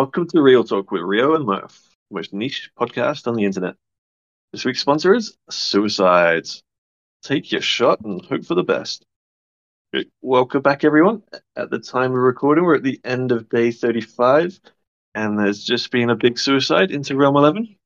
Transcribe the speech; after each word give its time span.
Welcome 0.00 0.28
to 0.28 0.40
Real 0.40 0.64
Talk 0.64 0.90
with 0.90 1.02
Rio 1.02 1.34
and 1.34 1.44
Murph, 1.44 1.78
the 2.08 2.14
most 2.14 2.32
niche 2.32 2.70
podcast 2.74 3.26
on 3.26 3.34
the 3.34 3.44
internet. 3.44 3.74
This 4.50 4.64
week's 4.64 4.80
sponsor 4.80 5.12
is 5.12 5.36
Suicides. 5.50 6.62
Take 7.22 7.52
your 7.52 7.60
shot 7.60 8.00
and 8.00 8.24
hope 8.24 8.46
for 8.46 8.54
the 8.54 8.62
best. 8.62 9.04
Welcome 10.22 10.62
back, 10.62 10.84
everyone. 10.84 11.22
At 11.54 11.68
the 11.68 11.78
time 11.78 12.12
of 12.12 12.16
recording, 12.16 12.64
we're 12.64 12.76
at 12.76 12.82
the 12.82 12.98
end 13.04 13.30
of 13.30 13.50
day 13.50 13.72
35, 13.72 14.58
and 15.14 15.38
there's 15.38 15.62
just 15.62 15.90
been 15.90 16.08
a 16.08 16.16
big 16.16 16.38
suicide 16.38 16.92
into 16.92 17.14
Realm 17.14 17.36
11. 17.36 17.76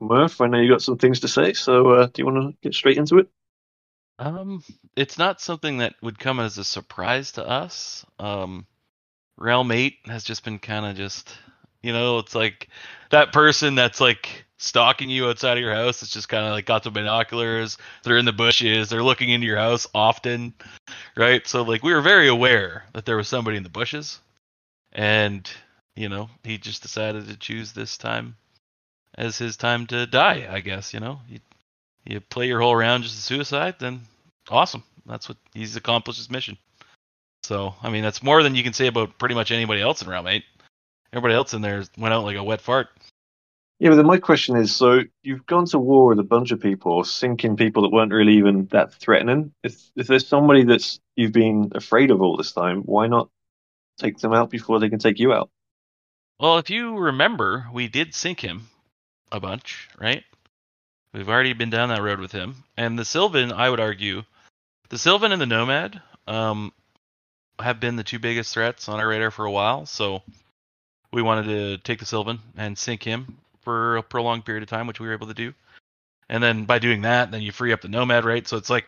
Murph, 0.00 0.40
I 0.40 0.46
know 0.46 0.60
you 0.60 0.70
got 0.70 0.80
some 0.80 0.96
things 0.96 1.18
to 1.20 1.28
say, 1.28 1.54
so 1.54 1.90
uh, 1.90 2.06
do 2.06 2.22
you 2.22 2.26
want 2.26 2.52
to 2.52 2.56
get 2.62 2.74
straight 2.74 2.98
into 2.98 3.18
it? 3.18 3.28
Um, 4.20 4.62
it's 4.94 5.18
not 5.18 5.40
something 5.40 5.78
that 5.78 5.96
would 6.02 6.20
come 6.20 6.38
as 6.38 6.56
a 6.56 6.62
surprise 6.62 7.32
to 7.32 7.44
us. 7.44 8.06
Um, 8.20 8.64
Realm 9.36 9.72
8 9.72 9.96
has 10.04 10.22
just 10.22 10.44
been 10.44 10.60
kind 10.60 10.86
of 10.86 10.94
just, 10.94 11.36
you 11.84 11.92
know, 11.92 12.18
it's 12.18 12.34
like 12.34 12.68
that 13.10 13.32
person 13.32 13.74
that's 13.74 14.00
like 14.00 14.46
stalking 14.56 15.10
you 15.10 15.28
outside 15.28 15.58
of 15.58 15.62
your 15.62 15.74
house. 15.74 16.02
It's 16.02 16.12
just 16.12 16.30
kind 16.30 16.46
of 16.46 16.52
like 16.52 16.64
got 16.64 16.82
the 16.82 16.90
binoculars. 16.90 17.76
They're 18.02 18.16
in 18.16 18.24
the 18.24 18.32
bushes. 18.32 18.88
They're 18.88 19.02
looking 19.02 19.28
into 19.28 19.46
your 19.46 19.58
house 19.58 19.86
often, 19.94 20.54
right? 21.14 21.46
So 21.46 21.62
like 21.62 21.82
we 21.82 21.92
were 21.92 22.00
very 22.00 22.28
aware 22.28 22.84
that 22.94 23.04
there 23.04 23.18
was 23.18 23.28
somebody 23.28 23.58
in 23.58 23.62
the 23.64 23.68
bushes, 23.68 24.18
and 24.92 25.48
you 25.94 26.08
know 26.08 26.30
he 26.42 26.56
just 26.56 26.82
decided 26.82 27.28
to 27.28 27.36
choose 27.36 27.72
this 27.72 27.98
time 27.98 28.36
as 29.18 29.36
his 29.36 29.58
time 29.58 29.86
to 29.88 30.06
die. 30.06 30.48
I 30.50 30.60
guess 30.60 30.94
you 30.94 31.00
know 31.00 31.20
you 31.28 31.40
you 32.06 32.20
play 32.20 32.48
your 32.48 32.62
whole 32.62 32.74
round 32.74 33.04
just 33.04 33.18
a 33.18 33.22
suicide, 33.22 33.74
then 33.78 34.00
awesome. 34.48 34.84
That's 35.04 35.28
what 35.28 35.36
he's 35.52 35.76
accomplished 35.76 36.18
his 36.18 36.30
mission. 36.30 36.56
So, 37.42 37.74
I 37.82 37.90
mean, 37.90 38.02
that's 38.02 38.22
more 38.22 38.42
than 38.42 38.54
you 38.54 38.62
can 38.62 38.72
say 38.72 38.86
about 38.86 39.18
pretty 39.18 39.34
much 39.34 39.50
anybody 39.50 39.82
else 39.82 40.00
in 40.00 40.08
Realm 40.08 40.26
8. 40.26 40.42
Everybody 41.14 41.34
else 41.34 41.54
in 41.54 41.62
there 41.62 41.84
went 41.96 42.12
out 42.12 42.24
like 42.24 42.36
a 42.36 42.42
wet 42.42 42.60
fart. 42.60 42.88
Yeah, 43.78 43.90
but 43.90 43.96
then 43.96 44.06
my 44.06 44.18
question 44.18 44.56
is 44.56 44.74
so 44.74 45.02
you've 45.22 45.46
gone 45.46 45.66
to 45.66 45.78
war 45.78 46.08
with 46.08 46.18
a 46.18 46.24
bunch 46.24 46.50
of 46.50 46.60
people, 46.60 47.04
sinking 47.04 47.56
people 47.56 47.82
that 47.82 47.92
weren't 47.92 48.12
really 48.12 48.38
even 48.38 48.66
that 48.72 48.92
threatening. 48.94 49.52
If, 49.62 49.80
if 49.94 50.08
there's 50.08 50.26
somebody 50.26 50.64
that's 50.64 50.98
you've 51.14 51.30
been 51.30 51.70
afraid 51.76 52.10
of 52.10 52.20
all 52.20 52.36
this 52.36 52.50
time, 52.50 52.80
why 52.80 53.06
not 53.06 53.28
take 53.98 54.18
them 54.18 54.32
out 54.32 54.50
before 54.50 54.80
they 54.80 54.88
can 54.88 54.98
take 54.98 55.20
you 55.20 55.32
out? 55.32 55.50
Well, 56.40 56.58
if 56.58 56.68
you 56.68 56.98
remember, 56.98 57.68
we 57.72 57.86
did 57.86 58.12
sink 58.12 58.40
him 58.40 58.68
a 59.30 59.38
bunch, 59.38 59.88
right? 60.00 60.24
We've 61.12 61.28
already 61.28 61.52
been 61.52 61.70
down 61.70 61.90
that 61.90 62.02
road 62.02 62.18
with 62.18 62.32
him. 62.32 62.64
And 62.76 62.98
the 62.98 63.04
Sylvan, 63.04 63.52
I 63.52 63.70
would 63.70 63.78
argue, 63.78 64.24
the 64.88 64.98
Sylvan 64.98 65.30
and 65.30 65.40
the 65.40 65.46
Nomad, 65.46 66.02
um, 66.26 66.72
have 67.60 67.78
been 67.78 67.94
the 67.94 68.02
two 68.02 68.18
biggest 68.18 68.52
threats 68.52 68.88
on 68.88 68.98
our 68.98 69.06
radar 69.06 69.30
for 69.30 69.44
a 69.44 69.50
while. 69.50 69.86
So 69.86 70.22
we 71.14 71.22
wanted 71.22 71.44
to 71.44 71.78
take 71.78 72.00
the 72.00 72.04
Sylvan 72.04 72.40
and 72.56 72.76
sink 72.76 73.04
him 73.04 73.38
for 73.62 73.96
a 73.96 74.02
prolonged 74.02 74.44
period 74.44 74.64
of 74.64 74.68
time, 74.68 74.88
which 74.88 74.98
we 74.98 75.06
were 75.06 75.12
able 75.12 75.28
to 75.28 75.34
do. 75.34 75.54
And 76.28 76.42
then 76.42 76.64
by 76.64 76.80
doing 76.80 77.02
that, 77.02 77.30
then 77.30 77.40
you 77.40 77.52
free 77.52 77.72
up 77.72 77.82
the 77.82 77.88
Nomad, 77.88 78.24
right? 78.24 78.46
So 78.46 78.56
it's 78.56 78.68
like 78.68 78.86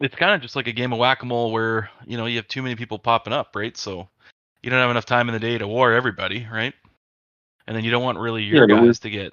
it's 0.00 0.16
kind 0.16 0.34
of 0.34 0.40
just 0.40 0.56
like 0.56 0.66
a 0.66 0.72
game 0.72 0.92
of 0.92 0.98
whack-a-mole 0.98 1.52
where 1.52 1.90
you 2.04 2.16
know 2.16 2.26
you 2.26 2.36
have 2.36 2.48
too 2.48 2.62
many 2.62 2.74
people 2.74 2.98
popping 2.98 3.32
up, 3.32 3.54
right? 3.54 3.76
So 3.76 4.08
you 4.62 4.70
don't 4.70 4.80
have 4.80 4.90
enough 4.90 5.06
time 5.06 5.28
in 5.28 5.32
the 5.32 5.38
day 5.38 5.56
to 5.56 5.68
war 5.68 5.92
everybody, 5.92 6.46
right? 6.50 6.74
And 7.68 7.76
then 7.76 7.84
you 7.84 7.92
don't 7.92 8.02
want 8.02 8.18
really 8.18 8.42
your 8.42 8.68
Yeah, 8.68 8.76
guys 8.76 8.98
to 9.00 9.10
get 9.10 9.32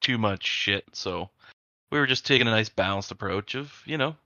too 0.00 0.16
much 0.16 0.46
shit. 0.46 0.84
So 0.94 1.28
we 1.90 1.98
were 1.98 2.06
just 2.06 2.24
taking 2.24 2.46
a 2.46 2.50
nice 2.50 2.70
balanced 2.70 3.10
approach 3.10 3.54
of 3.54 3.82
you 3.84 3.98
know 3.98 4.16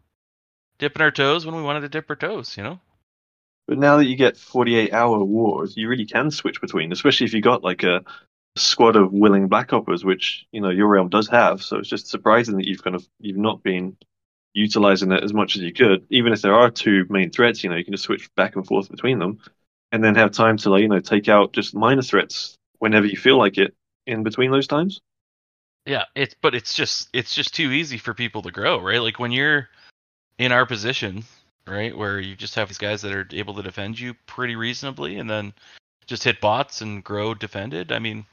dipping 0.78 1.02
our 1.02 1.10
toes 1.10 1.44
when 1.44 1.56
we 1.56 1.62
wanted 1.62 1.80
to 1.80 1.88
dip 1.88 2.08
our 2.08 2.16
toes, 2.16 2.56
you 2.56 2.62
know. 2.62 2.78
But 3.70 3.78
now 3.78 3.98
that 3.98 4.06
you 4.06 4.16
get 4.16 4.36
48 4.36 4.92
hour 4.92 5.22
wars, 5.22 5.76
you 5.76 5.86
really 5.86 6.04
can 6.04 6.32
switch 6.32 6.60
between, 6.60 6.90
especially 6.90 7.26
if 7.26 7.32
you 7.32 7.40
got 7.40 7.62
like 7.62 7.84
a 7.84 8.02
squad 8.56 8.96
of 8.96 9.12
willing 9.12 9.46
black 9.46 9.72
oppers, 9.72 10.04
which 10.04 10.44
you 10.50 10.60
know 10.60 10.70
your 10.70 10.88
realm 10.88 11.08
does 11.08 11.28
have. 11.28 11.62
So 11.62 11.76
it's 11.76 11.88
just 11.88 12.08
surprising 12.08 12.56
that 12.56 12.66
you've 12.66 12.82
kind 12.82 12.96
of 12.96 13.08
you've 13.20 13.36
not 13.36 13.62
been 13.62 13.96
utilizing 14.54 15.12
it 15.12 15.22
as 15.22 15.32
much 15.32 15.54
as 15.54 15.62
you 15.62 15.72
could. 15.72 16.04
Even 16.10 16.32
if 16.32 16.42
there 16.42 16.56
are 16.56 16.68
two 16.68 17.06
main 17.10 17.30
threats, 17.30 17.62
you 17.62 17.70
know 17.70 17.76
you 17.76 17.84
can 17.84 17.92
just 17.92 18.02
switch 18.02 18.28
back 18.34 18.56
and 18.56 18.66
forth 18.66 18.90
between 18.90 19.20
them, 19.20 19.38
and 19.92 20.02
then 20.02 20.16
have 20.16 20.32
time 20.32 20.56
to 20.56 20.70
like 20.70 20.82
you 20.82 20.88
know 20.88 20.98
take 20.98 21.28
out 21.28 21.52
just 21.52 21.72
minor 21.72 22.02
threats 22.02 22.56
whenever 22.80 23.06
you 23.06 23.16
feel 23.16 23.38
like 23.38 23.56
it 23.56 23.72
in 24.04 24.24
between 24.24 24.50
those 24.50 24.66
times. 24.66 25.00
Yeah, 25.86 26.06
it's 26.16 26.34
but 26.42 26.56
it's 26.56 26.74
just 26.74 27.08
it's 27.12 27.36
just 27.36 27.54
too 27.54 27.70
easy 27.70 27.98
for 27.98 28.14
people 28.14 28.42
to 28.42 28.50
grow, 28.50 28.80
right? 28.80 29.00
Like 29.00 29.20
when 29.20 29.30
you're 29.30 29.68
in 30.38 30.50
our 30.50 30.66
position, 30.66 31.22
right, 31.70 31.96
where 31.96 32.20
you 32.20 32.36
just 32.36 32.54
have 32.54 32.68
these 32.68 32.78
guys 32.78 33.02
that 33.02 33.12
are 33.12 33.26
able 33.32 33.54
to 33.54 33.62
defend 33.62 33.98
you 33.98 34.14
pretty 34.26 34.56
reasonably, 34.56 35.16
and 35.18 35.28
then 35.28 35.52
just 36.06 36.24
hit 36.24 36.40
bots 36.40 36.80
and 36.80 37.04
grow 37.04 37.34
defended. 37.34 37.92
I 37.92 37.98
mean, 37.98 38.26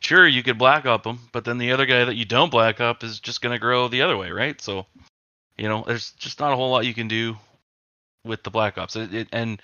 sure 0.00 0.26
you 0.26 0.42
could 0.42 0.58
black 0.58 0.86
up 0.86 1.02
them, 1.02 1.20
but 1.32 1.44
then 1.44 1.58
the 1.58 1.72
other 1.72 1.86
guy 1.86 2.04
that 2.04 2.16
you 2.16 2.24
don't 2.24 2.50
black 2.50 2.80
up 2.80 3.04
is 3.04 3.20
just 3.20 3.42
gonna 3.42 3.58
grow 3.58 3.88
the 3.88 4.02
other 4.02 4.16
way, 4.16 4.30
right? 4.30 4.60
So, 4.60 4.86
you 5.56 5.68
know, 5.68 5.84
there's 5.86 6.12
just 6.12 6.40
not 6.40 6.52
a 6.52 6.56
whole 6.56 6.70
lot 6.70 6.86
you 6.86 6.94
can 6.94 7.08
do 7.08 7.36
with 8.24 8.42
the 8.42 8.50
black 8.50 8.78
ops, 8.78 8.96
it, 8.96 9.14
it, 9.14 9.28
and 9.32 9.60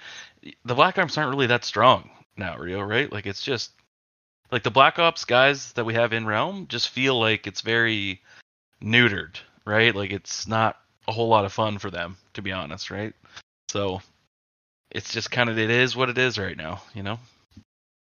the 0.64 0.74
black 0.74 0.98
ops 0.98 1.18
aren't 1.18 1.30
really 1.30 1.48
that 1.48 1.64
strong 1.64 2.10
now, 2.36 2.56
Rio, 2.56 2.80
right? 2.80 3.10
Like 3.12 3.26
it's 3.26 3.42
just 3.42 3.72
like 4.50 4.62
the 4.62 4.70
black 4.70 4.98
ops 4.98 5.24
guys 5.24 5.72
that 5.72 5.84
we 5.84 5.94
have 5.94 6.12
in 6.12 6.26
realm 6.26 6.66
just 6.68 6.88
feel 6.90 7.18
like 7.18 7.46
it's 7.46 7.60
very 7.60 8.22
neutered 8.82 9.36
right 9.64 9.94
like 9.94 10.12
it's 10.12 10.46
not 10.46 10.76
a 11.08 11.12
whole 11.12 11.28
lot 11.28 11.44
of 11.44 11.52
fun 11.52 11.78
for 11.78 11.90
them 11.90 12.16
to 12.34 12.42
be 12.42 12.52
honest 12.52 12.90
right 12.90 13.14
so 13.70 14.00
it's 14.90 15.12
just 15.12 15.30
kind 15.30 15.50
of 15.50 15.58
it 15.58 15.70
is 15.70 15.96
what 15.96 16.10
it 16.10 16.18
is 16.18 16.38
right 16.38 16.56
now 16.56 16.82
you 16.94 17.02
know 17.02 17.18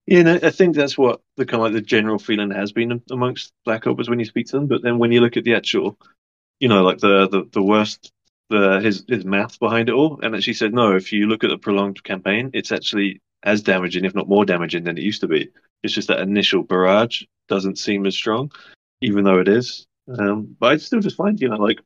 Yeah, 0.08 0.40
I 0.42 0.50
think 0.50 0.76
that's 0.76 0.98
what 0.98 1.22
the 1.38 1.46
kind 1.46 1.62
of 1.62 1.66
like 1.66 1.74
the 1.74 1.82
general 1.82 2.18
feeling 2.18 2.50
has 2.50 2.72
been 2.72 3.02
amongst 3.12 3.54
black 3.64 3.86
oppers 3.86 4.10
when 4.10 4.18
you 4.20 4.26
speak 4.26 4.48
to 4.48 4.58
them. 4.58 4.66
But 4.68 4.82
then 4.82 4.98
when 4.98 5.12
you 5.12 5.22
look 5.22 5.38
at 5.38 5.44
the 5.44 5.54
actual, 5.54 6.00
you 6.60 6.68
know, 6.68 6.82
like 6.82 6.98
the 6.98 7.28
the, 7.30 7.48
the 7.52 7.62
worst, 7.62 8.12
the 8.50 8.80
his 8.82 9.06
his 9.08 9.24
math 9.24 9.60
behind 9.60 9.88
it 9.88 9.94
all, 9.94 10.20
and 10.24 10.36
actually 10.36 10.54
said 10.56 10.74
no. 10.74 10.96
If 10.96 11.14
you 11.14 11.28
look 11.28 11.44
at 11.44 11.52
the 11.52 11.60
prolonged 11.60 12.04
campaign, 12.04 12.50
it's 12.54 12.72
actually 12.72 13.22
as 13.44 13.62
damaging, 13.62 14.04
if 14.04 14.16
not 14.16 14.28
more 14.28 14.46
damaging, 14.46 14.84
than 14.84 14.98
it 14.98 15.04
used 15.04 15.22
to 15.22 15.28
be. 15.28 15.50
It's 15.84 15.94
just 15.94 16.08
that 16.08 16.22
initial 16.22 16.64
barrage 16.64 17.22
doesn't 17.48 17.78
seem 17.78 18.08
as 18.08 18.16
strong, 18.16 18.52
even 19.02 19.24
though 19.26 19.40
it 19.40 19.48
is. 19.48 19.86
Um, 20.18 20.58
but 20.60 20.72
I 20.72 20.78
still 20.78 21.02
just 21.02 21.18
find, 21.18 21.40
you 21.40 21.50
know, 21.50 21.58
like 21.58 21.82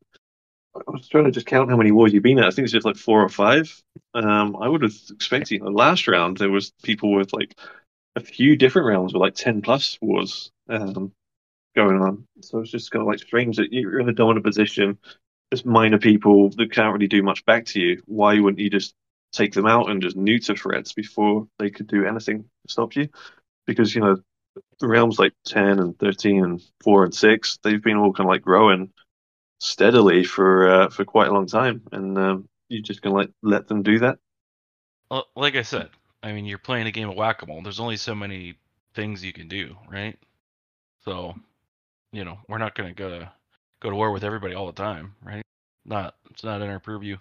I 0.76 0.82
was 0.88 1.08
trying 1.08 1.24
to 1.24 1.30
just 1.30 1.46
count 1.46 1.70
how 1.70 1.76
many 1.76 1.92
wars 1.92 2.12
you've 2.12 2.22
been 2.22 2.38
at. 2.38 2.46
I 2.46 2.50
think 2.50 2.64
it's 2.64 2.72
just 2.72 2.86
like 2.86 2.96
four 2.96 3.22
or 3.22 3.28
five. 3.28 3.82
Um, 4.12 4.56
I 4.56 4.68
would 4.68 4.82
have 4.82 4.94
expected, 5.10 5.62
know, 5.62 5.70
last 5.70 6.08
round 6.08 6.38
there 6.38 6.50
was 6.50 6.72
people 6.82 7.14
with 7.14 7.32
like 7.32 7.56
a 8.16 8.20
few 8.20 8.56
different 8.56 8.88
rounds 8.88 9.12
with 9.12 9.20
like 9.20 9.34
10 9.34 9.62
plus 9.62 9.98
wars 10.00 10.50
um, 10.68 11.12
going 11.76 12.00
on. 12.00 12.26
So 12.40 12.58
it's 12.58 12.70
just 12.70 12.90
kind 12.90 13.02
of 13.02 13.06
like 13.06 13.20
strange 13.20 13.56
that 13.56 13.72
you're 13.72 14.00
in 14.00 14.08
a 14.08 14.12
dominant 14.12 14.44
position. 14.44 14.98
There's 15.50 15.64
minor 15.64 15.98
people 15.98 16.50
that 16.50 16.72
can't 16.72 16.92
really 16.92 17.08
do 17.08 17.22
much 17.22 17.44
back 17.44 17.66
to 17.66 17.80
you. 17.80 18.02
Why 18.06 18.40
wouldn't 18.40 18.60
you 18.60 18.70
just 18.70 18.94
take 19.32 19.52
them 19.52 19.66
out 19.66 19.90
and 19.90 20.02
just 20.02 20.16
neuter 20.16 20.56
threats 20.56 20.92
before 20.92 21.46
they 21.58 21.70
could 21.70 21.86
do 21.86 22.04
anything 22.04 22.42
to 22.42 22.72
stop 22.72 22.96
you? 22.96 23.08
Because, 23.66 23.94
you 23.94 24.00
know, 24.00 24.16
the 24.80 24.88
realms 24.88 25.18
like 25.18 25.32
10 25.46 25.78
and 25.78 25.98
13 25.98 26.44
and 26.44 26.62
4 26.82 27.04
and 27.04 27.14
6, 27.14 27.58
they've 27.62 27.82
been 27.82 27.96
all 27.96 28.12
kind 28.12 28.28
of 28.28 28.32
like 28.32 28.42
growing 28.42 28.92
steadily 29.64 30.24
for 30.24 30.68
uh, 30.68 30.88
for 30.90 31.04
quite 31.04 31.28
a 31.28 31.32
long 31.32 31.46
time. 31.46 31.82
And 31.92 32.18
um, 32.18 32.48
you're 32.68 32.82
just 32.82 33.02
going 33.02 33.14
to 33.14 33.18
like 33.18 33.30
let 33.42 33.68
them 33.68 33.82
do 33.82 33.98
that? 34.00 34.18
well, 35.10 35.26
like 35.36 35.56
i 35.56 35.62
said 35.62 35.90
i 36.22 36.32
mean 36.32 36.44
you're 36.44 36.58
playing 36.58 36.86
a 36.86 36.90
game 36.90 37.08
of 37.08 37.16
whack-a-mole 37.16 37.62
there's 37.62 37.80
only 37.80 37.96
so 37.96 38.14
many 38.14 38.54
things 38.94 39.24
you 39.24 39.32
can 39.32 39.48
do 39.48 39.76
right 39.90 40.18
so 41.04 41.34
you 42.12 42.24
know 42.24 42.38
we're 42.48 42.58
not 42.58 42.74
going 42.74 42.88
to 42.88 42.94
go 42.94 43.08
to 43.08 43.32
go 43.80 43.90
to 43.90 43.96
war 43.96 44.12
with 44.12 44.24
everybody 44.24 44.54
all 44.54 44.66
the 44.66 44.72
time 44.72 45.14
right 45.22 45.44
not 45.84 46.14
it's 46.30 46.44
not 46.44 46.62
in 46.62 46.70
our 46.70 46.80
purview 46.80 47.16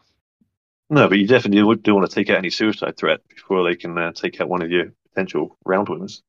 No, 0.89 1.09
but 1.09 1.17
you 1.17 1.27
definitely 1.27 1.63
would 1.63 1.83
do 1.83 1.95
want 1.95 2.09
to 2.09 2.15
take 2.15 2.29
out 2.29 2.37
any 2.37 2.49
suicide 2.49 2.97
threat 2.97 3.27
before 3.27 3.63
they 3.63 3.75
can 3.75 3.97
uh, 3.97 4.11
take 4.13 4.39
out 4.39 4.49
one 4.49 4.61
of 4.61 4.71
your 4.71 4.93
potential 5.09 5.57
round 5.65 5.89
winners. 5.89 6.21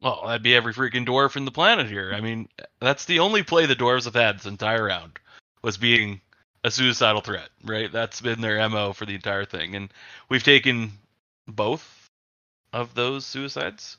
Well, 0.00 0.22
that'd 0.26 0.42
be 0.42 0.54
every 0.54 0.74
freaking 0.74 1.06
dwarf 1.06 1.36
in 1.36 1.44
the 1.44 1.50
planet 1.50 1.88
here. 1.88 2.12
I 2.14 2.20
mean, 2.20 2.48
that's 2.80 3.04
the 3.06 3.20
only 3.20 3.42
play 3.42 3.66
the 3.66 3.76
dwarves 3.76 4.04
have 4.04 4.14
had 4.14 4.38
this 4.38 4.46
entire 4.46 4.84
round 4.84 5.18
was 5.64 5.78
being 5.78 6.20
a 6.62 6.70
suicidal 6.70 7.22
threat, 7.22 7.48
right? 7.64 7.90
That's 7.90 8.20
been 8.20 8.40
their 8.40 8.68
MO 8.68 8.92
for 8.92 9.06
the 9.06 9.14
entire 9.14 9.46
thing. 9.46 9.74
And 9.74 9.92
we've 10.28 10.42
taken 10.42 10.92
both 11.48 12.08
of 12.72 12.94
those 12.94 13.24
suicides. 13.24 13.96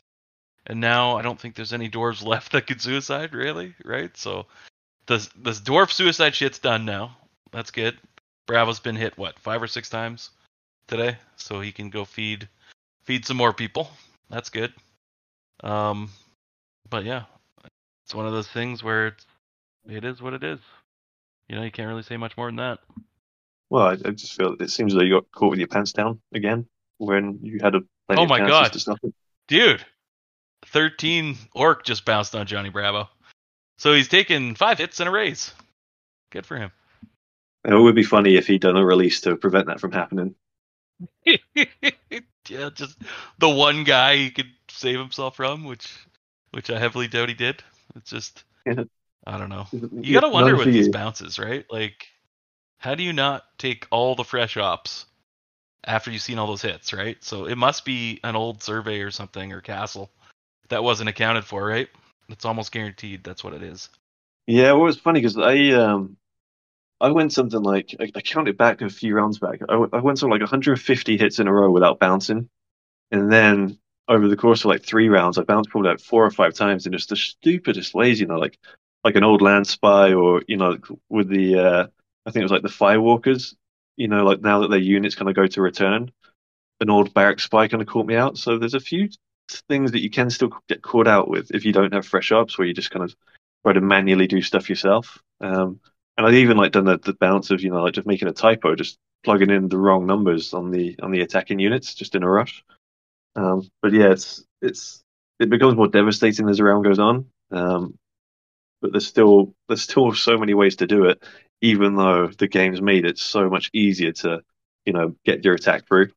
And 0.68 0.80
now 0.80 1.18
I 1.18 1.24
don't 1.24 1.40
think 1.40 1.56
there's 1.56 1.74
any 1.74 1.90
dwarves 1.90 2.26
left 2.26 2.52
that 2.52 2.68
could 2.68 2.82
suicide, 2.82 3.34
really, 3.34 3.74
right? 3.84 4.16
So 4.16 4.46
this 5.08 5.28
dwarf 5.28 5.92
suicide 5.92 6.36
shit's 6.36 6.60
done 6.60 6.86
now. 6.86 7.18
That's 7.52 7.72
good. 7.72 7.98
Bravo's 8.48 8.80
been 8.80 8.96
hit 8.96 9.18
what, 9.18 9.40
five 9.40 9.62
or 9.62 9.68
six 9.68 9.90
times 9.90 10.30
today? 10.88 11.18
So 11.36 11.62
he 11.62 11.72
can 11.72 11.90
go 11.90 12.06
feed 12.06 12.48
feed 13.06 13.26
some 13.26 13.38
more 13.38 13.54
people. 13.54 13.90
That's 14.30 14.50
good. 14.50 14.74
Um, 15.64 16.10
but 16.90 17.06
yeah, 17.06 17.24
it's 18.04 18.14
one 18.14 18.28
of 18.28 18.34
those 18.34 18.48
things 18.48 18.84
where 18.84 19.08
it's, 19.08 19.26
it 19.88 20.04
is 20.04 20.22
what 20.22 20.34
it 20.34 20.44
is. 20.44 20.60
You 21.48 21.56
know, 21.56 21.64
you 21.64 21.72
can't 21.72 21.88
really 21.88 22.04
say 22.04 22.18
much 22.18 22.38
more 22.38 22.48
than 22.48 22.58
that. 22.58 22.80
Well, 23.70 23.88
I, 23.88 23.92
I 23.94 24.12
just 24.12 24.34
feel 24.34 24.56
it 24.60 24.70
seems 24.70 24.94
like 24.94 25.06
you 25.06 25.14
got 25.14 25.32
caught 25.32 25.52
with 25.52 25.60
your 25.60 25.68
pants 25.68 25.94
down 25.94 26.20
again 26.34 26.68
when 26.98 27.40
you 27.42 27.60
had 27.62 27.76
a 27.76 27.82
Oh 28.10 28.26
my 28.26 28.40
God. 28.40 28.72
to 28.72 28.80
stop 28.80 29.00
it. 29.04 29.14
Dude, 29.48 29.84
13 30.68 31.36
orc 31.54 31.84
just 31.84 32.06
bounced 32.06 32.36
on 32.36 32.46
Johnny 32.46 32.70
Bravo. 32.70 33.10
So 33.78 33.94
he's 33.94 34.08
taken 34.08 34.56
five 34.56 34.78
hits 34.78 35.00
and 35.00 35.10
a 35.10 35.12
raise. 35.12 35.54
Good 36.32 36.46
for 36.46 36.58
him. 36.58 36.72
It 37.64 37.74
would 37.74 37.96
be 37.96 38.04
funny 38.04 38.36
if 38.36 38.46
he'd 38.48 38.62
done 38.62 38.78
a 38.78 38.86
release 38.86 39.22
to 39.22 39.36
prevent 39.36 39.68
that 39.68 39.80
from 39.80 39.92
happening. 39.92 40.36
yeah, 41.26 42.70
just 42.74 42.98
the 43.40 43.50
one 43.50 43.84
guy 43.84 44.18
he 44.18 44.30
could 44.30 44.52
save 44.70 45.00
himself 45.00 45.36
from, 45.36 45.66
which 45.66 45.92
which 46.52 46.70
I 46.70 46.80
heavily 46.80 47.08
doubt 47.08 47.30
he 47.30 47.36
did. 47.36 47.64
It's 47.96 48.12
just 48.12 48.44
Yeah. 48.66 48.84
I 49.26 49.38
don't 49.38 49.50
know. 49.50 49.68
You 49.72 50.14
gotta 50.14 50.30
wonder 50.30 50.56
with 50.56 50.72
these 50.72 50.88
you. 50.88 50.92
bounces, 50.92 51.40
right? 51.40 51.66
Like, 51.72 52.08
how 52.78 52.96
do 52.96 53.04
you 53.04 53.14
not 53.14 53.44
take 53.58 53.88
all 53.92 54.16
the 54.16 54.24
fresh 54.24 54.58
ops 54.58 55.06
after 55.86 56.12
you've 56.12 56.22
seen 56.22 56.38
all 56.40 56.48
those 56.48 56.62
hits, 56.62 56.94
right? 56.94 57.22
So 57.24 57.46
it 57.46 57.58
must 57.58 57.86
be 57.86 58.20
an 58.24 58.36
old 58.36 58.62
survey 58.62 59.02
or 59.02 59.12
something 59.12 59.52
or 59.52 59.62
castle 59.62 60.12
that 60.70 60.84
wasn't 60.84 61.10
accounted 61.10 61.46
for, 61.46 61.66
right? 61.66 61.90
It's 62.30 62.46
almost 62.46 62.72
guaranteed 62.72 63.24
that's 63.24 63.44
what 63.44 63.54
it 63.54 63.64
is. 63.64 63.90
Yeah, 64.48 64.74
well, 64.74 64.84
was 64.84 65.00
funny 65.00 65.22
because 65.22 65.38
I 65.38 65.70
um 65.72 66.18
I 67.02 67.12
went 67.12 67.34
something 67.34 67.62
like 67.62 67.96
I, 68.00 68.12
I 68.16 68.22
counted 68.22 68.58
back 68.58 68.82
a 68.82 68.90
few 68.90 69.16
rounds 69.16 69.40
back. 69.40 69.62
I, 69.64 69.74
w- 69.74 69.90
I 69.94 70.00
went 70.02 70.20
something 70.20 70.32
like 70.32 70.42
150 70.42 71.18
hits 71.18 71.40
in 71.40 71.48
a 71.48 71.54
row 71.54 71.72
without 71.72 72.00
bouncing, 72.00 72.50
and 73.12 73.32
then 73.32 73.80
over 74.08 74.28
the 74.28 74.38
course 74.38 74.62
of 74.62 74.68
like 74.68 74.84
three 74.84 75.10
rounds, 75.10 75.38
I 75.38 75.44
bounced 75.44 75.70
probably 75.70 75.92
like 75.92 76.00
four 76.00 76.26
or 76.26 76.32
five 76.32 76.54
times 76.54 76.86
in 76.86 76.94
just 76.94 77.10
the 77.10 77.16
stupidest 77.16 77.94
ways. 77.94 78.20
You 78.20 78.28
know, 78.28 78.38
like 78.38 78.60
like 79.06 79.16
an 79.16 79.24
old 79.24 79.42
land 79.42 79.68
spy, 79.68 80.14
or 80.14 80.44
you 80.48 80.58
know, 80.58 80.78
with 81.10 81.30
the 81.30 81.60
uh 81.60 81.88
I 82.26 82.32
think 82.32 82.42
it 82.42 82.46
was 82.46 82.52
like 82.52 82.64
the 82.64 82.70
firewalkers. 82.70 83.56
You 83.96 84.10
know, 84.10 84.26
like 84.26 84.42
now 84.42 84.60
that 84.60 84.72
their 84.72 84.80
units 84.80 85.16
kind 85.16 85.30
of 85.30 85.36
go 85.36 85.48
to 85.48 85.62
return, 85.62 86.12
an 86.82 86.90
old 86.90 87.14
barrack 87.14 87.40
spy 87.40 87.70
kind 87.70 87.82
of 87.82 87.88
caught 87.88 88.08
me 88.08 88.16
out. 88.16 88.38
So 88.38 88.58
there's 88.58 88.74
a 88.74 88.80
few 88.82 89.10
things 89.70 89.92
that 89.92 90.02
you 90.02 90.10
can 90.10 90.30
still 90.30 90.50
get 90.68 90.82
caught 90.82 91.08
out 91.08 91.30
with 91.30 91.52
if 91.52 91.64
you 91.64 91.72
don't 91.72 91.94
have 91.94 92.06
fresh 92.06 92.32
ops, 92.32 92.58
where 92.58 92.68
you 92.68 92.74
just 92.74 92.92
kind 92.92 93.06
of 93.06 93.16
try 93.64 93.74
to 93.74 93.82
manually 93.82 94.28
do 94.28 94.42
stuff 94.42 94.70
yourself. 94.70 95.20
Um, 95.40 95.80
and 96.18 96.26
I've 96.26 96.34
even 96.34 96.58
like 96.58 96.72
done 96.72 96.86
the, 96.86 96.98
the 96.98 97.14
bounce 97.14 97.52
of 97.52 97.62
you 97.62 97.70
know 97.70 97.84
like 97.84 97.94
just 97.94 98.08
making 98.08 98.28
a 98.28 98.34
typo, 98.34 98.76
just 98.76 98.98
plugging 99.24 99.52
in 99.52 99.70
the 99.70 99.78
wrong 99.78 100.08
numbers 100.08 100.54
on 100.54 100.72
the 100.72 100.98
on 101.02 101.12
the 101.12 101.22
attacking 101.22 101.60
units 101.60 101.94
just 101.94 102.16
in 102.16 102.24
a 102.24 102.30
rush. 102.30 102.64
Um, 103.36 103.70
but 103.82 103.94
yeah, 103.94 104.12
it's 104.12 104.44
it's 104.62 105.04
it 105.40 105.50
becomes 105.50 105.76
more 105.76 105.88
devastating 105.88 106.50
as 106.50 106.58
the 106.58 106.64
round 106.64 106.84
goes 106.84 107.00
on. 107.00 107.28
Um, 107.52 107.98
but 108.86 108.92
there's 108.92 109.08
still 109.08 109.56
there's 109.68 109.82
still 109.82 110.14
so 110.14 110.38
many 110.38 110.54
ways 110.54 110.76
to 110.78 110.86
do 110.86 111.06
it, 111.06 111.24
even 111.62 111.96
though 111.96 112.28
the 112.28 112.48
game's 112.48 112.82
made 112.82 113.04
it 113.04 113.18
so 113.18 113.50
much 113.50 113.72
easier 113.74 114.12
to 114.12 114.42
you 114.86 114.94
know 114.94 115.16
get 115.26 115.44
your 115.44 115.56
attack 115.56 115.88
through. 115.88 116.10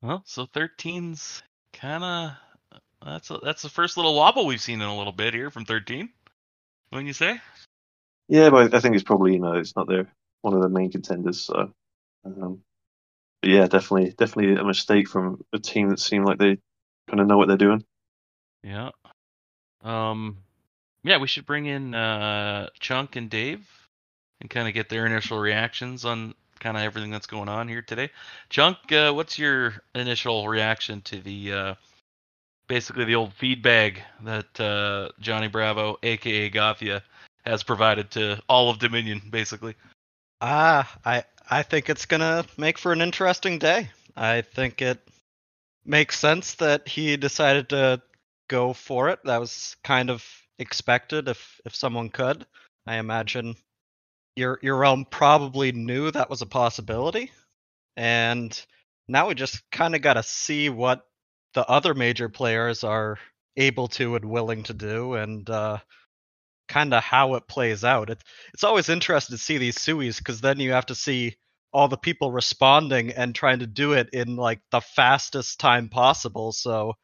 Well, 0.00 0.22
so 0.24 0.46
13's 0.46 1.42
kind 1.72 2.04
of 2.04 2.32
that's 3.04 3.30
a, 3.30 3.38
that's 3.42 3.62
the 3.62 3.68
first 3.68 3.96
little 3.96 4.14
wobble 4.14 4.46
we've 4.46 4.60
seen 4.60 4.80
in 4.80 4.86
a 4.86 4.96
little 4.96 5.12
bit 5.12 5.34
here 5.34 5.50
from 5.50 5.64
13. 5.64 6.08
Wouldn't 6.92 7.08
you 7.08 7.12
say? 7.12 7.40
Yeah, 8.28 8.50
but 8.50 8.72
I 8.72 8.80
think 8.80 8.94
it's 8.94 9.04
probably 9.04 9.32
you 9.32 9.40
know 9.40 9.54
it's 9.54 9.74
not 9.74 9.88
their 9.88 10.06
one 10.42 10.54
of 10.54 10.62
the 10.62 10.68
main 10.68 10.92
contenders. 10.92 11.40
So, 11.40 11.72
um, 12.24 12.62
but 13.42 13.50
yeah, 13.50 13.66
definitely 13.66 14.14
definitely 14.16 14.54
a 14.54 14.64
mistake 14.64 15.08
from 15.08 15.42
a 15.52 15.58
team 15.58 15.88
that 15.88 15.98
seemed 15.98 16.24
like 16.24 16.38
they 16.38 16.58
kind 17.08 17.20
of 17.20 17.26
know 17.26 17.36
what 17.36 17.48
they're 17.48 17.56
doing. 17.56 17.84
Yeah. 18.62 18.90
Um. 19.82 20.38
Yeah, 21.02 21.18
we 21.18 21.26
should 21.26 21.46
bring 21.46 21.66
in 21.66 21.94
uh, 21.94 22.68
Chunk 22.78 23.16
and 23.16 23.30
Dave 23.30 23.66
and 24.40 24.50
kind 24.50 24.68
of 24.68 24.74
get 24.74 24.88
their 24.88 25.06
initial 25.06 25.38
reactions 25.38 26.04
on 26.04 26.34
kind 26.58 26.76
of 26.76 26.82
everything 26.82 27.10
that's 27.10 27.26
going 27.26 27.48
on 27.48 27.68
here 27.68 27.82
today. 27.82 28.10
Chunk, 28.50 28.92
uh, 28.92 29.12
what's 29.12 29.38
your 29.38 29.74
initial 29.94 30.46
reaction 30.46 31.00
to 31.02 31.20
the 31.20 31.52
uh, 31.52 31.74
basically 32.68 33.04
the 33.04 33.14
old 33.14 33.32
feed 33.34 33.62
bag 33.62 34.02
that 34.22 34.60
uh, 34.60 35.08
Johnny 35.20 35.48
Bravo, 35.48 35.98
aka 36.02 36.50
Gothia, 36.50 37.02
has 37.44 37.62
provided 37.62 38.10
to 38.12 38.40
all 38.48 38.70
of 38.70 38.78
Dominion, 38.78 39.22
basically? 39.30 39.74
Ah, 40.40 40.90
I 41.04 41.24
I 41.50 41.62
think 41.62 41.88
it's 41.88 42.06
gonna 42.06 42.44
make 42.58 42.78
for 42.78 42.92
an 42.92 43.00
interesting 43.00 43.58
day. 43.58 43.90
I 44.16 44.42
think 44.42 44.82
it 44.82 45.00
makes 45.84 46.18
sense 46.18 46.54
that 46.56 46.86
he 46.86 47.16
decided 47.16 47.70
to 47.70 48.02
go 48.48 48.72
for 48.72 49.08
it. 49.08 49.20
That 49.24 49.40
was 49.40 49.76
kind 49.82 50.10
of 50.10 50.24
expected 50.60 51.28
if 51.28 51.60
if 51.64 51.74
someone 51.74 52.10
could. 52.10 52.46
I 52.86 52.96
imagine 52.96 53.56
your 54.36 54.58
your 54.62 54.76
realm 54.78 55.06
probably 55.10 55.72
knew 55.72 56.10
that 56.10 56.30
was 56.30 56.42
a 56.42 56.46
possibility. 56.46 57.32
And 57.96 58.58
now 59.08 59.28
we 59.28 59.34
just 59.34 59.62
kind 59.72 59.94
of 59.94 60.02
got 60.02 60.14
to 60.14 60.22
see 60.22 60.68
what 60.68 61.06
the 61.54 61.66
other 61.68 61.94
major 61.94 62.28
players 62.28 62.84
are 62.84 63.18
able 63.56 63.88
to 63.88 64.14
and 64.16 64.24
willing 64.24 64.62
to 64.64 64.74
do 64.74 65.14
and 65.14 65.48
uh 65.50 65.78
kind 66.68 66.94
of 66.94 67.02
how 67.02 67.34
it 67.34 67.48
plays 67.48 67.84
out. 67.84 68.10
It, 68.10 68.22
it's 68.54 68.64
always 68.64 68.88
interesting 68.88 69.36
to 69.36 69.42
see 69.42 69.58
these 69.58 69.80
suies 69.80 70.18
because 70.18 70.40
then 70.40 70.60
you 70.60 70.72
have 70.72 70.86
to 70.86 70.94
see 70.94 71.36
all 71.72 71.88
the 71.88 71.96
people 71.96 72.30
responding 72.32 73.10
and 73.10 73.34
trying 73.34 73.58
to 73.58 73.66
do 73.66 73.92
it 73.92 74.10
in 74.12 74.36
like 74.36 74.60
the 74.70 74.80
fastest 74.80 75.58
time 75.60 75.88
possible. 75.88 76.52
So 76.52 76.94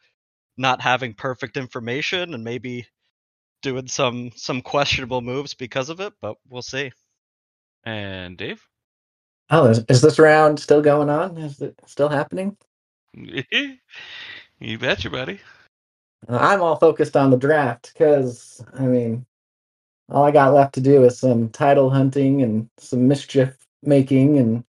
not 0.57 0.81
having 0.81 1.15
perfect 1.15 1.57
information 1.57 2.33
and 2.33 2.45
maybe 2.45 2.87
doing 3.67 3.89
some 3.89 4.31
some 4.37 4.63
questionable 4.63 5.21
moves 5.21 5.53
because 5.53 5.89
of 5.89 5.99
it, 5.99 6.13
but 6.23 6.37
we'll 6.49 6.63
see. 6.63 6.93
And 7.83 8.39
Dave? 8.39 8.63
Oh, 9.51 9.67
is, 9.67 9.85
is 9.89 10.03
this 10.03 10.21
round 10.21 10.61
still 10.61 10.81
going 10.81 11.11
on? 11.11 11.37
Is 11.37 11.61
it 11.61 11.75
still 11.85 12.09
happening? 12.09 12.57
you 13.15 14.79
betcha, 14.79 15.11
buddy. 15.11 15.41
Uh, 16.29 16.39
I'm 16.41 16.63
all 16.63 16.77
focused 16.77 17.17
on 17.17 17.31
the 17.31 17.37
draft 17.37 17.93
because, 17.93 18.65
I 18.75 18.83
mean, 18.83 19.27
all 20.11 20.25
I 20.25 20.31
got 20.31 20.55
left 20.55 20.75
to 20.75 20.81
do 20.81 21.03
is 21.05 21.19
some 21.19 21.49
title 21.49 21.91
hunting 21.91 22.43
and 22.43 22.69
some 22.79 23.09
mischief 23.09 23.57
making, 23.83 24.39
and 24.39 24.65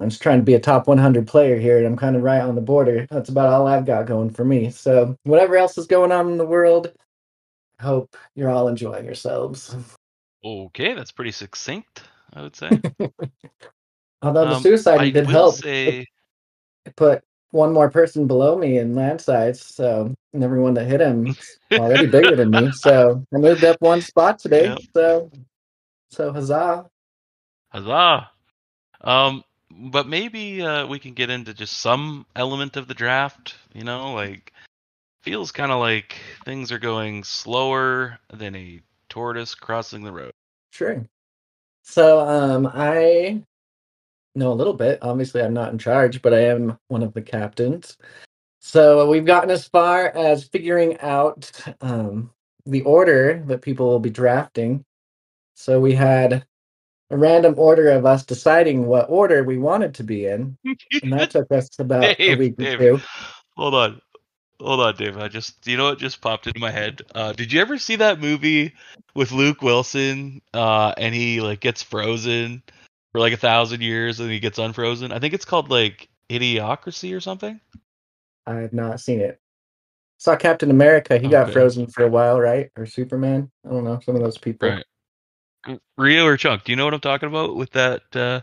I'm 0.00 0.08
just 0.08 0.22
trying 0.22 0.40
to 0.40 0.44
be 0.44 0.54
a 0.54 0.60
top 0.60 0.88
100 0.88 1.28
player 1.28 1.58
here, 1.60 1.78
and 1.78 1.86
I'm 1.86 1.96
kind 1.96 2.16
of 2.16 2.22
right 2.22 2.40
on 2.40 2.56
the 2.56 2.60
border. 2.60 3.06
That's 3.08 3.28
about 3.28 3.52
all 3.52 3.68
I've 3.68 3.86
got 3.86 4.06
going 4.06 4.30
for 4.30 4.44
me. 4.44 4.70
So, 4.70 5.16
whatever 5.22 5.56
else 5.56 5.78
is 5.78 5.86
going 5.86 6.10
on 6.10 6.28
in 6.30 6.38
the 6.38 6.46
world, 6.46 6.88
I 6.88 6.99
hope 7.80 8.16
you're 8.34 8.50
all 8.50 8.68
enjoying 8.68 9.04
yourselves. 9.04 9.74
Okay, 10.42 10.94
that's 10.94 11.12
pretty 11.12 11.32
succinct, 11.32 12.02
I 12.32 12.40
would 12.40 12.56
say. 12.56 12.70
Although 14.22 14.46
the 14.46 14.54
Um, 14.54 14.62
suicide 14.62 15.00
I 15.00 15.10
did 15.10 15.26
help, 15.26 15.54
say, 15.54 16.06
it 16.86 16.96
put 16.96 17.22
one 17.50 17.72
more 17.72 17.90
person 17.90 18.26
below 18.26 18.56
me 18.56 18.78
in 18.78 18.94
land 18.94 19.20
size, 19.20 19.60
so 19.60 20.14
and 20.32 20.44
everyone 20.44 20.74
that 20.74 20.86
hit 20.86 21.00
him 21.00 21.36
already 21.72 22.06
bigger 22.06 22.36
than 22.36 22.50
me. 22.50 22.70
So 22.72 23.24
I 23.34 23.38
moved 23.38 23.64
up 23.64 23.76
one 23.80 24.00
spot 24.00 24.38
today. 24.38 24.64
Yep. 24.64 24.78
So 24.94 25.30
so 26.10 26.32
huzzah. 26.32 26.86
huzzah! 27.68 28.30
Um, 29.02 29.44
but 29.70 30.06
maybe 30.08 30.62
uh, 30.62 30.86
we 30.86 30.98
can 30.98 31.14
get 31.14 31.30
into 31.30 31.54
just 31.54 31.78
some 31.78 32.26
element 32.34 32.76
of 32.76 32.88
the 32.88 32.94
draft. 32.94 33.56
You 33.74 33.84
know, 33.84 34.14
like 34.14 34.52
feels 35.22 35.52
kind 35.52 35.72
of 35.72 35.80
like 35.80 36.16
things 36.44 36.72
are 36.72 36.78
going 36.78 37.24
slower 37.24 38.18
than 38.32 38.54
a 38.56 38.80
tortoise 39.08 39.54
crossing 39.54 40.02
the 40.02 40.12
road. 40.12 40.32
Sure. 40.70 41.04
So 41.82 42.20
um 42.20 42.70
I 42.72 43.42
know 44.34 44.52
a 44.52 44.54
little 44.54 44.74
bit. 44.74 44.98
Obviously 45.02 45.42
I'm 45.42 45.54
not 45.54 45.72
in 45.72 45.78
charge, 45.78 46.22
but 46.22 46.32
I 46.32 46.46
am 46.46 46.78
one 46.88 47.02
of 47.02 47.12
the 47.12 47.22
captains. 47.22 47.96
So 48.60 49.08
we've 49.08 49.24
gotten 49.24 49.50
as 49.50 49.66
far 49.66 50.06
as 50.08 50.44
figuring 50.44 50.98
out 51.00 51.50
um 51.80 52.30
the 52.66 52.82
order 52.82 53.42
that 53.46 53.62
people 53.62 53.86
will 53.86 54.00
be 54.00 54.10
drafting. 54.10 54.84
So 55.54 55.80
we 55.80 55.94
had 55.94 56.44
a 57.10 57.16
random 57.16 57.54
order 57.58 57.90
of 57.90 58.06
us 58.06 58.24
deciding 58.24 58.86
what 58.86 59.10
order 59.10 59.44
we 59.44 59.58
wanted 59.58 59.94
to 59.94 60.04
be 60.04 60.26
in. 60.26 60.56
And 61.02 61.12
that 61.12 61.30
took 61.30 61.50
us 61.52 61.68
about 61.78 62.16
a 62.26 62.34
week 62.34 62.54
or 62.58 62.64
Dave, 62.64 62.78
two. 62.78 63.00
hold 63.56 63.74
on. 63.74 64.00
Hold 64.60 64.80
on, 64.80 64.94
Dave. 64.96 65.16
I 65.16 65.28
just, 65.28 65.66
you 65.66 65.76
know 65.76 65.86
what 65.86 65.98
just 65.98 66.20
popped 66.20 66.46
into 66.46 66.60
my 66.60 66.70
head? 66.70 67.02
Uh, 67.14 67.32
did 67.32 67.52
you 67.52 67.60
ever 67.60 67.78
see 67.78 67.96
that 67.96 68.20
movie 68.20 68.74
with 69.14 69.32
Luke 69.32 69.62
Wilson? 69.62 70.42
Uh, 70.52 70.92
and 70.98 71.14
he 71.14 71.40
like 71.40 71.60
gets 71.60 71.82
frozen 71.82 72.62
for 73.12 73.20
like 73.20 73.32
a 73.32 73.38
thousand 73.38 73.80
years, 73.80 74.20
and 74.20 74.30
he 74.30 74.38
gets 74.38 74.58
unfrozen. 74.58 75.12
I 75.12 75.18
think 75.18 75.32
it's 75.32 75.46
called 75.46 75.70
like 75.70 76.08
Idiocracy 76.28 77.16
or 77.16 77.20
something. 77.20 77.58
I 78.46 78.56
have 78.56 78.72
not 78.72 79.00
seen 79.00 79.20
it. 79.20 79.40
Saw 80.18 80.36
Captain 80.36 80.70
America. 80.70 81.18
He 81.18 81.28
got 81.28 81.44
Okay. 81.44 81.52
frozen 81.52 81.86
for 81.86 82.04
a 82.04 82.08
while, 82.08 82.38
right? 82.38 82.70
Or 82.76 82.84
Superman. 82.84 83.50
I 83.66 83.70
don't 83.70 83.84
know. 83.84 83.98
Some 84.04 84.16
of 84.16 84.22
those 84.22 84.36
people. 84.36 84.68
Right. 84.68 84.84
Rio 85.96 86.26
or 86.26 86.36
Chunk, 86.36 86.64
do 86.64 86.72
you 86.72 86.76
know 86.76 86.84
what 86.84 86.94
I'm 86.94 87.00
talking 87.00 87.28
about 87.28 87.56
with 87.56 87.70
that 87.72 88.02
uh, 88.14 88.40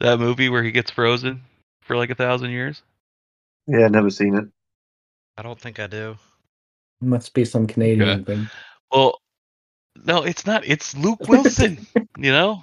that 0.00 0.18
movie 0.18 0.48
where 0.48 0.62
he 0.62 0.70
gets 0.70 0.90
frozen 0.90 1.42
for 1.82 1.96
like 1.96 2.10
a 2.10 2.14
thousand 2.14 2.50
years? 2.50 2.82
Yeah, 3.66 3.88
never 3.88 4.10
seen 4.10 4.34
it. 4.36 4.48
I 5.36 5.42
don't 5.42 5.58
think 5.60 5.80
I 5.80 5.86
do. 5.86 6.16
Must 7.00 7.32
be 7.34 7.44
some 7.44 7.66
Canadian 7.66 8.08
Okay. 8.08 8.24
thing. 8.24 8.48
Well, 8.90 9.18
no, 10.04 10.22
it's 10.22 10.46
not. 10.46 10.66
It's 10.66 10.96
Luke 10.96 11.26
Wilson. 11.28 11.86
you 12.16 12.30
know. 12.30 12.62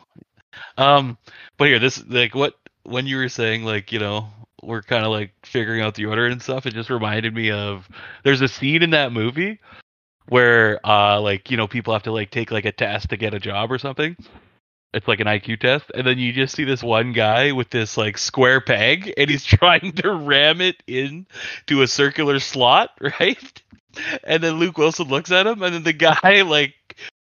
Um, 0.78 1.18
but 1.58 1.68
here, 1.68 1.80
this 1.80 2.04
like 2.08 2.36
what 2.36 2.56
when 2.84 3.06
you 3.06 3.18
were 3.18 3.30
saying 3.30 3.64
like 3.64 3.92
you 3.92 4.00
know 4.00 4.28
we're 4.64 4.82
kind 4.82 5.06
of 5.06 5.12
like 5.12 5.34
figuring 5.44 5.82
out 5.82 5.96
the 5.96 6.06
order 6.06 6.26
and 6.26 6.42
stuff, 6.42 6.66
it 6.66 6.74
just 6.74 6.90
reminded 6.90 7.34
me 7.34 7.52
of 7.52 7.88
there's 8.24 8.42
a 8.42 8.48
scene 8.48 8.82
in 8.84 8.90
that 8.92 9.12
movie 9.12 9.60
where 10.28 10.80
uh 10.86 11.20
like 11.20 11.50
you 11.50 11.58
know 11.58 11.68
people 11.68 11.94
have 11.94 12.04
to 12.04 12.12
like 12.12 12.32
take 12.32 12.52
like 12.52 12.66
a 12.66 12.72
test 12.72 13.10
to 13.10 13.18
get 13.18 13.34
a 13.34 13.40
job 13.40 13.72
or 13.72 13.78
something. 13.78 14.16
It's 14.94 15.08
like 15.08 15.20
an 15.20 15.28
IQ 15.28 15.60
test, 15.60 15.86
and 15.94 16.06
then 16.06 16.18
you 16.18 16.34
just 16.34 16.56
see 16.56 16.64
this 16.64 16.82
one 16.82 17.14
guy 17.14 17.52
with 17.52 17.70
this 17.70 17.96
like 17.96 18.18
square 18.18 18.60
peg, 18.60 19.14
and 19.18 19.30
he's 19.30 19.46
trying 19.46 19.92
to 19.94 20.12
ram 20.12 20.62
it 20.62 20.82
in 20.88 21.28
to 21.68 21.84
a 21.84 21.88
circular 21.88 22.40
slot, 22.40 22.92
right? 23.20 23.62
And 24.24 24.44
then 24.44 24.56
Luke 24.56 24.78
Wilson 24.78 25.08
looks 25.08 25.32
at 25.32 25.48
him, 25.48 25.62
and 25.62 25.76
then 25.76 25.84
the 25.84 25.94
guy 25.94 26.42
like 26.46 26.74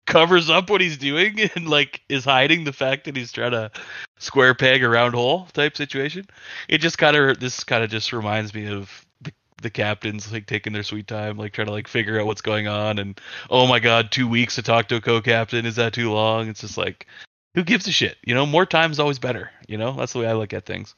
covers 0.05 0.50
up 0.50 0.69
what 0.69 0.81
he's 0.81 0.98
doing 0.98 1.39
and 1.55 1.67
like 1.67 2.01
is 2.10 2.25
hiding 2.25 2.63
the 2.63 2.74
fact 2.74 3.05
that 3.05 3.15
he's 3.15 3.31
trying 3.31 3.51
to 3.51 3.72
square 4.19 4.53
peg 4.53 4.84
a 4.84 4.89
round 4.89 5.15
hole 5.15 5.48
type 5.53 5.75
situation. 5.75 6.25
It 6.69 6.79
just 6.79 6.98
kind 6.98 7.15
of 7.15 7.39
this 7.39 7.63
kind 7.63 7.84
of 7.84 7.89
just 7.89 8.13
reminds 8.13 8.53
me 8.53 8.67
of 8.67 9.05
the 9.22 9.34
the 9.62 9.69
captains 9.69 10.31
like 10.31 10.45
taking 10.45 10.74
their 10.74 10.84
sweet 10.84 11.07
time, 11.07 11.38
like 11.38 11.53
trying 11.53 11.67
to 11.67 11.74
like 11.74 11.88
figure 11.88 12.19
out 12.19 12.27
what's 12.27 12.41
going 12.41 12.67
on. 12.67 13.00
And 13.00 13.19
oh 13.50 13.67
my 13.67 13.79
god, 13.79 14.12
two 14.12 14.27
weeks 14.27 14.55
to 14.55 14.62
talk 14.62 14.88
to 14.89 14.98
a 14.98 15.01
co-captain 15.01 15.65
is 15.65 15.77
that 15.77 15.93
too 15.93 16.12
long? 16.12 16.48
It's 16.48 16.62
just 16.62 16.77
like 16.77 17.07
who 17.55 17.63
gives 17.63 17.88
a 17.88 17.91
shit? 17.91 18.17
You 18.24 18.35
know, 18.35 18.45
more 18.45 18.65
time 18.65 18.91
is 18.91 19.00
always 19.00 19.17
better. 19.17 19.50
You 19.67 19.77
know, 19.77 19.93
that's 19.93 20.13
the 20.13 20.19
way 20.19 20.27
I 20.27 20.33
look 20.33 20.53
at 20.53 20.65
things. 20.65 20.93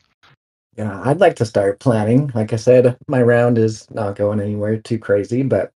Yeah, 0.76 1.02
I'd 1.06 1.20
like 1.20 1.36
to 1.38 1.46
start 1.46 1.80
planning. 1.80 2.32
Like 2.36 2.52
I 2.52 2.58
said, 2.58 2.98
my 3.08 3.22
round 3.22 3.58
is 3.58 3.90
not 3.92 4.16
going 4.16 4.40
anywhere 4.40 4.78
too 4.78 5.00
crazy, 5.00 5.44
but 5.44 5.72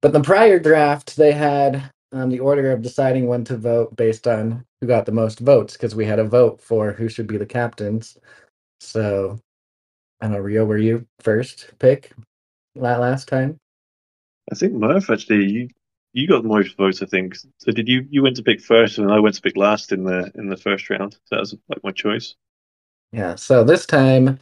but 0.00 0.12
the 0.12 0.20
prior 0.20 0.58
draft 0.58 1.16
they 1.16 1.32
had 1.32 1.90
um, 2.12 2.30
the 2.30 2.40
order 2.40 2.72
of 2.72 2.82
deciding 2.82 3.26
when 3.26 3.44
to 3.44 3.56
vote 3.56 3.94
based 3.96 4.26
on 4.26 4.64
who 4.80 4.86
got 4.86 5.04
the 5.04 5.12
most 5.12 5.40
votes 5.40 5.74
because 5.74 5.94
we 5.94 6.06
had 6.06 6.18
a 6.18 6.24
vote 6.24 6.60
for 6.60 6.92
who 6.92 7.08
should 7.08 7.26
be 7.26 7.36
the 7.36 7.46
captains. 7.46 8.16
So, 8.80 9.38
I 10.20 10.26
don't 10.26 10.34
know, 10.34 10.40
Rio, 10.40 10.64
were 10.64 10.78
you 10.78 11.06
first 11.20 11.72
pick 11.78 12.12
la- 12.74 12.98
last 12.98 13.28
time? 13.28 13.56
I 14.50 14.54
think 14.54 14.72
Murph 14.72 15.10
actually 15.10 15.44
you 15.44 15.68
you 16.12 16.26
got 16.26 16.42
the 16.42 16.48
most 16.48 16.76
votes. 16.76 17.02
I 17.02 17.06
think. 17.06 17.36
So 17.36 17.72
did 17.72 17.88
you? 17.88 18.06
You 18.10 18.22
went 18.22 18.36
to 18.36 18.42
pick 18.42 18.60
first, 18.60 18.98
and 18.98 19.10
I 19.10 19.20
went 19.20 19.34
to 19.36 19.42
pick 19.42 19.56
last 19.56 19.92
in 19.92 20.04
the 20.04 20.30
in 20.34 20.48
the 20.48 20.56
first 20.56 20.88
round. 20.90 21.14
So 21.14 21.20
that 21.30 21.40
was 21.40 21.54
like 21.68 21.84
my 21.84 21.92
choice. 21.92 22.34
Yeah. 23.12 23.34
So 23.36 23.64
this 23.64 23.86
time, 23.86 24.38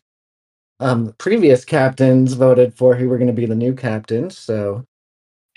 um, 0.81 1.15
previous 1.19 1.65
captains 1.65 2.35
voted 2.35 2.75
for 2.75 2.97
who 2.97 3.09
were 3.09 3.19
going 3.19 3.29
to 3.29 3.33
be 3.33 3.47
the 3.47 3.55
new 3.55 3.75
captains. 3.75 4.37
So 4.37 4.85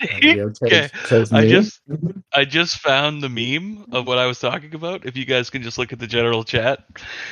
chose, 0.00 0.58
Okay, 0.62 0.88
chose 1.06 1.32
I 1.32 1.46
just 1.48 1.80
I 2.32 2.44
just 2.44 2.78
found 2.78 3.22
the 3.22 3.28
meme 3.28 3.86
of 3.92 4.06
what 4.06 4.18
I 4.18 4.26
was 4.26 4.38
talking 4.38 4.74
about. 4.74 5.04
If 5.04 5.16
you 5.16 5.24
guys 5.26 5.50
can 5.50 5.62
just 5.62 5.76
look 5.78 5.92
at 5.92 5.98
the 5.98 6.06
general 6.06 6.42
chat, 6.42 6.84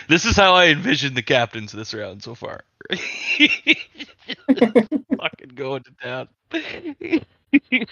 this 0.09 0.27
is 0.27 0.37
how 0.37 0.55
I 0.55 0.67
envision 0.67 1.15
the 1.15 1.23
captains 1.23 1.73
this 1.73 1.95
round 1.95 2.23
so 2.23 2.35
far. 2.35 2.65
Fucking 2.91 3.79
going 5.55 5.83
to 5.85 5.93
town. 6.03 6.29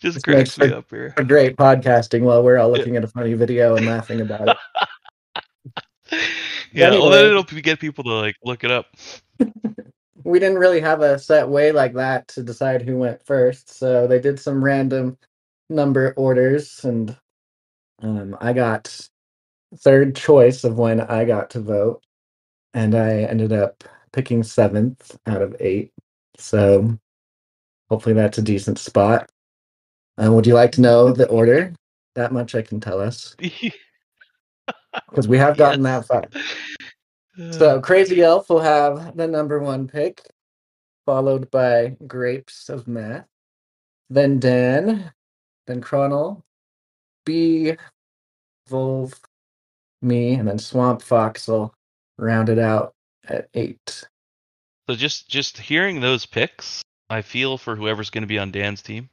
just 0.00 0.22
cracks 0.24 0.58
me 0.58 0.72
up 0.72 0.86
here. 0.90 1.14
a 1.16 1.24
great 1.24 1.56
podcasting 1.56 2.22
while 2.22 2.42
we're 2.42 2.58
all 2.58 2.70
looking 2.70 2.96
at 2.96 3.04
a 3.04 3.08
funny 3.08 3.34
video 3.34 3.76
and 3.76 3.86
laughing 3.86 4.20
about 4.20 4.48
it. 4.48 4.56
Yeah, 6.72 6.90
well 6.90 7.10
then 7.10 7.26
it'll 7.26 7.42
get 7.42 7.80
people 7.80 8.04
to 8.04 8.10
like 8.10 8.36
look 8.42 8.64
it 8.64 8.70
up. 8.70 8.86
we 10.24 10.38
didn't 10.38 10.58
really 10.58 10.80
have 10.80 11.02
a 11.02 11.18
set 11.18 11.48
way 11.48 11.72
like 11.72 11.94
that 11.94 12.28
to 12.28 12.42
decide 12.42 12.82
who 12.82 12.96
went 12.96 13.24
first, 13.24 13.70
so 13.70 14.06
they 14.06 14.18
did 14.18 14.40
some 14.40 14.64
random 14.64 15.18
number 15.68 16.14
orders, 16.16 16.84
and 16.84 17.16
um, 18.00 18.36
I 18.40 18.52
got 18.52 19.08
third 19.78 20.16
choice 20.16 20.64
of 20.64 20.78
when 20.78 21.00
I 21.00 21.24
got 21.24 21.50
to 21.50 21.60
vote, 21.60 22.02
and 22.74 22.94
I 22.94 23.22
ended 23.22 23.52
up 23.52 23.84
picking 24.12 24.42
seventh 24.42 25.16
out 25.26 25.42
of 25.42 25.54
eight. 25.60 25.92
So 26.38 26.98
hopefully 27.92 28.14
that's 28.14 28.38
a 28.38 28.42
decent 28.42 28.78
spot. 28.78 29.28
Uh, 30.16 30.32
would 30.32 30.46
you 30.46 30.54
like 30.54 30.72
to 30.72 30.80
know 30.80 31.12
the 31.12 31.28
order? 31.28 31.74
That 32.14 32.32
much 32.32 32.54
I 32.54 32.62
can 32.62 32.80
tell 32.80 32.98
us 32.98 33.36
because 35.10 35.28
we 35.28 35.36
have 35.36 35.58
gotten 35.58 35.84
Yes. 35.84 36.08
that 36.08 36.32
far. 36.32 37.50
So 37.50 37.82
Crazy 37.82 38.22
Elf 38.22 38.48
will 38.48 38.60
have 38.60 39.14
the 39.14 39.26
number 39.26 39.58
one 39.58 39.86
pick, 39.86 40.22
followed 41.04 41.50
by 41.50 41.94
Grapes 42.06 42.70
of 42.70 42.88
Math, 42.88 43.26
then 44.08 44.38
Dan, 44.40 45.12
then 45.66 45.82
Chronal, 45.82 46.42
B, 47.26 47.76
Volve, 48.70 49.18
me, 50.00 50.32
and 50.32 50.48
then 50.48 50.58
Swamp 50.58 51.02
Fox 51.02 51.46
will 51.46 51.74
round 52.16 52.48
it 52.48 52.58
out 52.58 52.94
at 53.28 53.48
eight. 53.52 54.06
So 54.88 54.94
just 54.96 55.28
just 55.28 55.58
hearing 55.58 56.00
those 56.00 56.24
picks, 56.24 56.82
I 57.12 57.20
feel 57.20 57.58
for 57.58 57.76
whoever's 57.76 58.08
going 58.08 58.22
to 58.22 58.28
be 58.28 58.38
on 58.38 58.50
Dan's 58.50 58.80
team. 58.80 59.10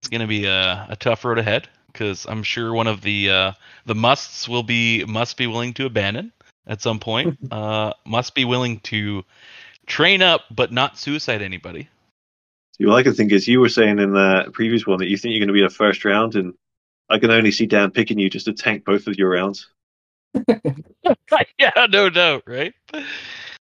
It's 0.00 0.08
going 0.08 0.20
to 0.20 0.28
be 0.28 0.44
a, 0.46 0.86
a 0.88 0.96
tough 0.96 1.24
road 1.24 1.38
ahead 1.38 1.68
because 1.88 2.26
I'm 2.26 2.44
sure 2.44 2.72
one 2.72 2.86
of 2.86 3.00
the 3.00 3.30
uh, 3.30 3.52
the 3.86 3.96
musts 3.96 4.48
will 4.48 4.62
be 4.62 5.04
must 5.04 5.36
be 5.36 5.48
willing 5.48 5.74
to 5.74 5.86
abandon 5.86 6.32
at 6.66 6.80
some 6.80 7.00
point. 7.00 7.36
uh, 7.50 7.92
must 8.06 8.36
be 8.36 8.44
willing 8.44 8.78
to 8.80 9.24
train 9.86 10.22
up 10.22 10.42
but 10.52 10.70
not 10.70 10.96
suicide 10.96 11.42
anybody. 11.42 11.88
See, 12.76 12.86
what 12.86 12.94
I 12.94 13.02
can 13.02 13.14
think 13.14 13.32
is 13.32 13.48
you 13.48 13.58
were 13.58 13.68
saying 13.68 13.98
in 13.98 14.12
the 14.12 14.50
previous 14.52 14.86
one 14.86 14.98
that 14.98 15.08
you 15.08 15.16
think 15.16 15.32
you're 15.32 15.40
going 15.40 15.48
to 15.48 15.54
be 15.54 15.60
in 15.60 15.66
the 15.66 15.74
first 15.74 16.04
round, 16.04 16.36
and 16.36 16.54
I 17.10 17.18
can 17.18 17.32
only 17.32 17.50
see 17.50 17.66
Dan 17.66 17.90
picking 17.90 18.20
you 18.20 18.30
just 18.30 18.46
to 18.46 18.52
tank 18.52 18.84
both 18.84 19.08
of 19.08 19.18
your 19.18 19.30
rounds. 19.30 19.66
yeah, 21.58 21.86
no 21.90 22.10
doubt, 22.10 22.44
right? 22.46 22.74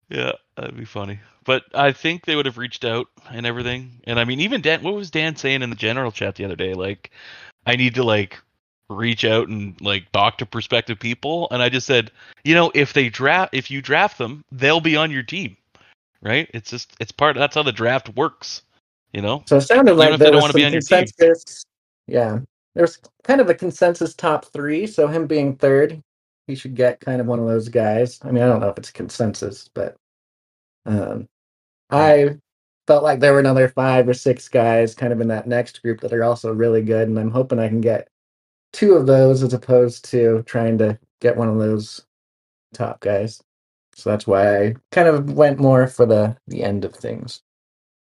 Yeah, 0.08 0.32
that'd 0.56 0.78
be 0.78 0.86
funny. 0.86 1.20
But 1.44 1.64
I 1.74 1.92
think 1.92 2.24
they 2.24 2.36
would 2.36 2.46
have 2.46 2.58
reached 2.58 2.84
out 2.84 3.08
and 3.30 3.46
everything. 3.46 4.00
And 4.04 4.18
I 4.18 4.24
mean, 4.24 4.40
even 4.40 4.60
Dan, 4.60 4.82
what 4.82 4.94
was 4.94 5.10
Dan 5.10 5.36
saying 5.36 5.62
in 5.62 5.70
the 5.70 5.76
general 5.76 6.10
chat 6.10 6.36
the 6.36 6.44
other 6.44 6.56
day? 6.56 6.74
Like, 6.74 7.10
I 7.66 7.76
need 7.76 7.94
to 7.96 8.04
like 8.04 8.40
reach 8.90 9.24
out 9.24 9.48
and 9.48 9.78
like 9.80 10.10
talk 10.12 10.38
to 10.38 10.46
prospective 10.46 10.98
people. 10.98 11.48
And 11.50 11.62
I 11.62 11.68
just 11.68 11.86
said, 11.86 12.10
you 12.44 12.54
know, 12.54 12.70
if 12.74 12.92
they 12.92 13.08
draft, 13.08 13.54
if 13.54 13.70
you 13.70 13.82
draft 13.82 14.18
them, 14.18 14.42
they'll 14.52 14.80
be 14.80 14.96
on 14.96 15.10
your 15.10 15.22
team, 15.22 15.56
right? 16.22 16.50
It's 16.54 16.70
just, 16.70 16.94
it's 17.00 17.12
part. 17.12 17.36
That's 17.36 17.54
how 17.54 17.62
the 17.62 17.72
draft 17.72 18.14
works. 18.16 18.62
You 19.12 19.22
know, 19.22 19.44
So 19.46 19.58
it 19.58 19.60
sounded 19.62 19.92
Even 19.92 19.98
like 19.98 20.12
if 20.14 20.18
they 20.18 20.24
there 20.24 20.32
don't 20.32 20.36
was 20.36 20.42
wanna 20.42 20.52
some 20.54 20.60
be 20.60 20.64
on 20.66 20.72
your 20.72 20.82
team. 20.82 21.06
consensus. 21.06 21.64
Yeah, 22.08 22.40
there's 22.74 22.98
kind 23.22 23.40
of 23.40 23.48
a 23.48 23.54
consensus 23.54 24.14
top 24.14 24.46
three. 24.46 24.86
So 24.88 25.06
him 25.06 25.26
being 25.28 25.56
third, 25.56 26.00
he 26.48 26.56
should 26.56 26.74
get 26.74 27.00
kind 27.00 27.20
of 27.20 27.28
one 27.28 27.38
of 27.38 27.46
those 27.46 27.68
guys. 27.68 28.18
I 28.22 28.32
mean, 28.32 28.42
I 28.42 28.46
don't 28.46 28.60
know 28.60 28.68
if 28.70 28.78
it's 28.78 28.90
consensus, 28.90 29.70
but 29.72 29.94
um, 30.84 31.26
I 31.96 32.38
felt 32.86 33.02
like 33.02 33.20
there 33.20 33.32
were 33.32 33.40
another 33.40 33.68
five 33.68 34.08
or 34.08 34.14
six 34.14 34.48
guys 34.48 34.94
kind 34.94 35.12
of 35.12 35.20
in 35.20 35.28
that 35.28 35.46
next 35.46 35.82
group 35.82 36.00
that 36.00 36.12
are 36.12 36.24
also 36.24 36.52
really 36.52 36.82
good, 36.82 37.08
and 37.08 37.18
I'm 37.18 37.30
hoping 37.30 37.58
I 37.58 37.68
can 37.68 37.80
get 37.80 38.08
two 38.72 38.94
of 38.94 39.06
those 39.06 39.42
as 39.42 39.54
opposed 39.54 40.04
to 40.10 40.42
trying 40.46 40.78
to 40.78 40.98
get 41.20 41.36
one 41.36 41.48
of 41.48 41.58
those 41.58 42.04
top 42.74 43.00
guys. 43.00 43.42
So 43.94 44.10
that's 44.10 44.26
why 44.26 44.64
I 44.64 44.74
kind 44.90 45.08
of 45.08 45.32
went 45.32 45.58
more 45.58 45.86
for 45.86 46.04
the 46.04 46.36
the 46.48 46.62
end 46.62 46.84
of 46.84 46.94
things. 46.94 47.42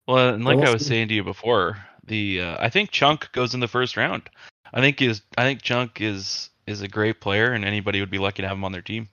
Well, 0.07 0.35
and 0.35 0.45
like 0.45 0.59
we'll 0.59 0.69
I 0.69 0.73
was 0.73 0.83
see. 0.83 0.89
saying 0.89 1.09
to 1.09 1.15
you 1.15 1.25
before, 1.25 1.79
the 2.05 2.43
uh, 2.43 2.57
I 2.61 2.69
think 2.69 2.91
Chunk 2.91 3.33
goes 3.33 3.55
in 3.55 3.61
the 3.61 3.69
first 3.69 3.97
round. 3.97 4.29
I 4.73 4.81
think 4.81 5.01
is 5.03 5.23
I 5.39 5.43
think 5.43 5.63
Chunk 5.63 6.01
is 6.01 6.51
is 6.67 6.83
a 6.83 6.89
great 6.89 7.21
player, 7.21 7.53
and 7.53 7.65
anybody 7.65 8.01
would 8.01 8.11
be 8.11 8.19
lucky 8.19 8.43
to 8.43 8.49
have 8.49 8.57
him 8.57 8.65
on 8.65 8.73
their 8.73 8.83
team. 8.83 9.09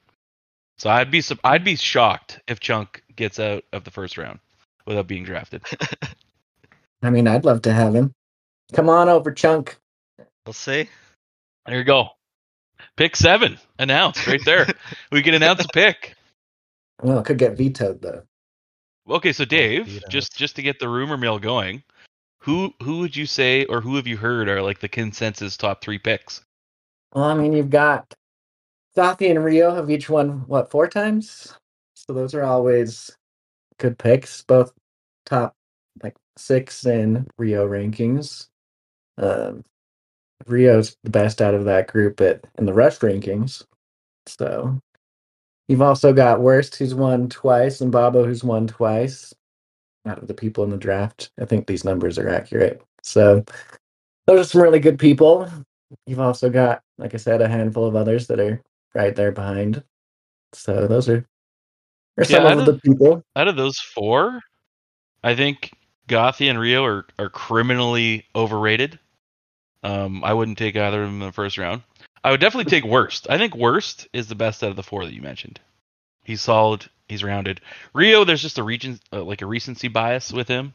So 0.77 0.89
I'd 0.89 1.09
be 1.09 1.21
sup- 1.21 1.39
I'd 1.43 1.63
be 1.63 1.75
shocked 1.75 2.39
if 2.47 2.59
Chunk 2.59 3.01
gets 3.15 3.39
out 3.39 3.63
of 3.74 3.83
the 3.83 3.91
first 3.91 4.17
round 4.17 4.39
without 4.88 5.08
being 5.08 5.24
drafted. 5.24 5.62
I 7.03 7.10
mean, 7.12 7.27
I'd 7.27 7.46
love 7.46 7.62
to 7.63 7.74
have 7.74 7.94
him. 7.94 8.13
Come 8.74 8.89
on 8.89 9.10
over, 9.10 9.32
Chunk. 9.32 9.77
We'll 10.46 10.53
see. 10.53 10.89
There 11.65 11.77
you 11.77 11.84
go. 11.84 12.10
Pick 12.96 13.15
seven 13.15 13.60
announced 13.77 14.25
right 14.25 14.44
there. 14.46 14.67
we 15.12 15.22
can 15.22 15.34
announce 15.34 15.63
a 15.63 15.67
pick. 15.74 16.15
Well, 17.01 17.20
it 17.20 17.25
could 17.25 17.38
get 17.38 17.58
vetoed 17.58 18.01
though. 18.01 18.24
Okay, 19.10 19.32
so 19.32 19.46
Dave, 19.46 20.03
just 20.10 20.36
just 20.36 20.56
to 20.56 20.62
get 20.62 20.79
the 20.79 20.89
rumor 20.89 21.17
mill 21.17 21.39
going, 21.39 21.84
who 22.39 22.74
who 22.82 23.00
would 23.00 23.15
you 23.15 23.25
say 23.25 23.65
or 23.65 23.82
who 23.82 23.96
have 23.96 24.08
you 24.08 24.17
heard 24.17 24.50
are 24.50 24.62
like 24.62 24.79
the 24.79 24.88
consensus 24.88 25.58
top 25.58 25.82
three 25.82 26.00
picks? 26.00 26.41
Well, 27.13 27.25
I 27.25 27.36
mean, 27.36 27.53
you've 27.53 27.70
got 27.70 28.13
Safi 28.96 29.29
and 29.29 29.44
Rio 29.44 29.74
have 29.74 29.89
each 29.89 30.10
won 30.10 30.44
what 30.48 30.72
four 30.72 30.88
times, 30.88 31.53
so 31.94 32.13
those 32.13 32.34
are 32.34 32.44
always 32.44 33.16
good 33.79 33.98
picks. 33.98 34.41
Both 34.43 34.74
top 35.25 35.53
like 36.03 36.15
six 36.38 36.86
in 36.86 37.27
Rio 37.38 37.67
rankings. 37.67 38.48
Um, 39.17 39.63
Rio's 40.46 40.96
the 41.03 41.10
best 41.10 41.41
out 41.41 41.53
of 41.53 41.65
that 41.65 41.88
group 41.88 42.22
at 42.22 42.46
in 42.57 42.65
the 42.65 42.74
rush 42.74 43.00
rankings. 43.00 43.65
So 44.27 44.79
you've 45.67 45.81
also 45.81 46.13
got 46.13 46.41
Worst, 46.41 46.75
who's 46.75 46.93
won 46.93 47.29
twice, 47.29 47.81
and 47.81 47.91
Babo, 47.91 48.25
who's 48.25 48.43
won 48.43 48.67
twice. 48.67 49.34
Out 50.05 50.19
of 50.19 50.27
the 50.27 50.34
people 50.34 50.63
in 50.63 50.69
the 50.69 50.77
draft, 50.77 51.31
I 51.41 51.46
think 51.46 51.67
these 51.67 51.84
numbers 51.84 52.17
are 52.17 52.29
accurate. 52.29 52.81
So 53.03 53.43
those 54.25 54.48
are 54.48 54.50
some 54.50 54.62
really 54.62 54.79
good 54.79 55.00
people. 55.00 55.50
You've 56.05 56.19
also 56.19 56.50
got, 56.50 56.81
like 56.98 57.13
I 57.13 57.17
said, 57.17 57.41
a 57.41 57.48
handful 57.50 57.86
of 57.86 57.96
others 57.96 58.27
that 58.27 58.39
are 58.39 58.62
right 58.96 59.15
there 59.15 59.34
behind. 59.34 59.84
So 60.53 60.88
those 60.88 61.10
are 61.10 61.25
or 62.17 62.24
some 62.25 62.43
Yeah, 62.43 62.50
I 62.50 62.51
of 62.53 62.57
don't- 62.59 62.65
the 62.65 62.79
people. 62.81 63.24
Out 63.36 63.47
of 63.47 63.55
those 63.55 63.79
four, 63.79 64.41
I 65.24 65.36
think 65.36 65.71
Gothi 66.07 66.50
and 66.50 66.59
Rio 66.59 66.83
are, 66.83 67.05
are 67.19 67.29
criminally 67.29 68.25
overrated. 68.36 69.00
Um, 69.83 70.24
I 70.24 70.33
wouldn't 70.33 70.57
take 70.57 70.75
either 70.75 71.03
of 71.03 71.07
them 71.09 71.21
in 71.21 71.27
the 71.27 71.33
first 71.33 71.57
round. 71.57 71.83
I 72.24 72.31
would 72.31 72.39
definitely 72.41 72.69
take 72.69 72.83
Worst. 72.83 73.27
I 73.29 73.38
think 73.38 73.55
Worst 73.55 74.07
is 74.12 74.27
the 74.27 74.36
best 74.36 74.63
out 74.63 74.69
of 74.71 74.75
the 74.75 74.83
four 74.83 75.05
that 75.05 75.13
you 75.13 75.21
mentioned. 75.21 75.59
He's 76.24 76.41
solid. 76.41 76.86
He's 77.07 77.24
rounded. 77.24 77.62
Rio, 77.93 78.25
there's 78.25 78.41
just 78.41 78.57
a 78.57 78.63
region, 78.63 79.00
uh, 79.13 79.24
like 79.24 79.41
a 79.41 79.45
recency 79.45 79.88
bias 79.88 80.33
with 80.33 80.47
him. 80.47 80.74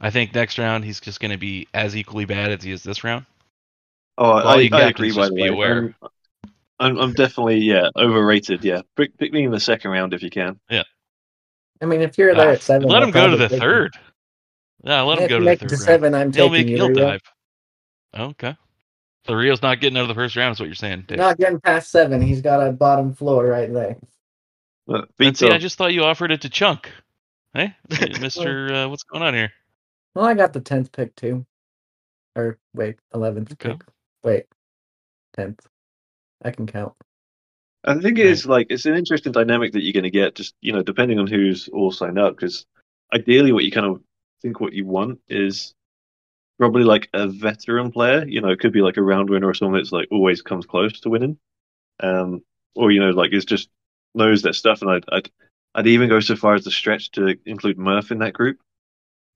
I 0.00 0.10
think 0.10 0.34
next 0.34 0.58
round 0.58 0.84
he's 0.84 1.00
just 1.00 1.20
going 1.20 1.30
to 1.30 1.38
be 1.38 1.68
as 1.72 1.96
equally 1.96 2.26
bad 2.26 2.50
as 2.50 2.62
he 2.62 2.70
is 2.72 2.82
this 2.82 3.02
round. 3.04 3.24
Oh, 4.18 4.34
Well, 4.34 4.48
I, 4.48 4.56
you 4.60 4.70
I 4.72 4.88
agree. 4.88 5.10
By 5.10 5.22
just 5.22 5.30
the 5.30 5.36
be 5.36 5.42
way, 5.42 5.48
aware. 5.48 5.78
I'm, 6.02 6.08
I'm, 6.80 6.98
I'm 6.98 7.14
definitely 7.14 7.58
yeah 7.58 7.88
overrated. 7.96 8.64
Yeah, 8.64 8.82
pick, 8.96 9.16
pick 9.18 9.32
me 9.32 9.44
in 9.44 9.50
the 9.52 9.60
second 9.60 9.90
round 9.90 10.14
if 10.14 10.22
you 10.22 10.30
can. 10.30 10.60
Yeah. 10.70 10.84
I 11.82 11.86
mean, 11.86 12.00
if 12.02 12.18
you're 12.18 12.34
there 12.34 12.50
Ah, 12.50 12.52
at 12.52 12.62
seven, 12.62 12.88
let 12.88 13.02
him 13.02 13.10
go 13.10 13.28
to 13.28 13.36
the 13.36 13.48
take 13.48 13.60
you. 13.60 13.60
third. 13.60 13.96
Yeah, 14.84 15.02
let 15.02 15.18
him 15.18 15.26
go 15.26 15.40
to 15.40 15.46
make 15.46 15.62
the 15.62 15.66
it 15.66 15.68
third 15.68 15.78
to 15.78 15.84
round. 15.84 15.84
seven, 15.84 16.14
I'm 16.14 16.32
He'll 16.32 16.50
taking 16.50 16.52
make. 16.52 16.68
you. 16.68 16.76
He'll 16.76 16.88
dive. 16.90 17.22
Okay. 18.16 18.56
So 19.26 19.34
Rio's 19.34 19.62
not 19.62 19.80
getting 19.80 19.96
out 19.98 20.02
of 20.02 20.08
the 20.08 20.14
first 20.14 20.36
round. 20.36 20.52
Is 20.54 20.60
what 20.60 20.66
you're 20.66 20.74
saying? 20.74 21.04
Dave. 21.08 21.18
Not 21.18 21.38
getting 21.38 21.60
past 21.60 21.90
seven. 21.90 22.20
He's 22.22 22.42
got 22.42 22.66
a 22.66 22.72
bottom 22.72 23.14
floor 23.14 23.46
right 23.46 23.72
there. 23.72 23.96
But 24.86 25.08
And 25.20 25.36
see, 25.36 25.50
I 25.50 25.58
just 25.58 25.78
thought 25.78 25.94
you 25.94 26.04
offered 26.04 26.32
it 26.32 26.42
to 26.42 26.50
Chunk. 26.50 26.90
Hey, 27.54 27.74
Mister, 28.20 28.72
uh, 28.74 28.88
what's 28.88 29.04
going 29.04 29.22
on 29.22 29.34
here? 29.34 29.52
Well, 30.14 30.26
I 30.26 30.34
got 30.34 30.52
the 30.52 30.60
tenth 30.60 30.92
pick 30.92 31.14
too. 31.16 31.46
Or 32.36 32.58
wait, 32.74 32.96
eleventh 33.14 33.54
Okay. 33.54 33.78
pick. 33.78 33.84
Wait, 34.24 34.46
tenth. 35.36 35.60
I 36.42 36.50
can 36.50 36.66
count. 36.66 36.94
I 37.84 37.98
think 37.98 38.18
it 38.18 38.26
is 38.26 38.46
like 38.46 38.68
it's 38.70 38.86
an 38.86 38.94
interesting 38.94 39.32
dynamic 39.32 39.72
that 39.72 39.82
you're 39.82 39.92
going 39.92 40.04
to 40.04 40.10
get, 40.10 40.34
just 40.34 40.54
you 40.60 40.72
know, 40.72 40.82
depending 40.82 41.18
on 41.18 41.26
who's 41.26 41.68
all 41.68 41.92
signed 41.92 42.18
up. 42.18 42.36
Because 42.36 42.64
ideally, 43.12 43.52
what 43.52 43.64
you 43.64 43.70
kind 43.70 43.86
of 43.86 44.00
think 44.40 44.60
what 44.60 44.72
you 44.72 44.86
want 44.86 45.20
is 45.28 45.74
probably 46.58 46.84
like 46.84 47.08
a 47.12 47.28
veteran 47.28 47.92
player. 47.92 48.24
You 48.26 48.40
know, 48.40 48.48
it 48.48 48.60
could 48.60 48.72
be 48.72 48.80
like 48.80 48.96
a 48.96 49.02
round 49.02 49.28
winner 49.28 49.48
or 49.48 49.54
someone 49.54 49.78
that's 49.78 49.92
like 49.92 50.08
always 50.10 50.40
comes 50.40 50.66
close 50.66 51.00
to 51.00 51.10
winning, 51.10 51.38
um, 52.00 52.42
or 52.74 52.90
you 52.90 53.00
know, 53.00 53.10
like 53.10 53.32
is 53.32 53.44
just 53.44 53.68
knows 54.14 54.40
their 54.42 54.52
stuff. 54.54 54.80
And 54.80 54.90
I'd, 54.90 55.04
I'd 55.12 55.30
I'd 55.74 55.86
even 55.86 56.08
go 56.08 56.20
so 56.20 56.36
far 56.36 56.54
as 56.54 56.64
to 56.64 56.70
stretch 56.70 57.10
to 57.12 57.36
include 57.44 57.78
Murph 57.78 58.10
in 58.10 58.18
that 58.20 58.32
group. 58.32 58.58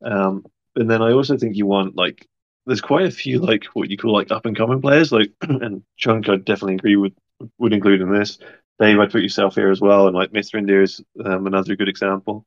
Um, 0.02 0.46
and 0.76 0.88
then 0.88 1.02
I 1.02 1.12
also 1.12 1.36
think 1.36 1.56
you 1.56 1.66
want 1.66 1.96
like 1.96 2.26
there's 2.68 2.82
quite 2.82 3.06
a 3.06 3.10
few 3.10 3.38
like 3.40 3.64
what 3.72 3.88
you 3.88 3.96
call 3.96 4.12
like 4.12 4.30
up 4.30 4.44
and 4.44 4.56
coming 4.56 4.82
players, 4.82 5.10
like 5.10 5.32
and 5.40 5.82
Chunk 5.96 6.28
I 6.28 6.36
definitely 6.36 6.74
agree 6.74 6.96
with 6.96 7.14
would 7.58 7.72
include 7.72 8.02
in 8.02 8.12
this. 8.12 8.38
Dave, 8.78 8.98
I'd 8.98 9.10
put 9.10 9.22
yourself 9.22 9.54
here 9.54 9.70
as 9.70 9.80
well, 9.80 10.06
and 10.06 10.14
like 10.14 10.32
Mr. 10.32 10.56
India 10.56 10.82
is 10.82 11.02
um, 11.24 11.46
another 11.46 11.74
good 11.76 11.88
example 11.88 12.46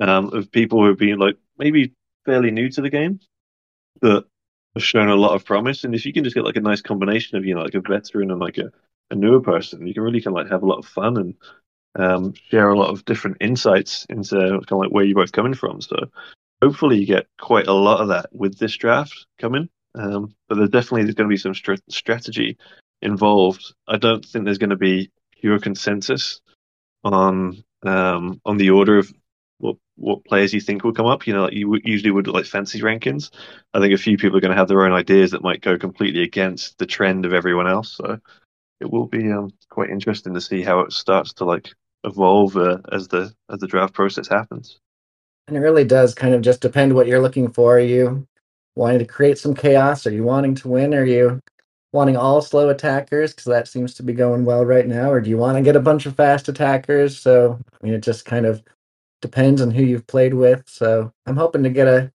um, 0.00 0.32
of 0.34 0.52
people 0.52 0.80
who 0.80 0.88
have 0.88 0.98
been 0.98 1.18
like 1.18 1.36
maybe 1.58 1.94
fairly 2.26 2.50
new 2.50 2.68
to 2.70 2.82
the 2.82 2.90
game, 2.90 3.20
that 4.02 4.24
have 4.74 4.84
shown 4.84 5.08
a 5.08 5.16
lot 5.16 5.34
of 5.34 5.46
promise. 5.46 5.84
And 5.84 5.94
if 5.94 6.04
you 6.04 6.12
can 6.12 6.24
just 6.24 6.36
get 6.36 6.44
like 6.44 6.56
a 6.56 6.60
nice 6.60 6.82
combination 6.82 7.38
of 7.38 7.46
you 7.46 7.54
know 7.54 7.62
like 7.62 7.74
a 7.74 7.80
veteran 7.80 8.30
and 8.30 8.40
like 8.40 8.58
a, 8.58 8.70
a 9.10 9.14
newer 9.14 9.40
person, 9.40 9.86
you 9.86 9.94
can 9.94 10.02
really 10.02 10.20
kind 10.20 10.36
of 10.36 10.42
like 10.42 10.52
have 10.52 10.62
a 10.62 10.66
lot 10.66 10.78
of 10.78 10.86
fun 10.86 11.16
and 11.16 11.34
um, 11.96 12.34
share 12.50 12.68
a 12.68 12.78
lot 12.78 12.90
of 12.90 13.06
different 13.06 13.38
insights 13.40 14.04
into 14.10 14.36
kind 14.36 14.72
of 14.72 14.78
like 14.78 14.90
where 14.90 15.04
you're 15.04 15.14
both 15.14 15.32
coming 15.32 15.54
from. 15.54 15.80
So 15.80 15.96
hopefully 16.64 16.98
you 16.98 17.06
get 17.06 17.26
quite 17.38 17.66
a 17.66 17.72
lot 17.72 18.00
of 18.00 18.08
that 18.08 18.26
with 18.32 18.58
this 18.58 18.76
draft 18.76 19.26
coming. 19.38 19.68
Um, 19.94 20.34
but 20.48 20.56
there's 20.56 20.70
definitely 20.70 21.02
there's 21.02 21.14
going 21.14 21.28
to 21.28 21.34
be 21.34 21.36
some 21.36 21.54
str- 21.54 21.74
strategy 21.88 22.56
involved. 23.02 23.74
I 23.86 23.98
don't 23.98 24.24
think 24.24 24.44
there's 24.44 24.58
going 24.58 24.70
to 24.70 24.76
be 24.76 25.10
pure 25.40 25.58
consensus 25.58 26.40
on 27.04 27.62
um, 27.82 28.40
on 28.46 28.56
the 28.56 28.70
order 28.70 28.98
of 28.98 29.12
what 29.58 29.76
what 29.96 30.24
players 30.24 30.54
you 30.54 30.60
think 30.60 30.82
will 30.82 30.94
come 30.94 31.06
up. 31.06 31.26
You 31.26 31.34
know, 31.34 31.44
like 31.44 31.52
you 31.52 31.78
usually 31.84 32.10
would 32.10 32.26
like 32.26 32.46
fancy 32.46 32.80
rankings. 32.80 33.30
I 33.74 33.80
think 33.80 33.92
a 33.92 33.98
few 33.98 34.16
people 34.16 34.38
are 34.38 34.40
going 34.40 34.50
to 34.50 34.56
have 34.56 34.68
their 34.68 34.84
own 34.84 34.92
ideas 34.92 35.32
that 35.32 35.42
might 35.42 35.60
go 35.60 35.78
completely 35.78 36.22
against 36.22 36.78
the 36.78 36.86
trend 36.86 37.26
of 37.26 37.34
everyone 37.34 37.68
else. 37.68 37.92
So 37.92 38.18
it 38.80 38.90
will 38.90 39.06
be 39.06 39.30
um, 39.30 39.52
quite 39.68 39.90
interesting 39.90 40.34
to 40.34 40.40
see 40.40 40.62
how 40.62 40.80
it 40.80 40.92
starts 40.92 41.34
to 41.34 41.44
like 41.44 41.72
evolve 42.04 42.56
uh, 42.56 42.78
as 42.90 43.06
the 43.08 43.32
as 43.50 43.60
the 43.60 43.68
draft 43.68 43.92
process 43.92 44.28
happens. 44.28 44.80
And 45.46 45.56
it 45.56 45.60
really 45.60 45.84
does 45.84 46.14
kind 46.14 46.34
of 46.34 46.42
just 46.42 46.60
depend 46.60 46.94
what 46.94 47.06
you're 47.06 47.20
looking 47.20 47.50
for. 47.52 47.76
Are 47.76 47.80
you 47.80 48.26
wanting 48.76 48.98
to 49.00 49.04
create 49.04 49.38
some 49.38 49.54
chaos? 49.54 50.06
Are 50.06 50.12
you 50.12 50.24
wanting 50.24 50.54
to 50.56 50.68
win? 50.68 50.94
Are 50.94 51.04
you 51.04 51.40
wanting 51.92 52.16
all 52.16 52.40
slow 52.40 52.70
attackers? 52.70 53.32
Because 53.32 53.44
that 53.46 53.68
seems 53.68 53.94
to 53.94 54.02
be 54.02 54.14
going 54.14 54.44
well 54.44 54.64
right 54.64 54.86
now. 54.86 55.10
Or 55.10 55.20
do 55.20 55.30
you 55.30 55.36
want 55.36 55.58
to 55.58 55.62
get 55.62 55.76
a 55.76 55.80
bunch 55.80 56.06
of 56.06 56.16
fast 56.16 56.48
attackers? 56.48 57.18
So, 57.18 57.58
I 57.80 57.84
mean, 57.84 57.94
it 57.94 58.02
just 58.02 58.24
kind 58.24 58.46
of 58.46 58.62
depends 59.20 59.60
on 59.60 59.70
who 59.70 59.82
you've 59.82 60.06
played 60.06 60.34
with. 60.34 60.64
So, 60.66 61.12
I'm 61.26 61.36
hoping 61.36 61.62
to 61.64 61.70
get 61.70 61.88
a 61.88 62.10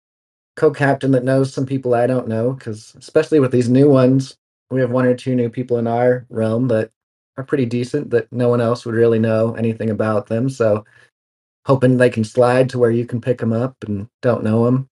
co 0.55 0.71
captain 0.71 1.11
that 1.11 1.25
knows 1.25 1.53
some 1.53 1.65
people 1.65 1.95
I 1.95 2.07
don't 2.07 2.27
know. 2.29 2.53
Because, 2.53 2.95
especially 2.97 3.41
with 3.41 3.51
these 3.51 3.69
new 3.69 3.89
ones, 3.89 4.37
we 4.71 4.81
have 4.81 4.91
one 4.91 5.05
or 5.05 5.15
two 5.15 5.35
new 5.35 5.49
people 5.49 5.77
in 5.77 5.87
our 5.87 6.25
realm 6.29 6.69
that 6.69 6.91
are 7.37 7.43
pretty 7.43 7.65
decent 7.65 8.09
that 8.11 8.31
no 8.31 8.49
one 8.49 8.61
else 8.61 8.85
would 8.85 8.95
really 8.95 9.19
know 9.19 9.53
anything 9.55 9.89
about 9.89 10.27
them. 10.27 10.49
So, 10.49 10.85
hoping 11.67 11.97
they 11.97 12.09
can 12.09 12.23
slide 12.23 12.69
to 12.69 12.79
where 12.79 12.91
you 12.91 13.05
can 13.05 13.19
pick 13.19 13.39
them 13.39 13.51
up 13.51 13.75
and 13.85 14.07
don't 14.21 14.43
know 14.43 14.63
them. 14.63 14.89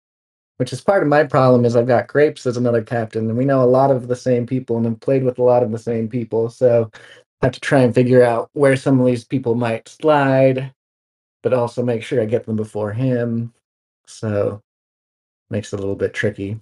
Which 0.55 0.71
is 0.71 0.79
part 0.79 1.03
of 1.03 1.09
my 1.09 1.25
problem 1.25 1.65
is 1.65 1.75
I've 1.75 1.87
got 1.87 2.07
Grapes 2.07 2.45
as 2.45 2.55
another 2.55 2.81
captain, 2.81 3.27
and 3.27 3.37
we 3.37 3.45
know 3.45 3.61
a 3.61 3.65
lot 3.65 3.91
of 3.91 4.07
the 4.07 4.15
same 4.15 4.45
people 4.47 4.77
and 4.77 4.85
have 4.85 4.99
played 5.01 5.23
with 5.23 5.37
a 5.37 5.43
lot 5.43 5.63
of 5.63 5.71
the 5.71 5.77
same 5.77 6.07
people. 6.07 6.49
So 6.49 6.89
I 7.41 7.47
have 7.47 7.53
to 7.53 7.59
try 7.59 7.79
and 7.81 7.93
figure 7.93 8.23
out 8.23 8.49
where 8.53 8.77
some 8.77 8.99
of 9.01 9.05
these 9.05 9.25
people 9.25 9.53
might 9.53 9.89
slide, 9.89 10.73
but 11.43 11.53
also 11.53 11.83
make 11.83 12.03
sure 12.03 12.21
I 12.21 12.25
get 12.25 12.45
them 12.45 12.55
before 12.55 12.93
him. 12.93 13.53
So 14.05 14.61
makes 15.49 15.73
it 15.73 15.77
a 15.77 15.79
little 15.79 15.95
bit 15.95 16.13
tricky. 16.13 16.61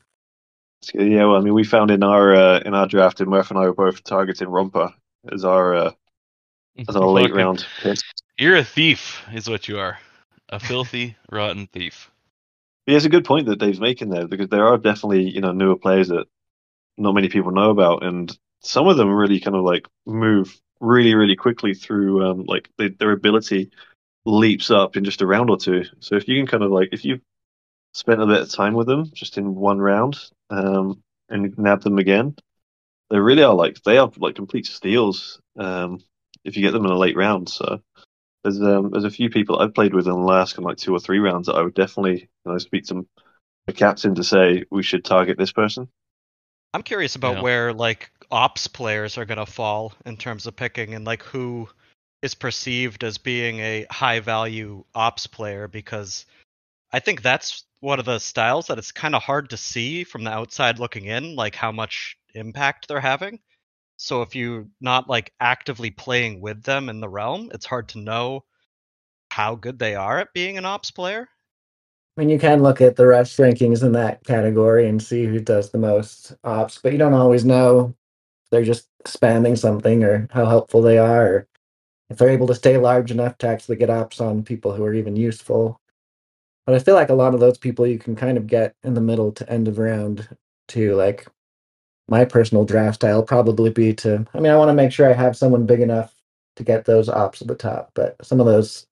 Yeah, 0.94 1.26
well, 1.26 1.36
I 1.36 1.42
mean, 1.42 1.54
we 1.54 1.64
found 1.64 1.92
in 1.92 2.02
our 2.02 2.34
uh, 2.34 2.60
in 2.66 2.74
our 2.74 2.88
draft, 2.88 3.20
and 3.20 3.30
Murph 3.30 3.52
and 3.52 3.60
I 3.60 3.64
were 3.64 3.74
both 3.74 4.04
targeting 4.04 4.48
Romper 4.48 4.92
as 5.32 5.46
our 5.46 5.76
uh, 5.76 5.92
as 6.88 6.96
our 6.96 7.08
late 7.08 7.34
round 7.34 7.66
pick. 7.82 7.98
You're 8.38 8.58
a 8.58 8.64
thief, 8.64 9.22
is 9.34 9.50
what 9.50 9.68
you 9.68 9.80
are. 9.80 10.00
A 10.50 10.60
filthy, 10.60 11.18
rotten 11.32 11.68
thief. 11.68 12.10
Yeah, 12.88 12.96
it's 12.96 13.06
a 13.06 13.10
good 13.10 13.26
point 13.26 13.48
that 13.48 13.60
Dave's 13.60 13.80
making 13.80 14.10
there 14.10 14.28
because 14.28 14.50
there 14.50 14.66
are 14.66 14.78
definitely 14.78 15.30
you 15.30 15.42
know 15.42 15.52
newer 15.52 15.76
players 15.76 16.08
that 16.10 16.26
not 16.98 17.14
many 17.14 17.30
people 17.30 17.52
know 17.52 17.70
about, 17.70 18.04
and 18.04 18.36
some 18.62 18.88
of 18.88 18.98
them 18.98 19.10
really 19.10 19.40
kind 19.40 19.56
of 19.56 19.64
like 19.64 19.88
move 20.06 20.60
really 20.80 21.14
really 21.14 21.36
quickly 21.36 21.74
through 21.74 22.26
um, 22.26 22.44
like 22.46 22.70
they, 22.78 22.90
their 22.90 23.12
ability 23.12 23.72
leaps 24.26 24.72
up 24.72 24.96
in 24.96 25.04
just 25.04 25.22
a 25.22 25.28
round 25.28 25.50
or 25.50 25.58
two. 25.58 25.84
So 26.00 26.16
if 26.16 26.28
you 26.28 26.38
can 26.40 26.48
kind 26.48 26.64
of 26.64 26.72
like 26.72 26.90
if 26.92 27.06
you've 27.06 27.22
spent 27.94 28.22
a 28.22 28.28
bit 28.28 28.42
of 28.42 28.52
time 28.52 28.74
with 28.74 28.88
them 28.88 29.10
just 29.14 29.38
in 29.38 29.56
one 29.56 29.80
round 29.80 30.18
um, 30.50 31.02
and 31.30 31.58
nab 31.58 31.82
them 31.82 31.98
again, 31.98 32.36
they 33.10 33.20
really 33.20 33.44
are 33.44 33.54
like 33.54 33.82
they 33.84 33.98
are 33.98 34.12
like 34.18 34.36
complete 34.36 34.66
steals 34.66 35.42
um, 35.58 36.00
if 36.44 36.56
you 36.56 36.64
get 36.64 36.72
them 36.72 36.86
in 36.86 36.92
a 36.92 36.98
late 36.98 37.18
round. 37.18 37.50
So 37.50 37.82
there's 38.44 38.62
um, 38.62 38.92
there's 38.92 39.06
a 39.06 39.12
few 39.12 39.30
people 39.30 39.60
I've 39.60 39.74
played 39.74 39.94
with 39.94 40.08
in 40.08 40.14
the 40.14 40.20
last 40.20 40.54
kind 40.54 40.66
of 40.66 40.70
like 40.70 40.78
two 40.78 40.94
or 40.94 41.00
three 41.00 41.20
rounds 41.20 41.48
that 41.48 41.56
I 41.56 41.62
would 41.62 41.74
definitely 41.74 42.30
you 42.46 42.52
know, 42.52 42.58
speak 42.58 42.86
to 42.88 43.06
the 43.68 43.74
captain 43.74 44.16
to 44.16 44.24
say 44.24 44.64
we 44.72 44.84
should 44.84 45.06
target 45.06 45.38
this 45.38 45.52
person. 45.52 45.88
I'm 46.74 46.84
curious 46.84 47.16
about 47.16 47.36
Yeah. 47.36 47.42
where 47.42 47.74
like 47.74 48.12
ops 48.32 48.68
players 48.68 49.18
are 49.18 49.26
gonna 49.26 49.46
fall 49.46 49.94
in 50.06 50.18
terms 50.18 50.46
of 50.46 50.56
picking 50.56 50.94
and 50.94 51.06
like 51.06 51.24
who 51.24 51.68
is 52.22 52.36
perceived 52.36 53.04
as 53.04 53.18
being 53.18 53.60
a 53.60 53.86
high 53.90 54.20
value 54.20 54.84
ops 54.94 55.26
player 55.26 55.68
because 55.68 56.26
I 56.92 57.00
think 57.00 57.22
that's 57.22 57.64
one 57.80 58.00
of 58.00 58.06
the 58.06 58.20
styles 58.20 58.68
that 58.68 58.78
it's 58.78 58.92
kind 58.92 59.16
of 59.16 59.24
hard 59.24 59.52
to 59.52 59.58
see 59.58 60.04
from 60.04 60.24
the 60.24 60.32
outside 60.32 60.80
looking 60.80 61.06
in, 61.06 61.36
like 61.36 61.56
how 61.56 61.72
much 61.72 62.18
impact 62.34 62.88
they're 62.88 63.00
having. 63.00 63.40
So 64.02 64.22
if 64.22 64.34
you're 64.34 64.66
not 64.80 65.10
like 65.10 65.34
actively 65.42 65.92
playing 65.92 66.40
with 66.40 66.64
them 66.64 66.88
in 66.88 67.02
the 67.02 67.10
realm, 67.10 67.52
it's 67.54 67.66
hard 67.66 67.90
to 67.90 68.00
know 68.00 68.46
how 69.30 69.56
good 69.56 69.78
they 69.78 69.94
are 69.94 70.20
at 70.20 70.34
being 70.34 70.58
an 70.58 70.64
ops 70.64 70.90
player. 70.90 71.28
I 72.18 72.22
mean, 72.22 72.30
you 72.30 72.40
can 72.40 72.64
look 72.64 72.80
at 72.80 72.96
the 72.96 73.04
refs 73.04 73.38
rankings 73.38 73.84
in 73.84 73.92
that 73.92 74.24
category 74.24 74.88
and 74.88 75.04
see 75.04 75.26
who 75.26 75.42
does 75.42 75.72
the 75.72 75.78
most 75.78 76.34
ops, 76.46 76.80
but 76.82 76.94
you 76.94 76.98
don't 76.98 77.14
always 77.14 77.44
know 77.44 77.94
they're 78.52 78.64
just 78.64 78.88
spamming 79.06 79.58
something 79.58 80.02
or 80.06 80.30
how 80.32 80.46
helpful 80.46 80.82
they 80.82 80.98
are, 80.98 81.46
if 82.10 82.18
they're 82.18 82.30
able 82.30 82.48
to 82.48 82.56
stay 82.56 82.78
large 82.78 83.12
enough 83.12 83.38
to 83.40 83.48
actually 83.48 83.76
get 83.76 83.90
ops 83.90 84.22
on 84.22 84.44
people 84.44 84.72
who 84.72 84.86
are 84.86 84.94
even 84.94 85.18
useful. 85.18 85.82
But 86.66 86.76
I 86.76 86.80
feel 86.80 86.96
like 86.96 87.10
a 87.10 87.16
lot 87.16 87.34
of 87.34 87.42
those 87.42 87.58
people 87.58 87.86
you 87.86 88.00
can 88.00 88.16
kind 88.16 88.38
of 88.38 88.48
get 88.48 88.76
in 88.82 88.94
the 88.94 89.02
middle 89.02 89.34
to 89.34 89.52
end 89.52 89.68
of 89.68 89.78
round 89.78 90.38
too. 90.70 90.96
Like 90.96 91.28
my 92.10 92.26
personal 92.26 92.66
draft 92.66 92.96
style 92.96 93.24
probably 93.24 93.70
be 93.70 93.94
to, 93.94 94.26
I 94.34 94.40
mean, 94.40 94.52
I 94.52 94.58
want 94.58 94.70
to 94.70 94.74
make 94.74 94.92
sure 94.92 95.10
I 95.10 95.14
have 95.14 95.38
someone 95.38 95.66
big 95.66 95.82
enough 95.82 96.14
to 96.56 96.64
get 96.64 96.86
those 96.86 97.10
ops 97.10 97.42
at 97.42 97.48
the 97.48 97.56
top, 97.56 97.92
but 97.94 98.16
some 98.26 98.40
of 98.40 98.46
those 98.46 98.88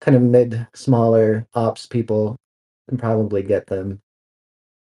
kind 0.00 0.16
of 0.16 0.22
mid, 0.22 0.66
smaller 0.74 1.46
ops 1.54 1.86
people 1.86 2.36
can 2.88 2.98
probably 2.98 3.42
get 3.42 3.66
them 3.66 4.00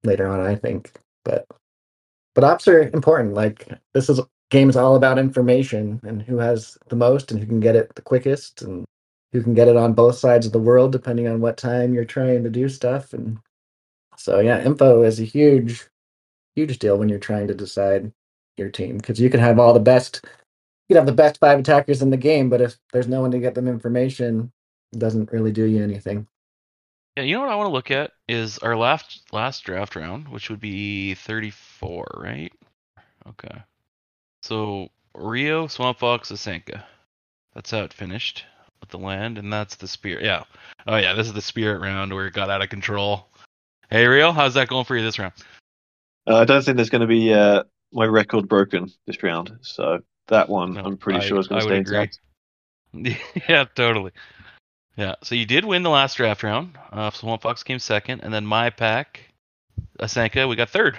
later 0.05 0.29
on, 0.29 0.40
I 0.40 0.55
think. 0.55 0.92
But 1.24 1.46
but 2.35 2.44
ops 2.44 2.68
are 2.68 2.83
important. 2.83 3.35
Like 3.35 3.68
this 3.94 4.09
is 4.09 4.20
game's 4.50 4.76
all 4.76 4.96
about 4.96 5.18
information 5.18 6.00
and 6.05 6.22
who 6.22 6.38
has 6.38 6.79
the 6.88 6.96
most 6.96 7.31
and 7.31 7.40
who 7.40 7.46
can 7.46 7.61
get 7.61 7.76
it 7.76 7.94
the 7.94 8.02
quickest 8.02 8.62
and 8.62 8.85
who 9.33 9.42
can 9.42 9.55
get 9.55 9.68
it 9.68 9.76
on 9.76 9.92
both 9.92 10.16
sides 10.16 10.46
of 10.46 10.52
the 10.52 10.59
world 10.59 10.92
depending 10.92 11.26
on 11.26 11.40
what 11.40 11.57
time 11.57 11.92
you're 11.92 12.05
trying 12.05 12.44
to 12.44 12.50
do 12.50 12.68
stuff 12.68 13.12
and 13.12 13.38
so 14.16 14.38
yeah 14.38 14.62
info 14.64 15.02
is 15.02 15.18
a 15.20 15.24
huge 15.24 15.85
huge 16.57 16.79
deal 16.79 16.99
when 16.99 17.09
you're 17.09 17.19
trying 17.19 17.47
to 17.47 17.55
decide 17.55 18.12
your 18.57 18.71
team 18.71 18.97
because 18.97 19.21
you 19.21 19.31
can 19.31 19.40
have 19.40 19.59
all 19.59 19.75
the 19.75 19.81
best 19.81 20.23
you 20.88 20.95
can 20.95 20.97
have 20.97 21.07
the 21.07 21.12
best 21.12 21.38
five 21.38 21.59
attackers 21.59 22.03
in 22.03 22.11
the 22.11 22.16
game 22.16 22.49
but 22.49 22.61
if 22.61 22.77
there's 22.92 23.09
no 23.09 23.21
one 23.21 23.31
to 23.31 23.38
get 23.38 23.55
them 23.55 23.69
information 23.69 24.51
it 24.92 24.99
doesn't 24.99 25.31
really 25.31 25.53
do 25.53 25.64
you 25.64 25.83
anything 25.83 26.27
Yeah, 27.16 27.25
you 27.25 27.35
know 27.35 27.42
what 27.42 27.51
I 27.51 27.57
want 27.57 27.69
to 27.69 27.73
look 27.73 27.90
at 27.90 28.12
is 28.29 28.59
our 28.59 28.77
last 28.77 29.23
last 29.33 29.64
draft 29.64 29.97
round, 29.97 30.29
which 30.29 30.51
would 30.51 30.61
be 30.61 31.14
34, 31.14 32.07
right? 32.19 32.53
Okay. 33.29 33.62
So 34.42 34.88
Rio, 35.14 35.66
Swamp 35.66 35.99
Fox, 35.99 36.31
Asenka. 36.31 36.83
That's 37.55 37.71
how 37.71 37.85
it 37.85 37.92
finished 37.92 38.45
with 38.81 38.90
the 38.90 38.99
land, 38.99 39.38
and 39.38 39.53
that's 39.53 39.77
the 39.77 39.88
spirit. 39.88 40.25
Yeah. 40.25 40.45
Oh 40.87 40.97
yeah, 40.97 41.14
this 41.14 41.27
is 41.27 41.33
the 41.33 41.42
spirit 41.42 41.81
round 41.81 42.12
where 42.12 42.27
it 42.27 42.35
got 42.35 42.51
out 42.51 42.62
of 42.62 42.69
control. 42.69 43.29
Hey 43.90 44.07
Rio, 44.07 44.33
how's 44.33 44.55
that 44.55 44.69
going 44.69 44.85
for 44.85 44.97
you 44.97 45.03
this 45.03 45.19
round? 45.19 45.33
Uh, 46.26 46.36
I 46.38 46.44
don't 46.44 46.64
think 46.64 46.76
there's 46.76 46.90
going 46.90 47.00
to 47.02 47.06
be 47.06 47.32
uh, 47.32 47.62
my 47.92 48.04
record 48.04 48.48
broken 48.48 48.90
this 49.06 49.22
round, 49.22 49.56
so 49.62 50.00
that 50.28 50.48
one 50.48 50.74
No, 50.74 50.82
I'm 50.82 50.96
pretty 50.96 51.20
I- 51.20 51.22
sure 51.22 51.38
is 51.38 51.48
going 51.48 51.60
to 51.60 51.66
stay 51.66 51.76
intact. 51.78 52.20
yeah, 53.48 53.64
totally. 53.74 54.12
Yeah, 54.96 55.16
so 55.22 55.34
you 55.34 55.44
did 55.44 55.64
win 55.64 55.82
the 55.82 55.90
last 55.90 56.16
draft 56.16 56.42
round. 56.42 56.78
Uh, 56.90 57.10
Swamp 57.10 57.42
Fox 57.42 57.62
came 57.62 57.78
second, 57.78 58.22
and 58.22 58.32
then 58.32 58.46
my 58.46 58.70
pack, 58.70 59.20
Asanka, 60.00 60.48
we 60.48 60.56
got 60.56 60.70
third. 60.70 60.98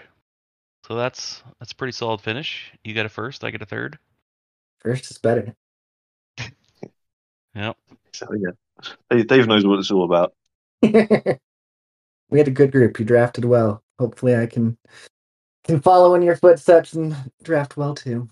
So 0.87 0.95
that's 0.95 1.41
that's 1.59 1.71
a 1.71 1.75
pretty 1.75 1.91
solid 1.93 2.21
finish. 2.21 2.71
You 2.83 2.93
got 2.93 3.05
a 3.07 3.09
first, 3.09 3.43
I 3.43 3.49
get 3.51 3.61
a 3.61 3.65
third. 3.65 3.97
first 4.79 5.09
is 5.11 5.17
better 5.17 5.53
Yep. 7.55 7.75
So 8.13 8.27
yeah, 8.33 8.51
Dave, 9.09 9.27
Dave 9.27 9.47
knows 9.47 9.65
what 9.65 9.79
it's 9.79 9.89
all 9.91 10.03
about. 10.05 10.33
we 10.81 12.37
had 12.37 12.47
a 12.47 12.51
good 12.51 12.71
group 12.71 12.99
you 12.99 13.05
drafted 13.05 13.43
well 13.43 13.81
hopefully 13.97 14.35
i 14.35 14.45
can 14.45 14.77
can 15.67 15.79
follow 15.79 16.15
in 16.15 16.21
your 16.21 16.35
footsteps 16.35 16.93
and 16.93 17.15
draft 17.43 17.77
well 17.77 17.93
too 17.93 18.27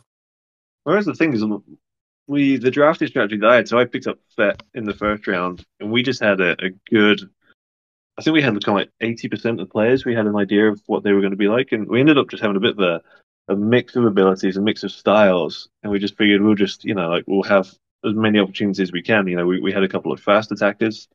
Whereas 0.85 1.05
the 1.05 1.15
thing 1.15 1.33
is, 1.33 1.43
we 2.27 2.57
the 2.57 2.71
drafting 2.71 3.07
strategy 3.07 3.37
that 3.37 3.49
I 3.49 3.55
had, 3.57 3.67
so 3.67 3.77
I 3.77 3.85
picked 3.85 4.07
up 4.07 4.19
Fet 4.35 4.63
in 4.75 4.85
the 4.85 4.93
first 4.93 5.27
round, 5.27 5.65
and 5.79 5.91
we 5.91 6.03
just 6.03 6.21
had 6.21 6.39
a, 6.39 6.51
a 6.63 6.69
good. 6.89 7.21
I 8.17 8.21
think 8.21 8.35
we 8.35 8.41
had 8.41 8.53
kind 8.63 8.67
of 8.67 8.73
like 8.75 8.91
eighty 9.01 9.27
percent 9.27 9.59
of 9.59 9.67
the 9.67 9.71
players. 9.71 10.05
We 10.05 10.13
had 10.13 10.27
an 10.27 10.35
idea 10.35 10.71
of 10.71 10.79
what 10.85 11.03
they 11.03 11.11
were 11.11 11.21
going 11.21 11.31
to 11.31 11.37
be 11.37 11.47
like, 11.47 11.71
and 11.71 11.87
we 11.87 11.99
ended 11.99 12.19
up 12.19 12.29
just 12.29 12.41
having 12.41 12.55
a 12.55 12.59
bit 12.59 12.77
of 12.77 12.79
a, 12.79 13.01
a 13.51 13.55
mix 13.55 13.95
of 13.95 14.05
abilities, 14.05 14.57
a 14.57 14.61
mix 14.61 14.83
of 14.83 14.91
styles, 14.91 15.69
and 15.81 15.91
we 15.91 15.97
just 15.97 16.17
figured 16.17 16.41
we'll 16.41 16.53
just 16.53 16.85
you 16.85 16.93
know 16.93 17.09
like 17.09 17.23
we'll 17.25 17.41
have 17.43 17.67
as 18.05 18.13
many 18.13 18.37
opportunities 18.37 18.79
as 18.79 18.91
we 18.91 19.01
can. 19.01 19.25
You 19.25 19.37
know, 19.37 19.47
we, 19.47 19.59
we 19.59 19.71
had 19.71 19.83
a 19.83 19.89
couple 19.89 20.11
of 20.11 20.19
fast 20.19 20.51
attackers, 20.51 21.07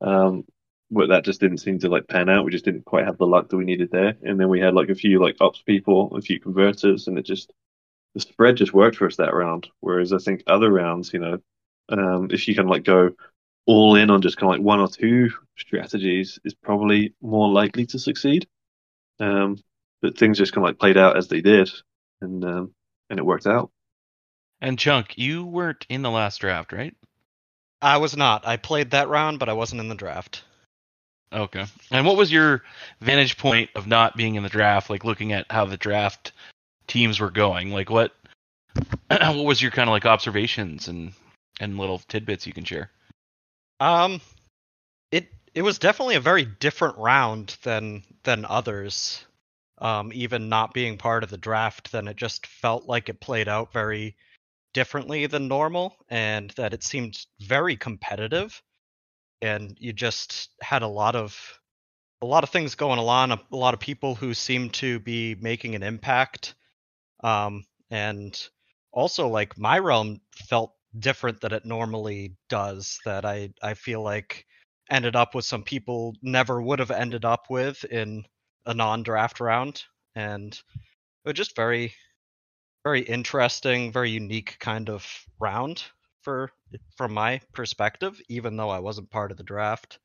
um, 0.00 0.44
but 0.90 1.08
that 1.08 1.24
just 1.24 1.40
didn't 1.40 1.58
seem 1.58 1.78
to 1.80 1.88
like 1.88 2.08
pan 2.08 2.28
out. 2.28 2.44
We 2.44 2.52
just 2.52 2.64
didn't 2.64 2.84
quite 2.84 3.06
have 3.06 3.18
the 3.18 3.26
luck 3.26 3.48
that 3.48 3.56
we 3.56 3.64
needed 3.64 3.90
there, 3.90 4.14
and 4.22 4.38
then 4.38 4.48
we 4.48 4.60
had 4.60 4.74
like 4.74 4.88
a 4.88 4.94
few 4.94 5.20
like 5.20 5.36
ops 5.40 5.62
people, 5.62 6.14
a 6.16 6.20
few 6.20 6.40
converters, 6.40 7.08
and 7.08 7.18
it 7.18 7.24
just 7.24 7.52
the 8.14 8.20
spread 8.20 8.56
just 8.56 8.74
worked 8.74 8.96
for 8.96 9.06
us 9.06 9.16
that 9.16 9.34
round. 9.34 9.68
Whereas 9.80 10.12
I 10.12 10.18
think 10.18 10.42
other 10.46 10.70
rounds, 10.70 11.12
you 11.12 11.20
know, 11.20 11.38
um, 11.88 12.28
if 12.30 12.46
you 12.48 12.54
can 12.54 12.68
like 12.68 12.84
go 12.84 13.10
all 13.66 13.96
in 13.96 14.10
on 14.10 14.22
just 14.22 14.36
kind 14.36 14.52
of 14.52 14.58
like 14.58 14.64
one 14.64 14.80
or 14.80 14.88
two 14.88 15.30
strategies, 15.56 16.38
is 16.44 16.54
probably 16.54 17.14
more 17.20 17.48
likely 17.48 17.86
to 17.86 17.98
succeed. 17.98 18.46
Um, 19.20 19.58
but 20.02 20.18
things 20.18 20.38
just 20.38 20.52
kind 20.52 20.64
of 20.64 20.70
like 20.70 20.78
played 20.78 20.98
out 20.98 21.16
as 21.16 21.28
they 21.28 21.40
did, 21.40 21.70
and 22.20 22.44
um, 22.44 22.74
and 23.10 23.18
it 23.18 23.24
worked 23.24 23.46
out. 23.46 23.70
And 24.60 24.78
Chunk, 24.78 25.18
you 25.18 25.44
weren't 25.44 25.84
in 25.88 26.02
the 26.02 26.10
last 26.10 26.40
draft, 26.40 26.72
right? 26.72 26.94
I 27.82 27.98
was 27.98 28.16
not. 28.16 28.46
I 28.46 28.56
played 28.56 28.92
that 28.92 29.08
round, 29.08 29.38
but 29.38 29.48
I 29.48 29.52
wasn't 29.52 29.80
in 29.80 29.88
the 29.88 29.94
draft. 29.94 30.42
Okay. 31.32 31.64
And 31.90 32.06
what 32.06 32.16
was 32.16 32.30
your 32.30 32.62
vantage 33.00 33.36
point 33.36 33.70
of 33.74 33.86
not 33.86 34.16
being 34.16 34.36
in 34.36 34.42
the 34.42 34.48
draft, 34.48 34.90
like 34.90 35.04
looking 35.04 35.32
at 35.32 35.50
how 35.50 35.64
the 35.64 35.76
draft 35.76 36.32
teams 36.86 37.18
were 37.20 37.30
going? 37.30 37.72
Like 37.72 37.90
what 37.90 38.12
what 39.08 39.44
was 39.44 39.60
your 39.60 39.70
kind 39.70 39.88
of 39.88 39.92
like 39.92 40.06
observations 40.06 40.88
and 40.88 41.12
and 41.60 41.78
little 41.78 41.98
tidbits 41.98 42.46
you 42.46 42.52
can 42.52 42.64
share? 42.64 42.90
Um, 43.80 44.20
it 45.10 45.28
it 45.54 45.62
was 45.62 45.78
definitely 45.78 46.16
a 46.16 46.20
very 46.20 46.44
different 46.44 46.98
round 46.98 47.56
than 47.62 48.02
than 48.22 48.44
others. 48.44 49.24
Um, 49.78 50.12
even 50.14 50.48
not 50.48 50.72
being 50.72 50.98
part 50.98 51.24
of 51.24 51.30
the 51.30 51.36
draft, 51.36 51.90
then 51.90 52.06
it 52.06 52.16
just 52.16 52.46
felt 52.46 52.86
like 52.86 53.08
it 53.08 53.20
played 53.20 53.48
out 53.48 53.72
very 53.72 54.16
differently 54.72 55.26
than 55.26 55.48
normal, 55.48 55.96
and 56.08 56.50
that 56.50 56.72
it 56.72 56.84
seemed 56.84 57.26
very 57.40 57.76
competitive. 57.76 58.62
And 59.42 59.76
you 59.80 59.92
just 59.92 60.50
had 60.62 60.82
a 60.82 60.88
lot 60.88 61.16
of 61.16 61.38
a 62.22 62.26
lot 62.26 62.44
of 62.44 62.50
things 62.50 62.74
going 62.74 62.98
on, 62.98 63.32
a, 63.32 63.40
a 63.52 63.56
lot 63.56 63.74
of 63.74 63.80
people 63.80 64.14
who 64.14 64.32
seemed 64.32 64.72
to 64.74 64.98
be 65.00 65.34
making 65.40 65.74
an 65.74 65.82
impact. 65.82 66.54
Um, 67.22 67.64
and 67.90 68.40
also 68.92 69.28
like 69.28 69.58
my 69.58 69.78
realm 69.78 70.20
felt 70.48 70.74
different 70.98 71.40
than 71.40 71.52
it 71.52 71.64
normally 71.64 72.36
does 72.48 72.98
that 73.04 73.24
I 73.24 73.50
I 73.62 73.74
feel 73.74 74.02
like 74.02 74.46
ended 74.90 75.16
up 75.16 75.34
with 75.34 75.44
some 75.44 75.62
people 75.62 76.14
never 76.22 76.62
would 76.62 76.78
have 76.78 76.90
ended 76.90 77.24
up 77.24 77.46
with 77.50 77.84
in 77.84 78.24
a 78.66 78.74
non-draft 78.74 79.40
round 79.40 79.82
and 80.14 80.52
it 80.54 81.28
was 81.28 81.34
just 81.34 81.56
very 81.56 81.94
very 82.84 83.00
interesting, 83.00 83.90
very 83.90 84.10
unique 84.10 84.56
kind 84.60 84.90
of 84.90 85.06
round 85.40 85.84
for 86.24 86.50
from 86.96 87.12
my 87.12 87.40
perspective 87.52 88.20
even 88.28 88.56
though 88.56 88.70
I 88.70 88.80
wasn't 88.80 89.10
part 89.10 89.30
of 89.30 89.36
the 89.36 89.44
draft. 89.44 89.98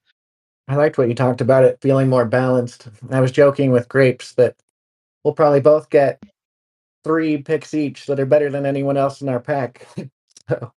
I 0.67 0.75
liked 0.75 0.99
what 0.99 1.07
you 1.07 1.15
talked 1.15 1.41
about 1.41 1.63
it 1.63 1.79
feeling 1.81 2.09
more 2.09 2.25
balanced. 2.25 2.89
I 3.09 3.21
was 3.21 3.31
joking 3.31 3.71
with 3.71 3.89
Grapes 3.89 4.33
that 4.33 4.55
we'll 5.23 5.33
probably 5.33 5.61
both 5.61 5.89
get 5.89 6.21
three 7.03 7.41
picks 7.41 7.73
each 7.73 8.05
that 8.05 8.19
are 8.19 8.25
better 8.25 8.51
than 8.51 8.65
anyone 8.65 8.97
else 8.97 9.21
in 9.21 9.29
our 9.29 9.39
pack. 9.39 9.87
so 10.49 10.71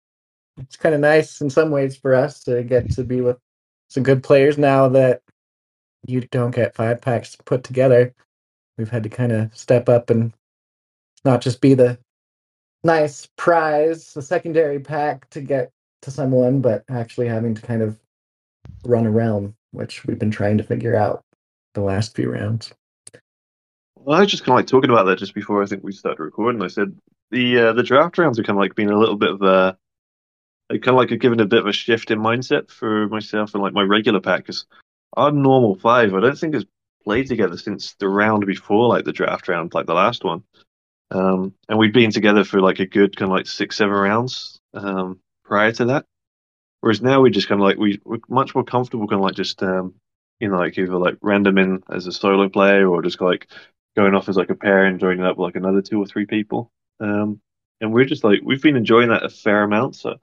it's 0.58 0.76
kind 0.76 0.94
of 0.94 1.00
nice 1.00 1.40
in 1.40 1.50
some 1.50 1.70
ways 1.70 1.96
for 1.96 2.14
us 2.14 2.44
to 2.44 2.62
get 2.62 2.90
to 2.92 3.02
be 3.02 3.20
with 3.20 3.38
some 3.88 4.02
good 4.02 4.22
players 4.22 4.58
now 4.58 4.88
that 4.88 5.22
you 6.06 6.20
don't 6.30 6.54
get 6.54 6.74
five 6.74 7.00
packs 7.00 7.36
put 7.44 7.64
together. 7.64 8.14
We've 8.78 8.90
had 8.90 9.02
to 9.02 9.08
kind 9.08 9.32
of 9.32 9.56
step 9.56 9.88
up 9.88 10.10
and 10.10 10.32
not 11.24 11.40
just 11.40 11.60
be 11.60 11.74
the 11.74 11.98
nice 12.84 13.28
prize, 13.36 14.12
the 14.14 14.22
secondary 14.22 14.80
pack 14.80 15.28
to 15.30 15.40
get 15.40 15.70
to 16.02 16.10
someone, 16.10 16.60
but 16.60 16.84
actually 16.88 17.28
having 17.28 17.54
to 17.54 17.62
kind 17.62 17.82
of 17.82 17.98
run 18.84 19.06
a 19.06 19.10
realm, 19.10 19.54
which 19.72 20.04
we've 20.06 20.18
been 20.18 20.30
trying 20.30 20.58
to 20.58 20.64
figure 20.64 20.96
out 20.96 21.22
the 21.74 21.80
last 21.80 22.16
few 22.16 22.30
rounds. 22.30 22.72
Well, 23.96 24.16
I 24.16 24.20
was 24.20 24.30
just 24.30 24.44
kind 24.44 24.54
of 24.54 24.56
like 24.56 24.66
talking 24.66 24.90
about 24.90 25.04
that 25.04 25.18
just 25.18 25.34
before 25.34 25.62
I 25.62 25.66
think 25.66 25.84
we 25.84 25.92
started 25.92 26.22
recording. 26.22 26.62
I 26.62 26.68
said 26.68 26.96
the 27.30 27.58
uh, 27.58 27.72
the 27.74 27.82
draft 27.82 28.16
rounds 28.16 28.38
are 28.38 28.42
kind 28.42 28.56
of 28.56 28.60
like 28.60 28.74
being 28.74 28.90
a 28.90 28.98
little 28.98 29.16
bit 29.16 29.30
of 29.30 29.42
a 29.42 29.76
kind 30.70 30.88
of 30.88 30.94
like 30.94 31.20
given 31.20 31.40
a 31.40 31.46
bit 31.46 31.60
of 31.60 31.66
a 31.66 31.72
shift 31.72 32.10
in 32.10 32.18
mindset 32.18 32.70
for 32.70 33.08
myself 33.08 33.54
and 33.54 33.62
like 33.62 33.74
my 33.74 33.82
regular 33.82 34.20
pack 34.20 34.40
because 34.40 34.64
our 35.14 35.32
normal 35.32 35.74
five 35.74 36.14
I 36.14 36.20
don't 36.20 36.38
think 36.38 36.54
has 36.54 36.64
played 37.04 37.26
together 37.26 37.56
since 37.56 37.94
the 37.94 38.08
round 38.08 38.46
before 38.46 38.88
like 38.88 39.04
the 39.04 39.12
draft 39.12 39.48
round 39.48 39.74
like 39.74 39.86
the 39.86 39.94
last 39.94 40.24
one. 40.24 40.42
Um, 41.10 41.54
and 41.68 41.78
we'd 41.78 41.92
been 41.92 42.10
together 42.12 42.44
for 42.44 42.60
like 42.60 42.78
a 42.78 42.86
good 42.86 43.16
kind 43.16 43.30
of 43.30 43.36
like 43.36 43.46
six 43.46 43.76
seven 43.76 43.94
rounds 43.94 44.60
um, 44.74 45.20
prior 45.44 45.72
to 45.72 45.86
that. 45.86 46.06
Whereas 46.80 47.02
now 47.02 47.20
we're 47.20 47.30
just 47.30 47.48
kind 47.48 47.60
of 47.60 47.64
like 47.64 47.78
we 47.78 48.00
we're 48.04 48.20
much 48.28 48.54
more 48.54 48.64
comfortable 48.64 49.08
kind 49.08 49.20
of 49.20 49.24
like 49.24 49.34
just 49.34 49.62
um, 49.62 49.94
you 50.38 50.48
know 50.48 50.58
like 50.58 50.78
either 50.78 50.96
like 50.96 51.16
random 51.20 51.58
in 51.58 51.82
as 51.90 52.06
a 52.06 52.12
solo 52.12 52.48
player 52.48 52.88
or 52.88 53.02
just 53.02 53.20
like 53.20 53.48
going 53.96 54.14
off 54.14 54.28
as 54.28 54.36
like 54.36 54.50
a 54.50 54.54
pair 54.54 54.86
and 54.86 55.00
joining 55.00 55.24
up 55.24 55.36
with 55.36 55.44
like 55.44 55.56
another 55.56 55.82
two 55.82 56.00
or 56.00 56.06
three 56.06 56.26
people. 56.26 56.70
Um, 57.00 57.40
and 57.80 57.92
we're 57.92 58.04
just 58.04 58.24
like 58.24 58.40
we've 58.42 58.62
been 58.62 58.76
enjoying 58.76 59.08
that 59.08 59.24
a 59.24 59.28
fair 59.30 59.62
amount. 59.62 59.96
So 59.96 60.16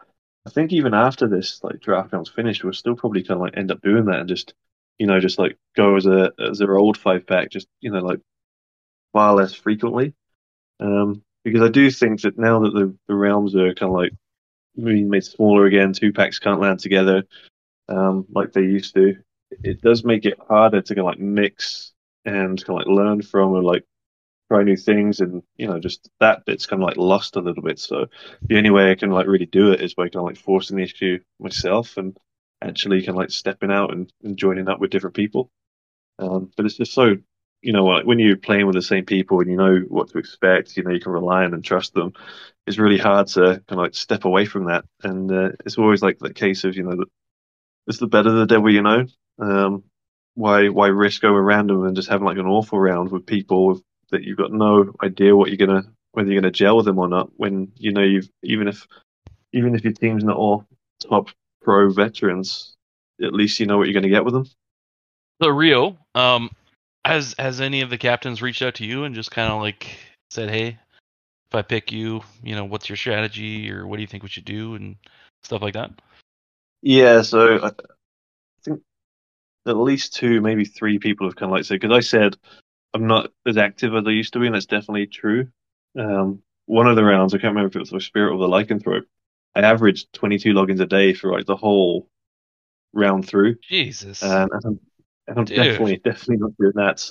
I 0.45 0.49
think 0.49 0.71
even 0.71 0.93
after 0.93 1.27
this 1.27 1.63
like 1.63 1.79
draft 1.81 2.13
round's 2.13 2.29
finished, 2.29 2.63
we'll 2.63 2.73
still 2.73 2.95
probably 2.95 3.23
kind 3.23 3.37
of 3.37 3.41
like 3.41 3.57
end 3.57 3.71
up 3.71 3.81
doing 3.81 4.05
that 4.05 4.21
and 4.21 4.29
just 4.29 4.53
you 4.97 5.07
know 5.07 5.19
just 5.19 5.39
like 5.39 5.57
go 5.75 5.95
as 5.95 6.05
a 6.05 6.31
as 6.39 6.61
our 6.61 6.77
old 6.77 6.97
five 6.97 7.27
pack, 7.27 7.49
just 7.51 7.67
you 7.81 7.91
know 7.91 7.99
like 7.99 8.19
far 9.13 9.33
less 9.35 9.53
frequently. 9.53 10.13
Um, 10.79 11.23
because 11.43 11.61
I 11.61 11.69
do 11.69 11.89
think 11.91 12.21
that 12.21 12.37
now 12.37 12.59
that 12.59 12.73
the 12.73 12.95
the 13.07 13.15
realms 13.15 13.55
are 13.55 13.73
kind 13.73 13.91
of 13.91 13.97
like 13.97 14.13
being 14.75 15.09
made 15.09 15.23
smaller 15.23 15.65
again, 15.65 15.93
two 15.93 16.13
packs 16.13 16.39
can't 16.39 16.61
land 16.61 16.79
together 16.79 17.23
um, 17.89 18.25
like 18.31 18.53
they 18.53 18.61
used 18.61 18.93
to. 18.95 19.15
It 19.63 19.81
does 19.81 20.03
make 20.03 20.25
it 20.25 20.39
harder 20.47 20.81
to 20.81 20.95
kind 20.95 20.99
of 20.99 21.05
like 21.05 21.19
mix 21.19 21.93
and 22.25 22.63
kind 22.63 22.81
of 22.81 22.87
like 22.87 22.95
learn 22.95 23.21
from 23.21 23.55
and 23.55 23.65
like 23.65 23.85
try 24.49 24.63
new 24.63 24.77
things 24.77 25.19
and 25.19 25.43
you 25.57 25.67
know 25.67 25.79
just 25.79 26.09
that 26.19 26.45
bit's 26.45 26.65
kind 26.65 26.81
of 26.81 26.87
like 26.87 26.97
lost 26.97 27.35
a 27.35 27.41
little 27.41 27.63
bit 27.63 27.79
so 27.79 28.05
the 28.43 28.57
only 28.57 28.69
way 28.69 28.91
i 28.91 28.95
can 28.95 29.11
like 29.11 29.27
really 29.27 29.45
do 29.45 29.71
it 29.71 29.81
is 29.81 29.93
by 29.93 30.03
kind 30.03 30.17
of 30.17 30.23
like 30.23 30.37
forcing 30.37 30.77
the 30.77 30.83
issue 30.83 31.19
myself 31.39 31.97
and 31.97 32.17
actually 32.61 32.99
kind 33.01 33.09
of 33.09 33.15
like 33.17 33.29
stepping 33.29 33.71
out 33.71 33.91
and, 33.91 34.11
and 34.23 34.37
joining 34.37 34.69
up 34.69 34.79
with 34.79 34.89
different 34.89 35.15
people 35.15 35.49
um, 36.19 36.49
but 36.55 36.65
it's 36.65 36.77
just 36.77 36.93
so 36.93 37.15
you 37.61 37.73
know, 37.73 38.01
when 38.03 38.19
you're 38.19 38.37
playing 38.37 38.65
with 38.67 38.75
the 38.75 38.81
same 38.81 39.05
people 39.05 39.39
and 39.39 39.49
you 39.49 39.57
know 39.57 39.79
what 39.87 40.09
to 40.09 40.17
expect, 40.17 40.77
you 40.77 40.83
know, 40.83 40.91
you 40.91 40.99
can 40.99 41.11
rely 41.11 41.43
on 41.43 41.53
and 41.53 41.63
trust 41.63 41.93
them. 41.93 42.13
It's 42.65 42.77
really 42.77 42.97
hard 42.97 43.27
to 43.29 43.41
kind 43.41 43.63
of 43.71 43.77
like 43.77 43.95
step 43.95 44.25
away 44.25 44.45
from 44.45 44.65
that, 44.65 44.85
and 45.03 45.31
uh, 45.31 45.49
it's 45.65 45.77
always 45.77 46.01
like 46.01 46.19
the 46.19 46.33
case 46.33 46.63
of 46.63 46.75
you 46.75 46.83
know, 46.83 47.05
it's 47.87 47.99
the 47.99 48.07
better 48.07 48.31
the 48.31 48.45
devil 48.45 48.71
you 48.71 48.81
know. 48.81 49.05
Um, 49.39 49.83
why 50.35 50.69
why 50.69 50.87
risk 50.87 51.23
over 51.23 51.41
random 51.41 51.85
and 51.85 51.95
just 51.95 52.09
having 52.09 52.25
like 52.25 52.37
an 52.37 52.45
awful 52.45 52.79
round 52.79 53.11
with 53.11 53.25
people 53.25 53.81
that 54.11 54.23
you've 54.23 54.37
got 54.37 54.51
no 54.51 54.93
idea 55.01 55.35
what 55.35 55.49
you're 55.49 55.67
gonna 55.67 55.83
whether 56.11 56.31
you're 56.31 56.41
gonna 56.41 56.51
gel 56.51 56.77
with 56.77 56.85
them 56.85 56.99
or 56.99 57.07
not 57.07 57.29
when 57.37 57.71
you 57.77 57.91
know 57.91 58.03
you've 58.03 58.29
even 58.43 58.67
if 58.67 58.87
even 59.53 59.75
if 59.75 59.83
your 59.83 59.93
team's 59.93 60.23
not 60.23 60.37
all 60.37 60.65
top 60.99 61.29
pro 61.61 61.89
veterans, 61.89 62.75
at 63.21 63.33
least 63.33 63.59
you 63.59 63.65
know 63.65 63.77
what 63.77 63.87
you're 63.87 63.93
gonna 63.93 64.09
get 64.09 64.25
with 64.25 64.33
them. 64.33 64.45
So 65.41 65.49
Rio, 65.49 65.97
um, 66.15 66.49
has 67.05 67.35
has 67.39 67.61
any 67.61 67.81
of 67.81 67.89
the 67.89 67.97
captains 67.97 68.41
reached 68.41 68.61
out 68.61 68.75
to 68.75 68.85
you 68.85 69.03
and 69.03 69.15
just 69.15 69.31
kind 69.31 69.51
of 69.51 69.61
like 69.61 69.97
said, 70.29 70.49
hey, 70.49 70.77
if 71.49 71.55
I 71.55 71.61
pick 71.61 71.91
you, 71.91 72.21
you 72.43 72.55
know, 72.55 72.65
what's 72.65 72.89
your 72.89 72.97
strategy 72.97 73.71
or 73.71 73.87
what 73.87 73.97
do 73.97 74.01
you 74.01 74.07
think 74.07 74.23
we 74.23 74.29
should 74.29 74.45
do 74.45 74.75
and 74.75 74.95
stuff 75.43 75.61
like 75.61 75.73
that? 75.75 75.91
Yeah, 76.81 77.21
so 77.21 77.63
I 77.63 77.71
think 78.63 78.81
at 79.65 79.77
least 79.77 80.13
two, 80.15 80.41
maybe 80.41 80.65
three 80.65 80.99
people 80.99 81.27
have 81.27 81.35
kind 81.35 81.51
of 81.51 81.55
like 81.55 81.65
said 81.65 81.79
because 81.79 81.95
I 81.95 82.01
said 82.01 82.37
I'm 82.93 83.07
not 83.07 83.31
as 83.45 83.57
active 83.57 83.95
as 83.95 84.03
I 84.05 84.11
used 84.11 84.33
to 84.33 84.39
be, 84.39 84.47
and 84.47 84.55
that's 84.55 84.65
definitely 84.65 85.07
true. 85.07 85.47
Um, 85.97 86.41
one 86.65 86.87
of 86.87 86.95
the 86.95 87.03
rounds, 87.03 87.33
I 87.33 87.37
can't 87.37 87.51
remember 87.51 87.69
if 87.69 87.75
it 87.75 87.79
was 87.79 87.89
the 87.89 88.01
Spirit 88.01 88.33
or 88.33 88.39
the 88.39 88.47
Lycanthrope, 88.47 89.05
I 89.55 89.61
averaged 89.61 90.11
22 90.13 90.53
logins 90.53 90.81
a 90.81 90.85
day 90.85 91.13
for 91.13 91.31
like 91.31 91.45
the 91.45 91.55
whole 91.55 92.09
round 92.93 93.27
through. 93.27 93.55
Jesus. 93.61 94.21
And 94.21 94.79
I'm 95.27 95.45
Dude. 95.45 95.51
definitely, 95.51 95.97
definitely 95.97 96.37
not 96.37 96.57
doing 96.57 96.73
that. 96.75 96.99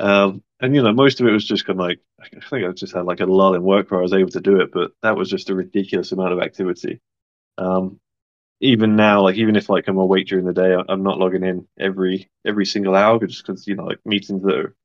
So, 0.00 0.06
um, 0.06 0.42
and 0.60 0.74
you 0.74 0.82
know, 0.82 0.92
most 0.92 1.20
of 1.20 1.26
it 1.26 1.32
was 1.32 1.44
just 1.46 1.66
kind 1.66 1.80
of 1.80 1.86
like, 1.86 2.00
I 2.20 2.28
think 2.48 2.64
I 2.66 2.72
just 2.72 2.94
had 2.94 3.04
like 3.04 3.20
a 3.20 3.26
lull 3.26 3.54
in 3.54 3.62
work 3.64 3.90
where 3.90 4.00
I 4.00 4.02
was 4.02 4.12
able 4.12 4.30
to 4.30 4.40
do 4.40 4.60
it, 4.60 4.70
but 4.72 4.92
that 5.02 5.16
was 5.16 5.28
just 5.28 5.50
a 5.50 5.54
ridiculous 5.56 6.12
amount 6.12 6.32
of 6.32 6.40
activity. 6.40 7.00
Um, 7.58 8.00
even 8.60 8.96
now, 8.96 9.22
like 9.22 9.36
even 9.36 9.56
if 9.56 9.68
like 9.68 9.88
I'm 9.88 9.98
awake 9.98 10.28
during 10.28 10.46
the 10.46 10.52
day, 10.54 10.76
I'm 10.88 11.02
not 11.04 11.18
logging 11.18 11.44
in 11.44 11.68
every 11.78 12.30
every 12.46 12.66
single 12.66 12.96
hour 12.96 13.24
just 13.26 13.46
because 13.46 13.66
you 13.68 13.76
know 13.76 13.84
like 13.84 14.00
meetings 14.06 14.42
that 14.44 14.56
are 14.56 14.76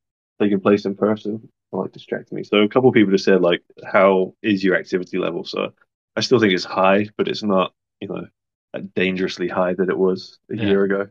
taking 0.41 0.60
place 0.62 0.86
in 0.86 0.95
person 0.95 1.49
are 1.73 1.82
like 1.84 1.91
distracting 1.93 2.38
me. 2.38 2.43
So 2.43 2.60
a 2.60 2.69
couple 2.69 2.89
of 2.89 2.95
people 2.95 3.12
just 3.13 3.25
said 3.25 3.41
like, 3.41 3.62
how 3.86 4.36
is 4.43 4.63
your 4.63 4.75
activity 4.77 5.17
level? 5.19 5.45
So 5.45 5.73
I 6.15 6.21
still 6.21 6.39
think 6.39 6.53
it's 6.53 6.65
high, 6.65 7.08
but 7.17 7.27
it's 7.29 7.43
not 7.43 7.73
you 8.01 8.10
know 8.10 8.27
dangerously 8.95 9.47
high 9.49 9.73
that 9.75 9.89
it 9.89 9.97
was 9.97 10.39
a 10.51 10.56
Yeah. 10.56 10.63
year 10.65 10.84
ago. 10.84 11.10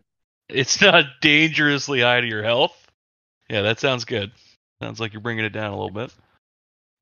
It's 0.53 0.81
not 0.81 1.05
dangerously 1.21 2.01
high 2.01 2.21
to 2.21 2.27
your 2.27 2.43
health. 2.43 2.77
Yeah, 3.49 3.63
that 3.63 3.81
sounds 3.81 4.05
good. 4.05 4.33
Sounds 4.83 5.01
like 5.01 5.13
you're 5.13 5.23
bringing 5.23 5.45
it 5.45 5.53
down 5.53 5.73
a 5.73 5.77
little 5.77 5.91
bit. 5.91 6.13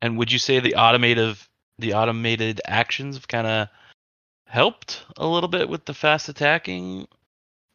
And 0.03 0.19
would 0.19 0.33
you 0.33 0.39
say 0.39 0.61
the 0.61 0.77
automated 0.77 1.37
the 1.79 1.95
automated 1.95 2.61
actions 2.67 3.17
have 3.17 3.29
kind 3.29 3.47
of 3.47 3.69
helped 4.47 5.05
a 5.17 5.27
little 5.27 5.49
bit 5.49 5.69
with 5.69 5.85
the 5.85 5.95
fast 5.95 6.29
attacking 6.29 7.07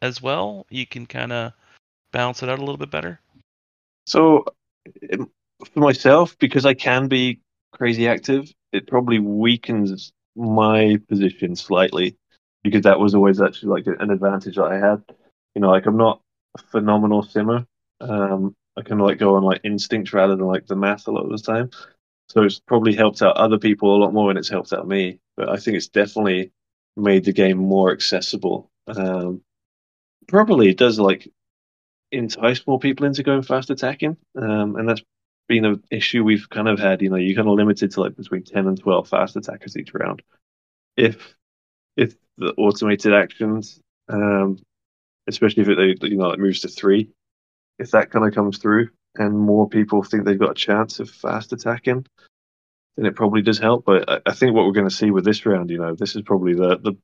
as 0.02 0.22
well? 0.22 0.66
You 0.70 0.86
can 0.86 1.06
kind 1.06 1.32
of 1.32 1.52
balance 2.12 2.42
it 2.42 2.48
out 2.48 2.58
a 2.58 2.62
little 2.62 2.76
bit 2.76 2.90
better. 2.90 3.20
So 4.06 4.44
for 5.08 5.80
myself, 5.80 6.36
because 6.38 6.64
I 6.64 6.74
can 6.74 7.08
be 7.08 7.40
crazy 7.72 8.06
active, 8.06 8.52
it 8.72 8.86
probably 8.86 9.18
weakens 9.18 10.12
my 10.36 10.98
position 11.08 11.56
slightly 11.56 12.16
because 12.62 12.82
that 12.82 13.00
was 13.00 13.14
always 13.14 13.40
actually 13.40 13.70
like 13.70 13.86
an 13.86 14.10
advantage 14.10 14.56
that 14.56 14.64
I 14.64 14.78
had. 14.78 15.02
You 15.56 15.62
know, 15.62 15.70
like 15.70 15.86
I'm 15.86 15.96
not 15.96 16.20
a 16.54 16.62
phenomenal 16.64 17.22
simmer. 17.22 17.66
Um, 18.02 18.54
I 18.76 18.82
of 18.82 18.98
like 18.98 19.16
go 19.16 19.36
on 19.36 19.42
like 19.42 19.62
instinct 19.64 20.12
rather 20.12 20.36
than 20.36 20.44
like 20.44 20.66
the 20.66 20.76
math 20.76 21.08
a 21.08 21.10
lot 21.10 21.24
of 21.24 21.30
the 21.30 21.38
time. 21.38 21.70
So 22.28 22.42
it's 22.42 22.60
probably 22.60 22.94
helped 22.94 23.22
out 23.22 23.38
other 23.38 23.58
people 23.58 23.96
a 23.96 24.02
lot 24.02 24.12
more 24.12 24.28
than 24.28 24.36
it's 24.36 24.50
helped 24.50 24.74
out 24.74 24.86
me. 24.86 25.18
But 25.34 25.48
I 25.48 25.56
think 25.56 25.78
it's 25.78 25.88
definitely 25.88 26.52
made 26.94 27.24
the 27.24 27.32
game 27.32 27.56
more 27.56 27.90
accessible. 27.90 28.70
Um, 28.86 29.40
probably 30.28 30.68
it 30.68 30.76
does 30.76 31.00
like 31.00 31.26
entice 32.12 32.66
more 32.66 32.78
people 32.78 33.06
into 33.06 33.22
going 33.22 33.40
fast 33.42 33.70
attacking, 33.70 34.18
um, 34.38 34.76
and 34.76 34.86
that's 34.86 35.02
been 35.48 35.64
an 35.64 35.82
issue 35.90 36.22
we've 36.22 36.50
kind 36.50 36.68
of 36.68 36.78
had. 36.78 37.00
You 37.00 37.08
know, 37.08 37.16
you're 37.16 37.34
kind 37.34 37.48
of 37.48 37.54
limited 37.54 37.92
to 37.92 38.00
like 38.02 38.14
between 38.14 38.42
ten 38.42 38.66
and 38.66 38.78
twelve 38.78 39.08
fast 39.08 39.36
attackers 39.36 39.74
each 39.74 39.94
round. 39.94 40.20
If 40.98 41.34
if 41.96 42.14
the 42.36 42.52
automated 42.58 43.14
actions, 43.14 43.80
um, 44.10 44.58
especially 45.26 45.62
if 45.62 45.68
it 45.68 46.02
you 46.10 46.16
know 46.16 46.30
it 46.30 46.38
moves 46.38 46.60
to 46.60 46.68
three, 46.68 47.10
if 47.78 47.90
that 47.90 48.10
kind 48.10 48.26
of 48.26 48.34
comes 48.34 48.58
through 48.58 48.88
and 49.16 49.38
more 49.38 49.68
people 49.68 50.02
think 50.02 50.24
they've 50.24 50.38
got 50.38 50.50
a 50.50 50.54
chance 50.54 51.00
of 51.00 51.10
fast 51.10 51.52
attacking, 51.52 52.06
then 52.96 53.06
it 53.06 53.16
probably 53.16 53.42
does 53.42 53.58
help. 53.58 53.84
But 53.84 54.08
I, 54.08 54.20
I 54.26 54.32
think 54.34 54.54
what 54.54 54.66
we're 54.66 54.72
going 54.72 54.88
to 54.88 54.94
see 54.94 55.10
with 55.10 55.24
this 55.24 55.46
round, 55.46 55.70
you 55.70 55.78
know, 55.78 55.94
this 55.94 56.16
is 56.16 56.22
probably 56.22 56.54
the 56.54 56.78
the 56.78 56.94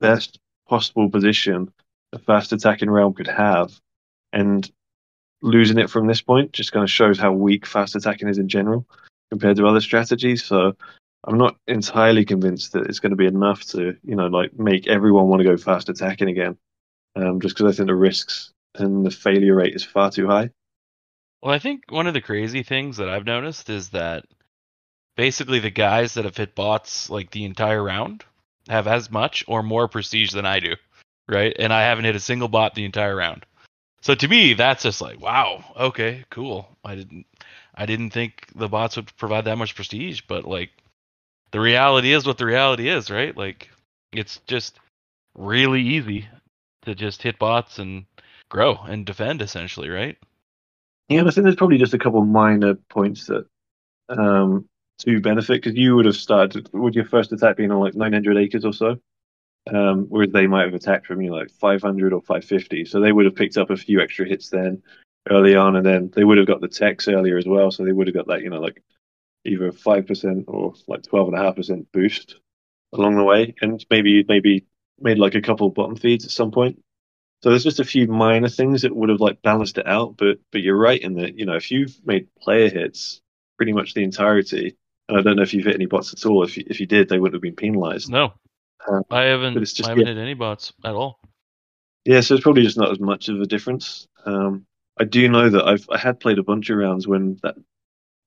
best 0.00 0.38
possible 0.68 1.10
position 1.10 1.72
a 2.12 2.18
fast 2.18 2.52
attacking 2.52 2.90
realm 2.90 3.14
could 3.14 3.28
have, 3.28 3.72
and 4.32 4.70
losing 5.42 5.78
it 5.78 5.90
from 5.90 6.06
this 6.06 6.20
point 6.20 6.52
just 6.52 6.72
kind 6.72 6.84
of 6.84 6.90
shows 6.90 7.18
how 7.18 7.32
weak 7.32 7.66
fast 7.66 7.96
attacking 7.96 8.28
is 8.28 8.38
in 8.38 8.48
general 8.48 8.86
compared 9.30 9.56
to 9.56 9.66
other 9.66 9.80
strategies. 9.80 10.44
So 10.44 10.76
I'm 11.24 11.38
not 11.38 11.56
entirely 11.66 12.24
convinced 12.24 12.72
that 12.72 12.86
it's 12.86 12.98
going 12.98 13.10
to 13.10 13.16
be 13.16 13.26
enough 13.26 13.64
to, 13.66 13.96
you 14.02 14.16
know, 14.16 14.26
like 14.26 14.58
make 14.58 14.86
everyone 14.86 15.28
want 15.28 15.40
to 15.40 15.48
go 15.48 15.56
fast 15.56 15.88
attacking 15.88 16.28
again. 16.28 16.58
Um, 17.16 17.40
just 17.40 17.56
because 17.56 17.74
I 17.74 17.76
think 17.76 17.88
the 17.88 17.94
risks 17.94 18.52
and 18.76 19.04
the 19.04 19.10
failure 19.10 19.54
rate 19.54 19.74
is 19.74 19.84
far 19.84 20.10
too 20.10 20.28
high. 20.28 20.50
Well, 21.42 21.54
I 21.54 21.58
think 21.58 21.90
one 21.90 22.06
of 22.06 22.14
the 22.14 22.20
crazy 22.20 22.62
things 22.62 22.98
that 22.98 23.08
I've 23.08 23.24
noticed 23.24 23.70
is 23.70 23.90
that 23.90 24.26
basically 25.16 25.58
the 25.58 25.70
guys 25.70 26.14
that 26.14 26.24
have 26.24 26.36
hit 26.36 26.54
bots 26.54 27.10
like 27.10 27.30
the 27.30 27.44
entire 27.44 27.82
round 27.82 28.24
have 28.68 28.86
as 28.86 29.10
much 29.10 29.44
or 29.48 29.62
more 29.62 29.88
prestige 29.88 30.32
than 30.32 30.46
I 30.46 30.60
do, 30.60 30.76
right? 31.28 31.54
And 31.58 31.72
I 31.72 31.82
haven't 31.82 32.04
hit 32.04 32.16
a 32.16 32.20
single 32.20 32.48
bot 32.48 32.74
the 32.74 32.84
entire 32.84 33.16
round. 33.16 33.44
So 34.02 34.14
to 34.14 34.28
me, 34.28 34.54
that's 34.54 34.82
just 34.82 35.00
like, 35.00 35.20
wow, 35.20 35.64
okay, 35.76 36.24
cool. 36.30 36.68
I 36.84 36.94
didn't 36.94 37.26
I 37.74 37.86
didn't 37.86 38.10
think 38.10 38.46
the 38.54 38.68
bots 38.68 38.96
would 38.96 39.14
provide 39.16 39.44
that 39.46 39.58
much 39.58 39.74
prestige, 39.74 40.22
but 40.26 40.44
like 40.44 40.70
the 41.50 41.60
reality 41.60 42.12
is 42.12 42.26
what 42.26 42.38
the 42.38 42.46
reality 42.46 42.88
is, 42.88 43.10
right? 43.10 43.36
Like 43.36 43.70
it's 44.12 44.38
just 44.46 44.78
really 45.34 45.82
easy 45.82 46.28
to 46.82 46.94
just 46.94 47.22
hit 47.22 47.38
bots 47.38 47.78
and 47.78 48.06
grow 48.48 48.76
and 48.88 49.06
defend 49.06 49.42
essentially, 49.42 49.88
right? 49.88 50.16
Yeah, 51.08 51.22
I 51.26 51.30
think 51.30 51.44
there's 51.44 51.56
probably 51.56 51.78
just 51.78 51.94
a 51.94 51.98
couple 51.98 52.24
minor 52.24 52.74
points 52.88 53.26
that 53.26 53.46
um, 54.08 54.68
to 55.00 55.20
benefit 55.20 55.62
because 55.62 55.76
you 55.76 55.96
would 55.96 56.06
have 56.06 56.16
started 56.16 56.68
with 56.72 56.94
your 56.94 57.04
first 57.04 57.32
attack 57.32 57.56
being 57.56 57.70
on 57.70 57.80
like 57.80 57.94
900 57.94 58.36
acres 58.36 58.64
or 58.64 58.72
so, 58.72 58.96
um, 59.72 60.06
whereas 60.08 60.30
they 60.32 60.46
might 60.46 60.64
have 60.64 60.74
attacked 60.74 61.06
from 61.06 61.20
you 61.20 61.30
know, 61.30 61.36
like 61.36 61.50
500 61.50 62.12
or 62.12 62.20
550. 62.20 62.84
So 62.84 63.00
they 63.00 63.12
would 63.12 63.24
have 63.24 63.34
picked 63.34 63.56
up 63.56 63.70
a 63.70 63.76
few 63.76 64.00
extra 64.00 64.26
hits 64.26 64.50
then 64.50 64.82
early 65.28 65.56
on, 65.56 65.76
and 65.76 65.84
then 65.84 66.10
they 66.14 66.24
would 66.24 66.38
have 66.38 66.46
got 66.46 66.60
the 66.60 66.68
techs 66.68 67.08
earlier 67.08 67.36
as 67.36 67.46
well. 67.46 67.70
So 67.70 67.84
they 67.84 67.92
would 67.92 68.06
have 68.06 68.14
got 68.14 68.28
that 68.28 68.42
you 68.42 68.50
know 68.50 68.60
like 68.60 68.82
either 69.44 69.72
five 69.72 70.06
percent 70.06 70.44
or 70.48 70.74
like 70.86 71.02
12 71.02 71.28
and 71.28 71.38
a 71.38 71.42
half 71.42 71.56
percent 71.56 71.90
boost 71.92 72.36
along 72.92 73.16
the 73.16 73.24
way, 73.24 73.54
and 73.60 73.84
maybe 73.90 74.24
maybe 74.28 74.66
made 75.00 75.18
like 75.18 75.34
a 75.34 75.40
couple 75.42 75.68
bottom 75.70 75.96
feeds 75.96 76.24
at 76.24 76.30
some 76.30 76.50
point. 76.50 76.82
So 77.42 77.48
there's 77.50 77.64
just 77.64 77.80
a 77.80 77.84
few 77.84 78.06
minor 78.06 78.48
things 78.48 78.82
that 78.82 78.94
would 78.94 79.08
have 79.08 79.20
like 79.20 79.40
balanced 79.42 79.78
it 79.78 79.86
out, 79.86 80.16
but 80.16 80.38
but 80.52 80.60
you're 80.60 80.76
right 80.76 81.00
in 81.00 81.14
that 81.14 81.38
you 81.38 81.46
know 81.46 81.54
if 81.56 81.70
you've 81.70 81.94
made 82.04 82.28
player 82.40 82.68
hits 82.68 83.20
pretty 83.56 83.72
much 83.72 83.94
the 83.94 84.02
entirety, 84.02 84.76
and 85.08 85.18
I 85.18 85.22
don't 85.22 85.36
know 85.36 85.42
if 85.42 85.54
you've 85.54 85.64
hit 85.64 85.74
any 85.74 85.86
bots 85.86 86.12
at 86.12 86.26
all. 86.26 86.42
If 86.44 86.56
you, 86.56 86.64
if 86.66 86.80
you 86.80 86.86
did, 86.86 87.08
they 87.08 87.18
wouldn't 87.18 87.34
have 87.34 87.42
been 87.42 87.56
penalised. 87.56 88.10
No, 88.10 88.32
Um, 88.88 89.02
I 89.10 89.22
haven't. 89.22 89.58
just- 89.58 89.84
I 89.84 89.90
haven't 89.90 90.06
yeah. 90.06 90.14
hit 90.14 90.18
any 90.20 90.34
bots 90.34 90.72
at 90.84 90.94
all. 90.94 91.18
Yeah, 92.04 92.20
so 92.20 92.34
it's 92.34 92.42
probably 92.42 92.62
just 92.62 92.78
not 92.78 92.90
as 92.90 92.98
much 93.00 93.28
of 93.28 93.40
a 93.40 93.46
difference. 93.46 94.06
Um, 94.24 94.64
I 94.98 95.04
do 95.04 95.28
know 95.28 95.48
that 95.50 95.64
I've 95.64 95.86
I 95.90 95.96
had 95.98 96.20
played 96.20 96.38
a 96.38 96.42
bunch 96.42 96.68
of 96.70 96.76
rounds 96.78 97.06
when 97.08 97.38
that 97.42 97.56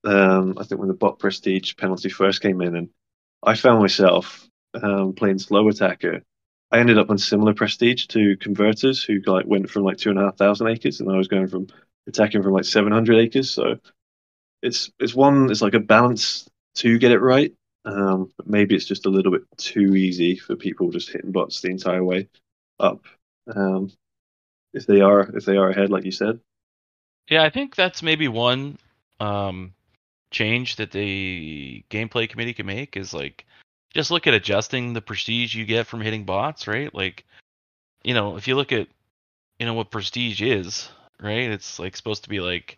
um, 0.05 0.57
I 0.59 0.63
think 0.63 0.79
when 0.79 0.87
the 0.89 0.93
bot 0.95 1.19
prestige 1.19 1.75
penalty 1.77 2.09
first 2.09 2.41
came 2.41 2.61
in, 2.61 2.75
and 2.75 2.89
I 3.43 3.55
found 3.55 3.79
myself 3.79 4.47
um, 4.81 5.13
playing 5.13 5.39
slow 5.39 5.67
attacker. 5.69 6.23
I 6.73 6.79
ended 6.79 6.97
up 6.97 7.11
on 7.11 7.19
similar 7.19 7.53
prestige 7.53 8.07
to 8.07 8.35
converters 8.37 9.03
who 9.03 9.21
like 9.27 9.45
went 9.45 9.69
from 9.69 9.83
like 9.83 9.97
two 9.97 10.09
and 10.09 10.17
a 10.17 10.23
half 10.23 10.37
thousand 10.37 10.67
acres, 10.69 10.99
and 10.99 11.11
I 11.11 11.17
was 11.17 11.27
going 11.27 11.47
from 11.47 11.67
attacking 12.07 12.41
from 12.41 12.53
like 12.53 12.65
seven 12.65 12.91
hundred 12.91 13.19
acres. 13.19 13.51
So 13.51 13.77
it's 14.63 14.91
it's 14.99 15.13
one 15.13 15.51
it's 15.51 15.61
like 15.61 15.75
a 15.75 15.79
balance 15.79 16.49
to 16.77 16.97
get 16.97 17.11
it 17.11 17.19
right. 17.19 17.53
Um, 17.85 18.31
but 18.37 18.47
maybe 18.47 18.73
it's 18.73 18.87
just 18.87 19.05
a 19.05 19.09
little 19.09 19.31
bit 19.31 19.43
too 19.55 19.95
easy 19.95 20.35
for 20.35 20.55
people 20.55 20.89
just 20.89 21.11
hitting 21.11 21.31
bots 21.31 21.61
the 21.61 21.69
entire 21.69 22.03
way 22.03 22.27
up. 22.79 23.03
Um, 23.53 23.91
if 24.73 24.87
they 24.87 25.01
are 25.01 25.21
if 25.21 25.45
they 25.45 25.57
are 25.57 25.69
ahead, 25.69 25.91
like 25.91 26.05
you 26.05 26.11
said. 26.11 26.39
Yeah, 27.29 27.43
I 27.43 27.51
think 27.51 27.75
that's 27.75 28.01
maybe 28.01 28.27
one 28.27 28.79
um, 29.19 29.75
change 30.31 30.77
that 30.77 30.89
the 30.89 31.83
gameplay 31.91 32.27
committee 32.27 32.53
can 32.53 32.65
make 32.65 32.97
is 32.97 33.13
like 33.13 33.45
just 33.93 34.11
look 34.11 34.27
at 34.27 34.33
adjusting 34.33 34.93
the 34.93 35.01
prestige 35.01 35.55
you 35.55 35.65
get 35.65 35.87
from 35.87 36.01
hitting 36.01 36.25
bots, 36.25 36.67
right? 36.67 36.93
Like, 36.93 37.25
you 38.03 38.13
know, 38.13 38.35
if 38.35 38.47
you 38.47 38.55
look 38.55 38.71
at 38.71 38.87
you 39.59 39.65
know 39.65 39.73
what 39.73 39.91
prestige 39.91 40.41
is, 40.41 40.89
right? 41.21 41.49
It's 41.51 41.79
like 41.79 41.95
supposed 41.95 42.23
to 42.23 42.29
be 42.29 42.39
like 42.39 42.77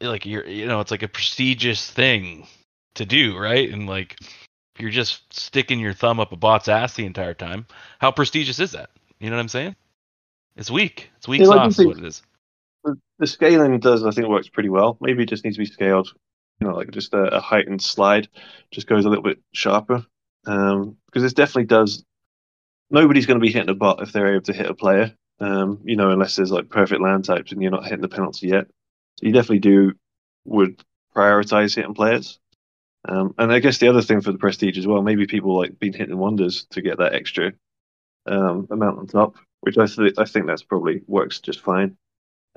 like 0.00 0.26
you're 0.26 0.46
you 0.46 0.66
know 0.66 0.80
it's 0.80 0.90
like 0.90 1.02
a 1.02 1.08
prestigious 1.08 1.90
thing 1.90 2.46
to 2.94 3.04
do, 3.06 3.36
right? 3.36 3.70
And 3.70 3.86
like 3.88 4.16
if 4.20 4.80
you're 4.80 4.90
just 4.90 5.32
sticking 5.32 5.80
your 5.80 5.92
thumb 5.94 6.20
up 6.20 6.32
a 6.32 6.36
bot's 6.36 6.68
ass 6.68 6.94
the 6.94 7.06
entire 7.06 7.34
time, 7.34 7.66
how 7.98 8.12
prestigious 8.12 8.60
is 8.60 8.72
that? 8.72 8.90
You 9.18 9.30
know 9.30 9.36
what 9.36 9.42
I'm 9.42 9.48
saying? 9.48 9.76
It's 10.56 10.70
weak. 10.70 11.10
It's 11.16 11.26
weak 11.26 11.40
Yeah, 11.40 11.46
sauce. 11.46 11.76
think- 11.76 11.88
what 11.88 11.98
it 11.98 12.04
is. 12.04 12.22
The, 12.84 12.96
the 13.18 13.26
scaling 13.26 13.78
does, 13.80 14.04
I 14.04 14.12
think, 14.12 14.28
works 14.28 14.48
pretty 14.48 14.68
well. 14.68 14.96
Maybe 15.00 15.24
it 15.24 15.28
just 15.28 15.42
needs 15.44 15.56
to 15.56 15.62
be 15.62 15.66
scaled, 15.66 16.14
you 16.60 16.68
know, 16.68 16.74
like 16.74 16.92
just 16.92 17.12
a, 17.12 17.36
a 17.36 17.40
heightened 17.40 17.82
slide, 17.82 18.28
just 18.70 18.86
goes 18.86 19.04
a 19.04 19.08
little 19.08 19.24
bit 19.24 19.40
sharper. 19.52 20.06
Um, 20.46 20.96
because 21.06 21.22
this 21.22 21.34
definitely 21.34 21.66
does. 21.66 22.04
Nobody's 22.90 23.26
going 23.26 23.38
to 23.40 23.44
be 23.44 23.52
hitting 23.52 23.68
a 23.68 23.74
bot 23.74 24.02
if 24.02 24.12
they're 24.12 24.34
able 24.34 24.42
to 24.44 24.52
hit 24.52 24.70
a 24.70 24.74
player. 24.74 25.14
Um, 25.40 25.80
you 25.84 25.96
know, 25.96 26.10
unless 26.10 26.36
there's 26.36 26.50
like 26.50 26.68
perfect 26.68 27.00
land 27.00 27.24
types 27.24 27.52
and 27.52 27.62
you're 27.62 27.70
not 27.70 27.84
hitting 27.84 28.00
the 28.00 28.08
penalty 28.08 28.48
yet. 28.48 28.66
So 29.18 29.26
you 29.26 29.32
definitely 29.32 29.60
do 29.60 29.92
would 30.44 30.82
prioritize 31.14 31.74
hitting 31.76 31.94
players. 31.94 32.38
Um, 33.08 33.34
and 33.38 33.52
I 33.52 33.60
guess 33.60 33.78
the 33.78 33.88
other 33.88 34.02
thing 34.02 34.20
for 34.20 34.32
the 34.32 34.38
prestige 34.38 34.78
as 34.78 34.86
well, 34.86 35.02
maybe 35.02 35.26
people 35.26 35.56
like 35.56 35.78
been 35.78 35.92
hitting 35.92 36.18
wonders 36.18 36.66
to 36.70 36.82
get 36.82 36.98
that 36.98 37.14
extra 37.14 37.52
um, 38.26 38.66
amount 38.70 38.98
on 38.98 39.06
top, 39.06 39.36
which 39.60 39.78
I, 39.78 39.86
th- 39.86 40.14
I 40.18 40.24
think 40.24 40.46
that's 40.46 40.62
probably 40.62 41.02
works 41.06 41.40
just 41.40 41.60
fine. 41.60 41.96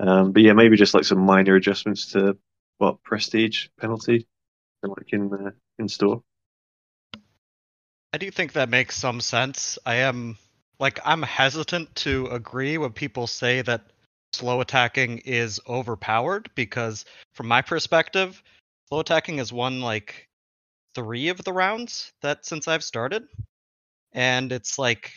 Um, 0.00 0.32
but 0.32 0.42
yeah, 0.42 0.52
maybe 0.52 0.76
just 0.76 0.94
like 0.94 1.04
some 1.04 1.20
minor 1.20 1.54
adjustments 1.54 2.12
to 2.12 2.36
what 2.78 3.02
prestige 3.04 3.68
penalty, 3.80 4.26
like 4.82 5.12
in 5.12 5.32
uh, 5.32 5.50
in 5.78 5.88
store. 5.88 6.22
I 8.12 8.18
do 8.18 8.30
think 8.30 8.52
that 8.52 8.68
makes 8.68 8.96
some 8.96 9.20
sense. 9.20 9.78
I 9.86 9.96
am 9.96 10.36
like 10.78 11.00
I'm 11.04 11.22
hesitant 11.22 11.94
to 11.96 12.26
agree 12.26 12.76
when 12.78 12.92
people 12.92 13.26
say 13.26 13.62
that 13.62 13.86
slow 14.32 14.60
attacking 14.60 15.18
is 15.18 15.60
overpowered 15.66 16.50
because 16.54 17.04
from 17.34 17.48
my 17.48 17.62
perspective, 17.62 18.42
slow 18.88 19.00
attacking 19.00 19.38
has 19.38 19.52
won 19.52 19.80
like 19.80 20.28
3 20.94 21.28
of 21.28 21.42
the 21.44 21.52
rounds 21.52 22.12
that 22.22 22.44
since 22.44 22.68
I've 22.68 22.84
started 22.84 23.24
and 24.12 24.52
it's 24.52 24.78
like 24.78 25.12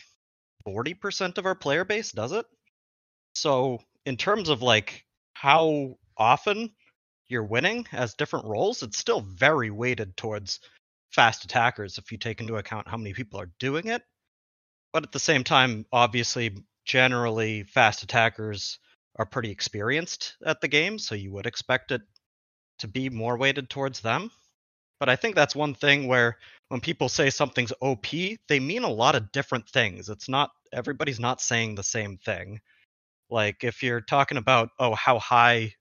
40% 0.66 1.38
of 1.38 1.46
our 1.46 1.54
player 1.54 1.84
base 1.84 2.12
does 2.12 2.32
it. 2.32 2.46
So, 3.34 3.80
in 4.06 4.16
terms 4.16 4.48
of 4.48 4.62
like 4.62 5.04
how 5.34 5.98
often 6.16 6.70
you're 7.28 7.44
winning 7.44 7.86
as 7.92 8.14
different 8.14 8.46
roles, 8.46 8.82
it's 8.82 8.98
still 8.98 9.20
very 9.20 9.70
weighted 9.70 10.16
towards 10.16 10.60
fast 11.10 11.44
attackers 11.44 11.98
if 11.98 12.12
you 12.12 12.18
take 12.18 12.40
into 12.40 12.56
account 12.56 12.88
how 12.88 12.96
many 12.96 13.12
people 13.14 13.40
are 13.40 13.50
doing 13.58 13.86
it. 13.88 14.02
But 14.92 15.04
at 15.04 15.12
the 15.12 15.18
same 15.18 15.44
time, 15.44 15.86
obviously, 15.92 16.56
generally, 16.84 17.64
fast 17.64 18.02
attackers 18.02 18.78
are 19.16 19.26
pretty 19.26 19.50
experienced 19.50 20.36
at 20.44 20.60
the 20.60 20.68
game, 20.68 20.98
so 20.98 21.14
you 21.14 21.32
would 21.32 21.46
expect 21.46 21.90
it 21.90 22.02
to 22.78 22.88
be 22.88 23.08
more 23.08 23.36
weighted 23.36 23.70
towards 23.70 24.00
them. 24.00 24.30
But 24.98 25.08
I 25.08 25.16
think 25.16 25.34
that's 25.34 25.54
one 25.54 25.74
thing 25.74 26.06
where 26.06 26.38
when 26.68 26.80
people 26.80 27.08
say 27.08 27.30
something's 27.30 27.72
OP, 27.80 28.06
they 28.48 28.60
mean 28.60 28.82
a 28.82 28.90
lot 28.90 29.14
of 29.14 29.32
different 29.32 29.68
things. 29.68 30.08
It's 30.08 30.28
not 30.28 30.50
everybody's 30.72 31.20
not 31.20 31.40
saying 31.40 31.74
the 31.74 31.82
same 31.82 32.16
thing. 32.18 32.60
Like 33.28 33.64
if 33.64 33.82
you're 33.82 34.00
talking 34.00 34.38
about, 34.38 34.70
oh, 34.78 34.94
how 34.94 35.18
high 35.18 35.74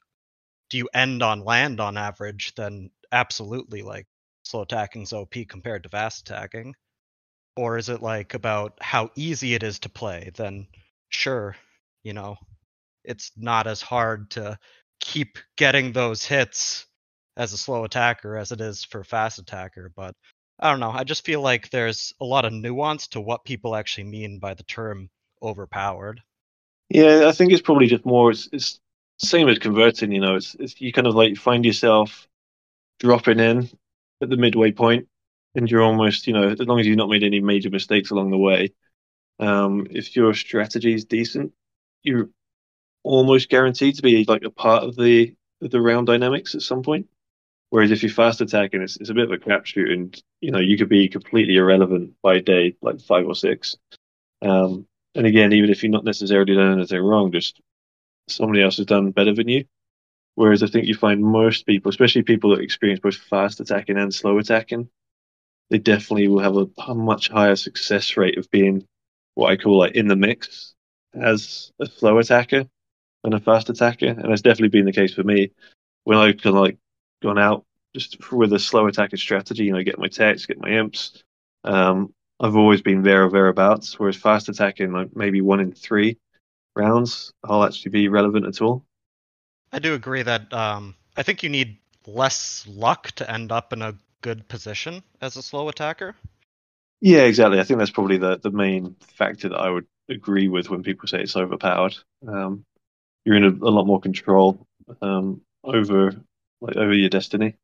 do 0.69 0.77
you 0.77 0.89
end 0.93 1.23
on 1.23 1.45
land 1.45 1.79
on 1.79 1.97
average, 1.97 2.53
then 2.55 2.89
absolutely 3.11 3.81
like 3.81 4.07
slow 4.45 4.61
attacking's 4.61 5.13
OP 5.13 5.33
compared 5.47 5.83
to 5.83 5.89
fast 5.89 6.21
attacking? 6.21 6.75
Or 7.57 7.77
is 7.77 7.89
it 7.89 8.01
like 8.01 8.33
about 8.33 8.77
how 8.81 9.09
easy 9.15 9.53
it 9.53 9.63
is 9.63 9.79
to 9.79 9.89
play? 9.89 10.31
Then 10.35 10.67
sure, 11.09 11.55
you 12.03 12.13
know, 12.13 12.37
it's 13.03 13.31
not 13.37 13.67
as 13.67 13.81
hard 13.81 14.31
to 14.31 14.57
keep 14.99 15.37
getting 15.57 15.91
those 15.91 16.23
hits 16.23 16.85
as 17.37 17.53
a 17.53 17.57
slow 17.57 17.83
attacker 17.83 18.37
as 18.37 18.51
it 18.51 18.61
is 18.61 18.83
for 18.83 19.03
fast 19.03 19.39
attacker, 19.39 19.91
but 19.95 20.15
I 20.59 20.71
don't 20.71 20.79
know. 20.79 20.91
I 20.91 21.03
just 21.03 21.25
feel 21.25 21.41
like 21.41 21.69
there's 21.69 22.13
a 22.21 22.25
lot 22.25 22.45
of 22.45 22.53
nuance 22.53 23.07
to 23.09 23.21
what 23.21 23.43
people 23.43 23.75
actually 23.75 24.05
mean 24.05 24.39
by 24.39 24.53
the 24.53 24.63
term 24.63 25.09
overpowered. 25.41 26.21
Yeah, 26.89 27.27
I 27.27 27.31
think 27.31 27.51
it's 27.51 27.61
probably 27.61 27.87
just 27.87 28.05
more. 28.05 28.31
It's, 28.31 28.47
it's 28.53 28.79
same 29.17 29.49
as 29.49 29.59
converting. 29.59 30.11
You 30.11 30.21
know, 30.21 30.35
it's, 30.35 30.55
it's 30.55 30.79
you 30.79 30.93
kind 30.93 31.07
of 31.07 31.15
like 31.15 31.35
find 31.35 31.65
yourself 31.65 32.27
dropping 32.99 33.39
in 33.39 33.69
at 34.21 34.29
the 34.29 34.37
midway 34.37 34.71
point, 34.71 35.07
and 35.55 35.69
you're 35.69 35.81
almost, 35.81 36.27
you 36.27 36.33
know, 36.33 36.49
as 36.49 36.59
long 36.59 36.79
as 36.79 36.87
you've 36.87 36.97
not 36.97 37.09
made 37.09 37.23
any 37.23 37.41
major 37.41 37.69
mistakes 37.69 38.11
along 38.11 38.31
the 38.31 38.37
way, 38.37 38.73
um, 39.39 39.87
if 39.89 40.15
your 40.15 40.33
strategy 40.33 40.93
is 40.93 41.05
decent, 41.05 41.51
you're 42.03 42.29
almost 43.03 43.49
guaranteed 43.49 43.95
to 43.95 44.01
be 44.01 44.25
like 44.27 44.43
a 44.43 44.49
part 44.49 44.83
of 44.83 44.95
the 44.95 45.35
of 45.61 45.71
the 45.71 45.81
round 45.81 46.07
dynamics 46.07 46.55
at 46.55 46.61
some 46.61 46.83
point. 46.83 47.07
Whereas 47.69 47.91
if 47.91 48.03
you're 48.03 48.11
fast 48.11 48.41
attacking, 48.41 48.81
it's, 48.81 48.97
it's 48.97 49.09
a 49.09 49.13
bit 49.13 49.25
of 49.25 49.31
a 49.31 49.37
crapshoot, 49.37 49.91
and 49.91 50.23
you 50.41 50.51
know 50.51 50.59
you 50.59 50.77
could 50.77 50.89
be 50.89 51.09
completely 51.09 51.55
irrelevant 51.57 52.13
by 52.21 52.39
day 52.39 52.75
like 52.81 53.01
five 53.01 53.25
or 53.25 53.35
six. 53.35 53.75
Um, 54.41 54.87
and 55.15 55.25
again, 55.25 55.53
even 55.53 55.69
if 55.69 55.81
you're 55.83 55.91
not 55.91 56.03
necessarily 56.03 56.55
done 56.55 56.73
anything 56.73 57.01
wrong, 57.01 57.31
just 57.31 57.61
somebody 58.27 58.61
else 58.61 58.77
has 58.77 58.85
done 58.85 59.11
better 59.11 59.33
than 59.33 59.47
you. 59.49 59.65
Whereas 60.35 60.63
I 60.63 60.67
think 60.67 60.85
you 60.85 60.95
find 60.95 61.23
most 61.23 61.65
people, 61.65 61.89
especially 61.89 62.23
people 62.23 62.51
that 62.51 62.61
experience 62.61 62.99
both 62.99 63.15
fast 63.15 63.59
attacking 63.59 63.97
and 63.97 64.13
slow 64.13 64.37
attacking, 64.37 64.89
they 65.69 65.79
definitely 65.79 66.27
will 66.27 66.39
have 66.39 66.57
a, 66.57 66.67
a 66.87 66.93
much 66.93 67.29
higher 67.29 67.55
success 67.55 68.17
rate 68.17 68.37
of 68.37 68.51
being 68.51 68.85
what 69.33 69.51
I 69.51 69.57
call 69.57 69.79
like 69.79 69.95
in 69.95 70.07
the 70.07 70.15
mix 70.15 70.73
as 71.13 71.71
a 71.79 71.85
slow 71.85 72.17
attacker 72.17 72.65
than 73.23 73.33
a 73.33 73.39
fast 73.39 73.69
attacker. 73.69 74.07
And 74.07 74.29
that's 74.29 74.41
definitely 74.41 74.77
been 74.77 74.85
the 74.85 74.93
case 74.93 75.13
for 75.13 75.23
me 75.23 75.51
when 76.03 76.17
I've 76.17 76.37
kind 76.37 76.55
of 76.55 76.61
like 76.61 76.77
gone 77.21 77.39
out 77.39 77.65
just 77.93 78.31
with 78.31 78.51
a 78.53 78.59
slow 78.59 78.87
attacking 78.87 79.17
strategy, 79.17 79.63
you 79.63 79.71
know, 79.71 79.83
get 79.83 79.97
my 79.97 80.07
techs, 80.07 80.45
get 80.45 80.59
my 80.59 80.69
imps. 80.69 81.23
Um, 81.63 82.13
I've 82.39 82.57
always 82.57 82.81
been 82.81 83.01
there 83.01 83.25
or 83.25 83.31
thereabouts, 83.31 83.97
whereas 83.97 84.17
fast 84.17 84.49
attacking, 84.49 84.91
like 84.91 85.15
maybe 85.15 85.41
one 85.41 85.61
in 85.61 85.71
three 85.71 86.17
rounds, 86.75 87.31
I'll 87.43 87.63
actually 87.63 87.91
be 87.91 88.09
relevant 88.09 88.45
at 88.45 88.61
all. 88.61 88.84
I 89.75 89.79
do 89.79 89.93
agree 89.93 90.23
that 90.23 90.53
um, 90.53 90.95
I 91.17 91.23
think 91.23 91.43
you 91.43 91.49
need 91.49 91.79
less 92.07 92.65
luck 92.65 93.11
to 93.17 93.29
end 93.29 93.51
up 93.51 93.73
in 93.73 93.81
a 93.81 93.93
good 94.21 94.47
position 94.47 95.03
as 95.19 95.35
a 95.35 95.43
slow 95.43 95.67
attacker. 95.67 96.15
Yeah, 97.01 97.23
exactly. 97.23 97.59
I 97.59 97.63
think 97.63 97.79
that's 97.79 97.91
probably 97.91 98.17
the, 98.17 98.37
the 98.37 98.51
main 98.51 98.95
factor 99.01 99.49
that 99.49 99.59
I 99.59 99.69
would 99.69 99.85
agree 100.07 100.47
with 100.47 100.69
when 100.69 100.81
people 100.81 101.09
say 101.09 101.19
it's 101.19 101.35
overpowered. 101.35 101.97
Um, 102.25 102.63
you're 103.25 103.35
in 103.35 103.43
a, 103.43 103.49
a 103.49 103.69
lot 103.69 103.85
more 103.85 103.99
control 103.99 104.65
um, 105.01 105.41
over 105.61 106.13
like 106.61 106.77
over 106.77 106.93
your 106.93 107.09
destiny. 107.09 107.55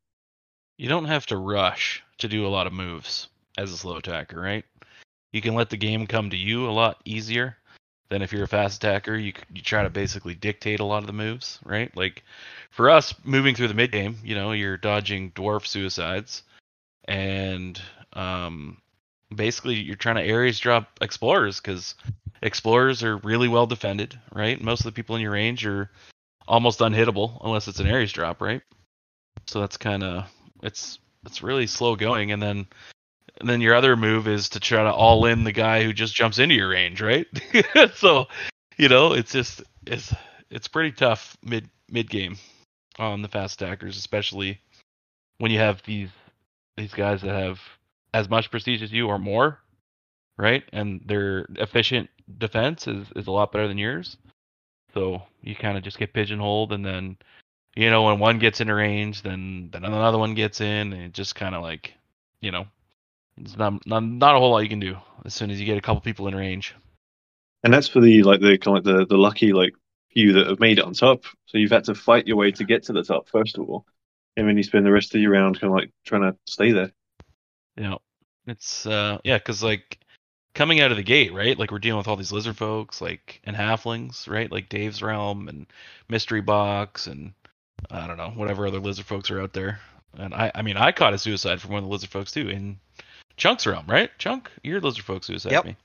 You 0.78 0.90
don't 0.90 1.06
have 1.06 1.28
to 1.28 1.38
rush 1.38 2.04
to 2.18 2.28
do 2.28 2.46
a 2.46 2.50
lot 2.50 2.68
of 2.68 2.74
moves 2.74 3.30
as 3.58 3.72
a 3.72 3.78
slow 3.78 3.96
attacker, 3.96 4.38
right? 4.38 4.66
You 5.32 5.42
can 5.42 5.56
let 5.56 5.70
the 5.70 5.78
game 5.78 6.08
come 6.08 6.32
to 6.32 6.38
you 6.38 6.68
a 6.68 6.72
lot 6.72 7.00
easier 7.06 7.56
than 8.12 8.22
if 8.22 8.34
you're 8.34 8.44
a 8.44 8.48
fast 8.48 8.84
attacker. 8.84 9.16
You 9.16 9.34
you 9.52 9.62
try 9.64 9.84
to 9.84 9.90
basically 9.90 10.36
dictate 10.36 10.82
a 10.82 10.86
lot 10.86 11.00
of 11.00 11.08
the 11.08 11.14
moves, 11.14 11.60
right? 11.66 11.96
Like 11.98 12.24
for 12.70 12.92
us, 12.92 13.16
moving 13.24 13.56
through 13.56 13.70
the 13.70 13.74
mid 13.74 13.92
game, 13.92 14.18
you 14.24 14.36
know, 14.36 14.52
you're 14.52 14.78
dodging 14.78 15.32
dwarf 15.32 15.66
suicides, 15.66 16.44
and 17.06 17.82
um, 18.14 18.78
basically 19.34 19.76
you're 19.76 19.96
trying 19.96 20.18
to 20.18 20.24
areas 20.24 20.60
drop 20.60 21.00
explorers 21.02 21.60
because 21.60 21.96
explorers 22.44 23.02
are 23.02 23.18
really 23.18 23.48
well 23.48 23.66
defended, 23.66 24.20
right? 24.34 24.62
Most 24.62 24.82
of 24.82 24.86
the 24.86 24.92
people 24.92 25.16
in 25.16 25.22
your 25.22 25.32
range 25.32 25.66
are 25.66 25.90
almost 26.48 26.80
unhittable 26.80 27.40
unless 27.44 27.70
it's 27.70 27.80
an 27.80 27.88
areas 27.88 28.12
drop, 28.12 28.42
right? 28.42 28.62
So 29.48 29.62
that's 29.62 29.78
kind 29.78 30.04
of 30.04 30.30
it's 30.62 31.00
it's 31.26 31.42
really 31.42 31.66
slow 31.66 31.96
going, 31.96 32.34
and 32.34 32.44
then 32.44 32.68
and 33.40 33.50
then 33.50 33.62
your 33.62 33.76
other 33.76 33.96
move 33.96 34.28
is 34.28 34.50
to 34.50 34.60
try 34.60 34.84
to 34.84 34.92
all 34.92 35.26
in 35.26 35.44
the 35.44 35.52
guy 35.52 35.84
who 35.84 35.94
just 35.94 36.16
jumps 36.16 36.40
into 36.40 36.56
your 36.56 36.70
range, 36.70 37.02
right? 37.02 37.28
so 37.96 38.28
you 38.78 38.90
know 38.90 39.14
it's 39.14 39.32
just 39.32 39.64
it's 39.86 40.14
it's 40.50 40.68
pretty 40.68 40.92
tough 40.92 41.38
mid 41.44 41.70
mid 41.90 42.10
game 42.10 42.38
on 43.00 43.22
the 43.22 43.28
fast 43.28 43.62
attackers, 43.62 43.98
especially 43.98 44.60
when 45.38 45.52
you 45.52 45.60
have 45.60 45.82
these 45.84 46.10
these 46.78 46.94
guys 46.94 47.22
that 47.22 47.36
have 47.36 47.60
as 48.14 48.30
much 48.30 48.52
prestige 48.52 48.84
as 48.84 48.92
you 48.92 49.08
or 49.08 49.18
more, 49.18 49.60
right? 50.38 50.64
And 50.74 51.02
their 51.06 51.46
efficient 51.56 52.10
defense 52.38 52.88
is 52.88 53.08
is 53.16 53.28
a 53.28 53.32
lot 53.32 53.52
better 53.52 53.68
than 53.68 53.78
yours. 53.78 54.18
So 54.94 55.22
you 55.42 55.56
kind 55.56 55.78
of 55.78 55.84
just 55.84 55.98
get 55.98 56.14
pigeonholed, 56.14 56.74
and 56.74 56.86
then 56.86 57.18
you 57.76 57.90
know 57.90 58.04
when 58.04 58.20
one 58.20 58.40
gets 58.40 58.62
into 58.62 58.76
range, 58.76 59.22
then 59.22 59.70
then 59.72 59.86
another 59.86 60.18
one 60.18 60.36
gets 60.36 60.62
in, 60.62 60.94
and 60.94 61.04
it 61.04 61.14
just 61.14 61.36
kind 61.36 61.56
of 61.56 61.64
like 61.64 61.94
you 62.42 62.52
know 62.52 62.66
it's 63.42 63.58
not, 63.58 63.86
not 63.86 64.04
not 64.04 64.36
a 64.36 64.40
whole 64.40 64.52
lot 64.52 64.60
you 64.60 64.70
can 64.70 64.80
do 64.80 64.98
as 65.26 65.34
soon 65.34 65.52
as 65.52 65.60
you 65.60 65.66
get 65.66 65.78
a 65.78 65.82
couple 65.82 66.02
people 66.02 66.28
in 66.28 66.36
range. 66.36 66.76
And 67.64 67.74
that's 67.74 67.88
for 67.88 68.02
the 68.02 68.24
like 68.24 68.42
the 68.42 68.58
kind 68.58 68.78
of 68.78 68.84
the, 68.84 69.06
the 69.06 69.18
lucky 69.18 69.54
like 69.54 69.74
few 70.12 70.34
that 70.34 70.48
have 70.48 70.60
made 70.60 70.80
it 70.80 70.86
on 70.86 70.94
top. 70.94 71.24
So 71.46 71.58
you've 71.58 71.72
had 71.72 71.86
to 71.86 71.96
fight 71.96 72.28
your 72.28 72.38
way 72.38 72.52
to 72.52 72.64
get 72.64 72.84
to 72.84 72.94
the 72.94 73.04
top 73.04 73.30
first 73.30 73.58
of 73.58 73.70
all, 73.70 73.86
and 74.38 74.48
then 74.48 74.58
you 74.58 74.64
spend 74.64 74.86
the 74.86 74.92
rest 74.92 75.14
of 75.16 75.22
your 75.22 75.32
round 75.32 75.60
kind 75.60 75.72
of 75.72 75.78
like 75.78 75.92
trying 76.06 76.24
to 76.24 76.38
stay 76.48 76.72
there. 76.72 76.92
You 77.76 77.84
know, 77.84 78.00
it's 78.48 78.86
uh 78.86 79.20
yeah, 79.24 79.38
because 79.38 79.64
like 79.64 80.00
coming 80.54 80.82
out 80.82 80.92
of 80.92 80.98
the 80.98 81.04
gate, 81.04 81.34
right? 81.34 81.58
Like 81.58 81.72
we're 81.72 81.80
dealing 81.80 81.98
with 81.98 82.08
all 82.08 82.18
these 82.18 82.32
lizard 82.32 82.58
folks, 82.58 83.02
like 83.02 83.42
and 83.44 83.56
halflings, 83.56 84.30
right? 84.30 84.52
Like 84.52 84.70
Dave's 84.70 85.02
realm 85.02 85.48
and 85.48 85.68
mystery 86.10 86.42
box 86.42 87.08
and 87.08 87.34
I 87.90 88.08
don't 88.08 88.18
know 88.18 88.32
whatever 88.36 88.68
other 88.68 88.80
lizard 88.80 89.06
folks 89.06 89.32
are 89.32 89.42
out 89.42 89.54
there. 89.54 89.80
And 90.18 90.34
I, 90.34 90.52
I 90.54 90.62
mean, 90.62 90.78
I 90.78 90.92
caught 90.92 91.14
a 91.14 91.18
suicide 91.18 91.62
from 91.62 91.72
one 91.72 91.80
of 91.80 91.86
the 91.86 91.92
lizard 91.92 92.10
folks 92.10 92.32
too 92.32 92.50
in 92.50 92.80
Chunk's 93.38 93.66
realm, 93.68 93.86
right? 93.88 94.10
Chunk, 94.18 94.50
you're 94.64 94.80
lizard 94.82 95.04
folk 95.06 95.24
suicide 95.24 95.52
Yep. 95.52 95.66
me. 95.66 95.76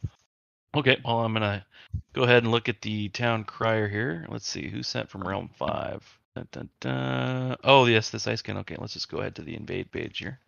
Okay, 0.74 0.98
well 1.04 1.20
I'm 1.24 1.32
gonna 1.32 1.64
go 2.12 2.22
ahead 2.24 2.42
and 2.42 2.52
look 2.52 2.68
at 2.68 2.82
the 2.82 3.08
town 3.08 3.44
crier 3.44 3.88
here. 3.88 4.26
Let's 4.28 4.46
see 4.48 4.68
who 4.68 4.82
sent 4.82 5.08
from 5.08 5.26
realm 5.26 5.48
five. 5.56 6.02
Dun, 6.34 6.48
dun, 6.52 6.68
dun. 6.80 7.56
Oh 7.64 7.86
yes, 7.86 8.10
this 8.10 8.26
ice 8.26 8.40
skin. 8.40 8.58
Okay, 8.58 8.76
let's 8.78 8.92
just 8.92 9.08
go 9.08 9.18
ahead 9.18 9.34
to 9.36 9.42
the 9.42 9.54
invade 9.56 9.90
page 9.90 10.18
here. 10.18 10.38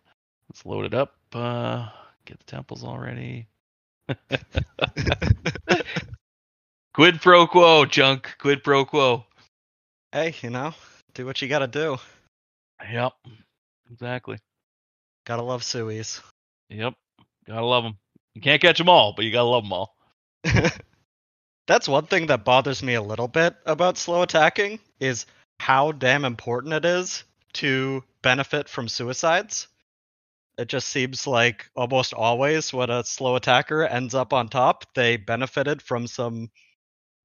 Let's 0.49 0.65
load 0.65 0.85
it 0.85 0.93
up. 0.93 1.15
Uh, 1.33 1.89
get 2.25 2.37
the 2.39 2.45
temples 2.45 2.83
already. 2.83 3.47
Quid 6.93 7.21
pro 7.21 7.47
quo, 7.47 7.85
Chunk. 7.85 8.35
Quid 8.39 8.63
pro 8.63 8.83
quo. 8.85 9.25
hey, 10.11 10.33
you 10.41 10.49
know, 10.49 10.73
do 11.13 11.25
what 11.25 11.41
you 11.41 11.47
gotta 11.47 11.67
do. 11.67 11.97
Yep. 12.91 13.13
Exactly. 13.91 14.37
Gotta 15.25 15.41
love 15.43 15.63
Suies. 15.63 16.21
Yep. 16.69 16.93
Gotta 17.47 17.65
love 17.65 17.83
them. 17.83 17.97
You 18.35 18.41
can't 18.41 18.61
catch 18.61 18.77
them 18.77 18.89
all, 18.89 19.13
but 19.13 19.25
you 19.25 19.31
gotta 19.31 19.49
love 19.49 19.63
them 19.63 19.73
all. 19.73 19.95
That's 21.67 21.87
one 21.87 22.05
thing 22.05 22.27
that 22.27 22.45
bothers 22.45 22.81
me 22.81 22.95
a 22.95 23.01
little 23.01 23.27
bit 23.27 23.55
about 23.65 23.97
slow 23.97 24.21
attacking 24.21 24.79
is 24.99 25.25
how 25.59 25.91
damn 25.91 26.25
important 26.25 26.73
it 26.73 26.85
is 26.85 27.23
to 27.53 28.03
benefit 28.21 28.69
from 28.69 28.87
suicides. 28.87 29.67
It 30.57 30.67
just 30.67 30.89
seems 30.89 31.25
like 31.25 31.69
almost 31.75 32.13
always 32.13 32.73
when 32.73 32.89
a 32.89 33.03
slow 33.03 33.35
attacker 33.35 33.83
ends 33.85 34.13
up 34.15 34.33
on 34.33 34.49
top, 34.49 34.93
they 34.93 35.15
benefited 35.15 35.81
from 35.81 36.07
some 36.07 36.49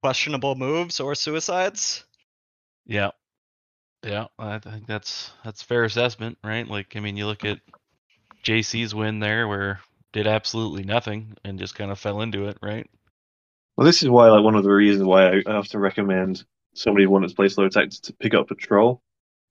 questionable 0.01 0.55
moves 0.55 0.99
or 0.99 1.15
suicides. 1.15 2.03
Yeah. 2.85 3.11
Yeah, 4.03 4.27
I 4.37 4.59
think 4.59 4.85
that's 4.85 5.31
that's 5.43 5.63
a 5.63 5.65
fair 5.65 5.83
assessment, 5.83 6.37
right? 6.43 6.67
Like, 6.67 6.95
I 6.95 6.99
mean, 6.99 7.17
you 7.17 7.25
look 7.25 7.43
at 7.43 7.59
JC's 8.45 8.93
win 8.93 9.19
there, 9.19 9.47
where 9.47 9.79
did 10.13 10.27
absolutely 10.27 10.83
nothing 10.83 11.35
and 11.43 11.59
just 11.59 11.75
kind 11.75 11.91
of 11.91 11.99
fell 11.99 12.21
into 12.21 12.47
it, 12.47 12.57
right? 12.61 12.87
Well, 13.75 13.85
this 13.85 14.03
is 14.03 14.09
why, 14.09 14.29
like, 14.29 14.43
one 14.43 14.55
of 14.55 14.63
the 14.63 14.71
reasons 14.71 15.03
why 15.03 15.29
I, 15.29 15.43
I 15.47 15.53
often 15.53 15.79
recommend 15.79 16.45
somebody 16.75 17.05
who 17.05 17.09
wants 17.09 17.33
to 17.33 17.35
play 17.35 17.49
slow 17.49 17.65
attack 17.65 17.89
to 17.89 18.13
pick 18.13 18.33
up 18.33 18.47
patrol. 18.47 19.01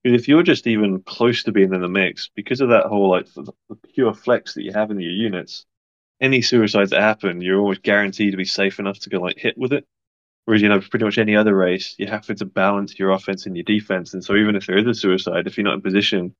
Because 0.02 0.20
if 0.20 0.28
you're 0.28 0.42
just 0.42 0.66
even 0.66 1.02
close 1.02 1.42
to 1.42 1.52
being 1.52 1.74
in 1.74 1.80
the 1.80 1.88
mix, 1.88 2.30
because 2.34 2.60
of 2.60 2.68
that 2.68 2.86
whole 2.86 3.10
like 3.10 3.26
the 3.34 3.52
pure 3.94 4.14
flex 4.14 4.54
that 4.54 4.62
you 4.62 4.72
have 4.72 4.90
in 4.90 5.00
your 5.00 5.10
units, 5.10 5.66
any 6.20 6.40
suicides 6.42 6.90
that 6.90 7.00
happen, 7.00 7.40
you're 7.40 7.58
always 7.58 7.78
guaranteed 7.78 8.32
to 8.32 8.36
be 8.36 8.44
safe 8.44 8.78
enough 8.78 8.98
to 9.00 9.10
go 9.10 9.18
like 9.20 9.38
hit 9.38 9.58
with 9.58 9.72
it. 9.72 9.86
Whereas 10.44 10.60
you 10.60 10.68
know 10.68 10.80
pretty 10.80 11.06
much 11.06 11.16
any 11.16 11.34
other 11.34 11.56
race, 11.56 11.94
you 11.98 12.06
have 12.06 12.26
to 12.26 12.44
balance 12.44 12.98
your 12.98 13.10
offense 13.10 13.46
and 13.46 13.56
your 13.56 13.64
defense, 13.64 14.12
and 14.12 14.22
so 14.22 14.36
even 14.36 14.56
if 14.56 14.66
there 14.66 14.76
is 14.76 14.86
a 14.86 14.94
suicide, 14.94 15.46
if 15.46 15.56
you're 15.56 15.64
not 15.64 15.74
in 15.74 15.80
position 15.80 16.34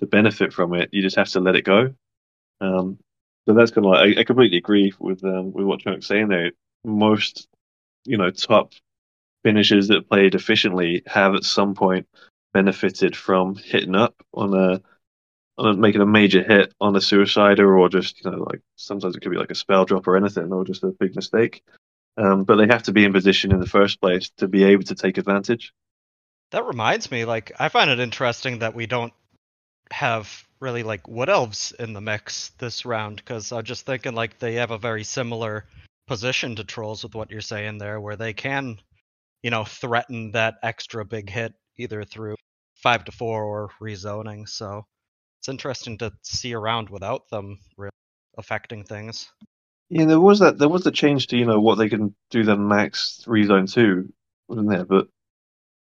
to 0.00 0.06
benefit 0.06 0.52
from 0.52 0.74
it, 0.74 0.90
you 0.92 1.02
just 1.02 1.16
have 1.16 1.28
to 1.30 1.40
let 1.40 1.56
it 1.56 1.64
go. 1.64 1.94
Um, 2.60 2.98
so 3.46 3.54
that's 3.54 3.70
kind 3.70 3.86
of 3.86 3.92
like 3.92 4.16
I, 4.16 4.20
I 4.20 4.24
completely 4.24 4.58
agree 4.58 4.92
with 4.98 5.22
um, 5.24 5.52
with 5.52 5.66
what 5.66 5.80
Chunk's 5.80 6.06
saying 6.06 6.28
there. 6.28 6.52
Most 6.84 7.48
you 8.04 8.16
know 8.16 8.30
top 8.30 8.72
finishers 9.44 9.88
that 9.88 10.08
played 10.08 10.34
efficiently 10.34 11.02
have 11.06 11.34
at 11.34 11.44
some 11.44 11.74
point 11.74 12.08
benefited 12.52 13.14
from 13.14 13.54
hitting 13.54 13.94
up 13.94 14.14
on 14.32 14.54
a 14.54 14.80
on 15.58 15.74
a, 15.74 15.76
making 15.76 16.00
a 16.00 16.06
major 16.06 16.42
hit 16.42 16.74
on 16.80 16.96
a 16.96 17.00
suicider 17.00 17.78
or 17.78 17.88
just 17.88 18.24
you 18.24 18.30
know 18.30 18.38
like 18.38 18.60
sometimes 18.76 19.14
it 19.14 19.20
could 19.20 19.30
be 19.30 19.38
like 19.38 19.50
a 19.50 19.54
spell 19.54 19.84
drop 19.84 20.06
or 20.08 20.16
anything 20.16 20.52
or 20.52 20.64
just 20.64 20.82
a 20.82 20.88
big 20.98 21.14
mistake. 21.14 21.62
Um, 22.18 22.44
but 22.44 22.56
they 22.56 22.66
have 22.66 22.84
to 22.84 22.92
be 22.92 23.04
in 23.04 23.12
position 23.12 23.52
in 23.52 23.60
the 23.60 23.66
first 23.66 24.00
place 24.00 24.30
to 24.38 24.48
be 24.48 24.64
able 24.64 24.84
to 24.84 24.94
take 24.94 25.18
advantage. 25.18 25.74
That 26.50 26.64
reminds 26.64 27.10
me, 27.10 27.24
like, 27.24 27.52
I 27.58 27.68
find 27.68 27.90
it 27.90 28.00
interesting 28.00 28.60
that 28.60 28.74
we 28.74 28.86
don't 28.86 29.12
have 29.90 30.46
really 30.60 30.82
like 30.82 31.06
wood 31.06 31.28
elves 31.28 31.72
in 31.78 31.92
the 31.92 32.00
mix 32.00 32.50
this 32.58 32.84
round 32.86 33.16
because 33.16 33.52
I'm 33.52 33.64
just 33.64 33.86
thinking 33.86 34.14
like 34.14 34.38
they 34.38 34.54
have 34.54 34.70
a 34.70 34.78
very 34.78 35.04
similar 35.04 35.66
position 36.06 36.56
to 36.56 36.64
trolls 36.64 37.02
with 37.02 37.14
what 37.14 37.30
you're 37.30 37.40
saying 37.40 37.78
there, 37.78 38.00
where 38.00 38.16
they 38.16 38.32
can, 38.32 38.78
you 39.42 39.50
know, 39.50 39.64
threaten 39.64 40.32
that 40.32 40.56
extra 40.62 41.04
big 41.04 41.28
hit 41.28 41.52
either 41.78 42.04
through 42.04 42.36
five 42.76 43.04
to 43.04 43.12
four 43.12 43.44
or 43.44 43.70
rezoning. 43.80 44.48
So 44.48 44.86
it's 45.40 45.48
interesting 45.48 45.98
to 45.98 46.12
see 46.22 46.54
around 46.54 46.88
without 46.88 47.28
them 47.30 47.58
really 47.76 47.90
affecting 48.38 48.84
things. 48.84 49.30
Yeah, 49.88 50.06
there 50.06 50.20
was 50.20 50.40
that. 50.40 50.58
There 50.58 50.68
was 50.68 50.82
the 50.82 50.90
change 50.90 51.28
to 51.28 51.36
you 51.36 51.44
know 51.44 51.60
what 51.60 51.76
they 51.76 51.88
can 51.88 52.14
do 52.30 52.42
the 52.42 52.56
max 52.56 53.22
rezone 53.26 53.72
two, 53.72 54.12
wasn't 54.48 54.68
there? 54.68 54.84
But 54.84 55.06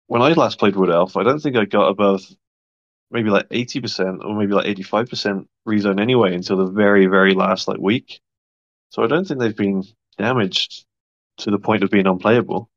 when 0.07 0.23
I 0.23 0.33
last 0.33 0.59
played 0.59 0.77
Wood 0.77 0.91
Elf, 0.91 1.17
I 1.17 1.23
don't 1.23 1.41
think 1.41 1.57
I 1.57 1.65
got 1.65 1.89
above 1.89 2.23
maybe 3.11 3.31
like 3.31 3.47
eighty 3.51 3.81
percent 3.81 4.23
or 4.25 4.37
maybe 4.37 4.53
like 4.53 4.67
eighty 4.67 4.83
five 4.83 5.09
percent 5.09 5.49
rezone 5.67 6.01
anyway 6.01 6.35
until 6.35 6.57
the 6.57 6.67
very 6.67 7.07
very 7.07 7.35
last 7.35 7.69
like 7.69 7.79
week. 7.79 8.21
So 8.91 9.03
I 9.03 9.07
don't 9.07 9.27
think 9.27 9.41
they've 9.41 9.57
been 9.57 9.85
damaged 10.19 10.85
to 11.39 11.51
the 11.51 11.59
point 11.59 11.83
of 11.83 11.91
being 11.91 12.07
unplayable. 12.07 12.71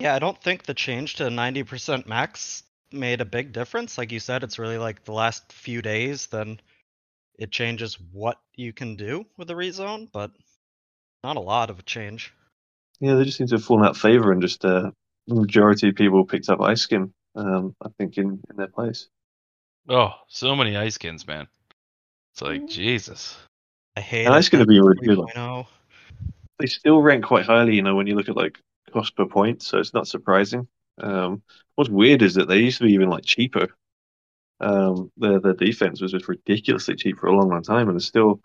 Yeah, 0.00 0.14
I 0.14 0.18
don't 0.18 0.40
think 0.40 0.62
the 0.64 0.74
change 0.74 1.16
to 1.16 1.24
90% 1.24 2.06
max 2.06 2.62
made 2.92 3.20
a 3.20 3.24
big 3.24 3.52
difference. 3.52 3.98
Like 3.98 4.12
you 4.12 4.20
said, 4.20 4.42
it's 4.42 4.58
really 4.58 4.78
like 4.78 5.04
the 5.04 5.12
last 5.12 5.52
few 5.52 5.82
days, 5.82 6.28
then 6.28 6.60
it 7.38 7.50
changes 7.50 7.98
what 8.12 8.38
you 8.54 8.72
can 8.72 8.96
do 8.96 9.26
with 9.36 9.48
the 9.48 9.54
rezone, 9.54 10.08
but 10.12 10.30
not 11.24 11.36
a 11.36 11.40
lot 11.40 11.70
of 11.70 11.78
a 11.78 11.82
change. 11.82 12.32
Yeah, 13.00 13.14
they 13.14 13.24
just 13.24 13.38
seem 13.38 13.46
to 13.48 13.56
have 13.56 13.64
fallen 13.64 13.84
out 13.84 13.92
of 13.92 13.98
favor 13.98 14.32
and 14.32 14.42
just 14.42 14.64
uh, 14.64 14.90
the 15.26 15.34
majority 15.34 15.88
of 15.88 15.94
people 15.94 16.24
picked 16.24 16.48
up 16.48 16.60
Ice 16.60 16.82
Skin. 16.82 17.12
Um, 17.34 17.76
I 17.82 17.88
think 17.98 18.18
in, 18.18 18.40
in 18.50 18.56
their 18.56 18.68
place. 18.68 19.08
Oh, 19.88 20.12
so 20.28 20.54
many 20.54 20.76
ice 20.76 20.94
skins, 20.94 21.26
man. 21.26 21.46
It's 22.32 22.42
like 22.42 22.68
Jesus. 22.68 23.36
I 23.96 24.00
hate 24.00 24.26
And 24.26 24.34
it 24.34 24.38
it's 24.38 24.48
going 24.48 24.64
to 24.64 24.68
be 24.68 24.80
really 24.80 25.04
good. 25.06 25.18
3.0. 25.18 25.66
They 26.58 26.66
still 26.66 27.00
rank 27.00 27.24
quite 27.24 27.46
highly, 27.46 27.74
you 27.74 27.82
know, 27.82 27.96
when 27.96 28.06
you 28.06 28.14
look 28.14 28.28
at 28.28 28.36
like 28.36 28.58
cost 28.92 29.16
per 29.16 29.26
point, 29.26 29.62
so 29.62 29.78
it's 29.78 29.94
not 29.94 30.08
surprising. 30.08 30.66
Um, 31.00 31.42
what's 31.74 31.90
weird 31.90 32.22
is 32.22 32.34
that 32.34 32.48
they 32.48 32.58
used 32.58 32.78
to 32.78 32.84
be 32.84 32.92
even 32.92 33.08
like 33.08 33.24
cheaper. 33.24 33.68
Um, 34.60 35.12
their 35.16 35.40
their 35.40 35.54
defense 35.54 36.00
was 36.00 36.12
just 36.12 36.28
ridiculously 36.28 36.96
cheap 36.96 37.18
for 37.18 37.28
a 37.28 37.36
long, 37.36 37.48
long 37.48 37.62
time, 37.62 37.88
and 37.88 37.96
it's 37.96 38.06
still 38.06 38.40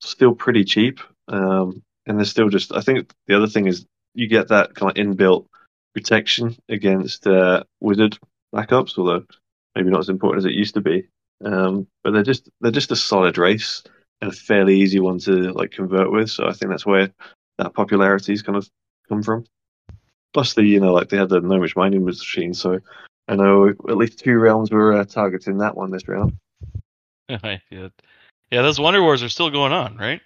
still 0.00 0.34
pretty 0.34 0.64
cheap. 0.64 1.00
Um, 1.28 1.82
and 2.06 2.18
they're 2.18 2.24
still 2.26 2.48
just 2.48 2.72
I 2.72 2.80
think 2.80 3.10
the 3.26 3.36
other 3.36 3.46
thing 3.46 3.66
is 3.66 3.86
you 4.14 4.26
get 4.26 4.48
that 4.48 4.74
kind 4.74 4.90
of 4.90 4.96
inbuilt 4.96 5.46
protection 5.94 6.56
against 6.68 7.26
uh, 7.26 7.64
wizard 7.80 8.18
backups, 8.54 8.98
although 8.98 9.24
maybe 9.74 9.90
not 9.90 10.00
as 10.00 10.08
important 10.08 10.44
as 10.44 10.44
it 10.44 10.56
used 10.56 10.74
to 10.74 10.80
be. 10.80 11.08
Um, 11.44 11.86
but 12.04 12.12
they're 12.12 12.22
just 12.22 12.48
they're 12.60 12.70
just 12.70 12.92
a 12.92 12.96
solid 12.96 13.38
race 13.38 13.82
and 14.20 14.32
a 14.32 14.34
fairly 14.34 14.80
easy 14.80 15.00
one 15.00 15.18
to 15.20 15.52
like 15.52 15.72
convert 15.72 16.12
with. 16.12 16.30
So 16.30 16.46
I 16.46 16.52
think 16.52 16.70
that's 16.70 16.86
where 16.86 17.10
that 17.58 17.74
popularity's 17.74 18.42
kind 18.42 18.56
of 18.56 18.68
come 19.08 19.22
from. 19.22 19.44
Plus 20.32 20.54
the 20.54 20.64
you 20.64 20.80
know 20.80 20.92
like 20.92 21.08
they 21.08 21.16
had 21.16 21.28
the 21.28 21.40
gnomish 21.40 21.76
mining 21.76 22.04
machine, 22.04 22.54
so 22.54 22.78
I 23.28 23.36
know 23.36 23.68
at 23.68 23.96
least 23.96 24.18
two 24.18 24.38
realms 24.38 24.70
were 24.70 24.92
uh, 24.94 25.04
targeting 25.04 25.58
that 25.58 25.76
one 25.76 25.90
this 25.90 26.08
round. 26.08 26.36
yeah. 27.28 27.58
yeah, 27.70 27.88
those 28.62 28.80
Wonder 28.80 29.02
Wars 29.02 29.22
are 29.22 29.28
still 29.28 29.50
going 29.50 29.72
on, 29.72 29.96
right? 29.96 30.20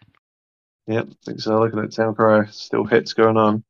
Yep, 0.87 1.09
I 1.11 1.15
think 1.25 1.41
so. 1.41 1.59
Looking 1.59 1.81
at 1.81 1.93
Town 1.93 2.15
Crier, 2.15 2.47
still 2.51 2.85
hits 2.85 3.13
going 3.13 3.37
on. 3.37 3.65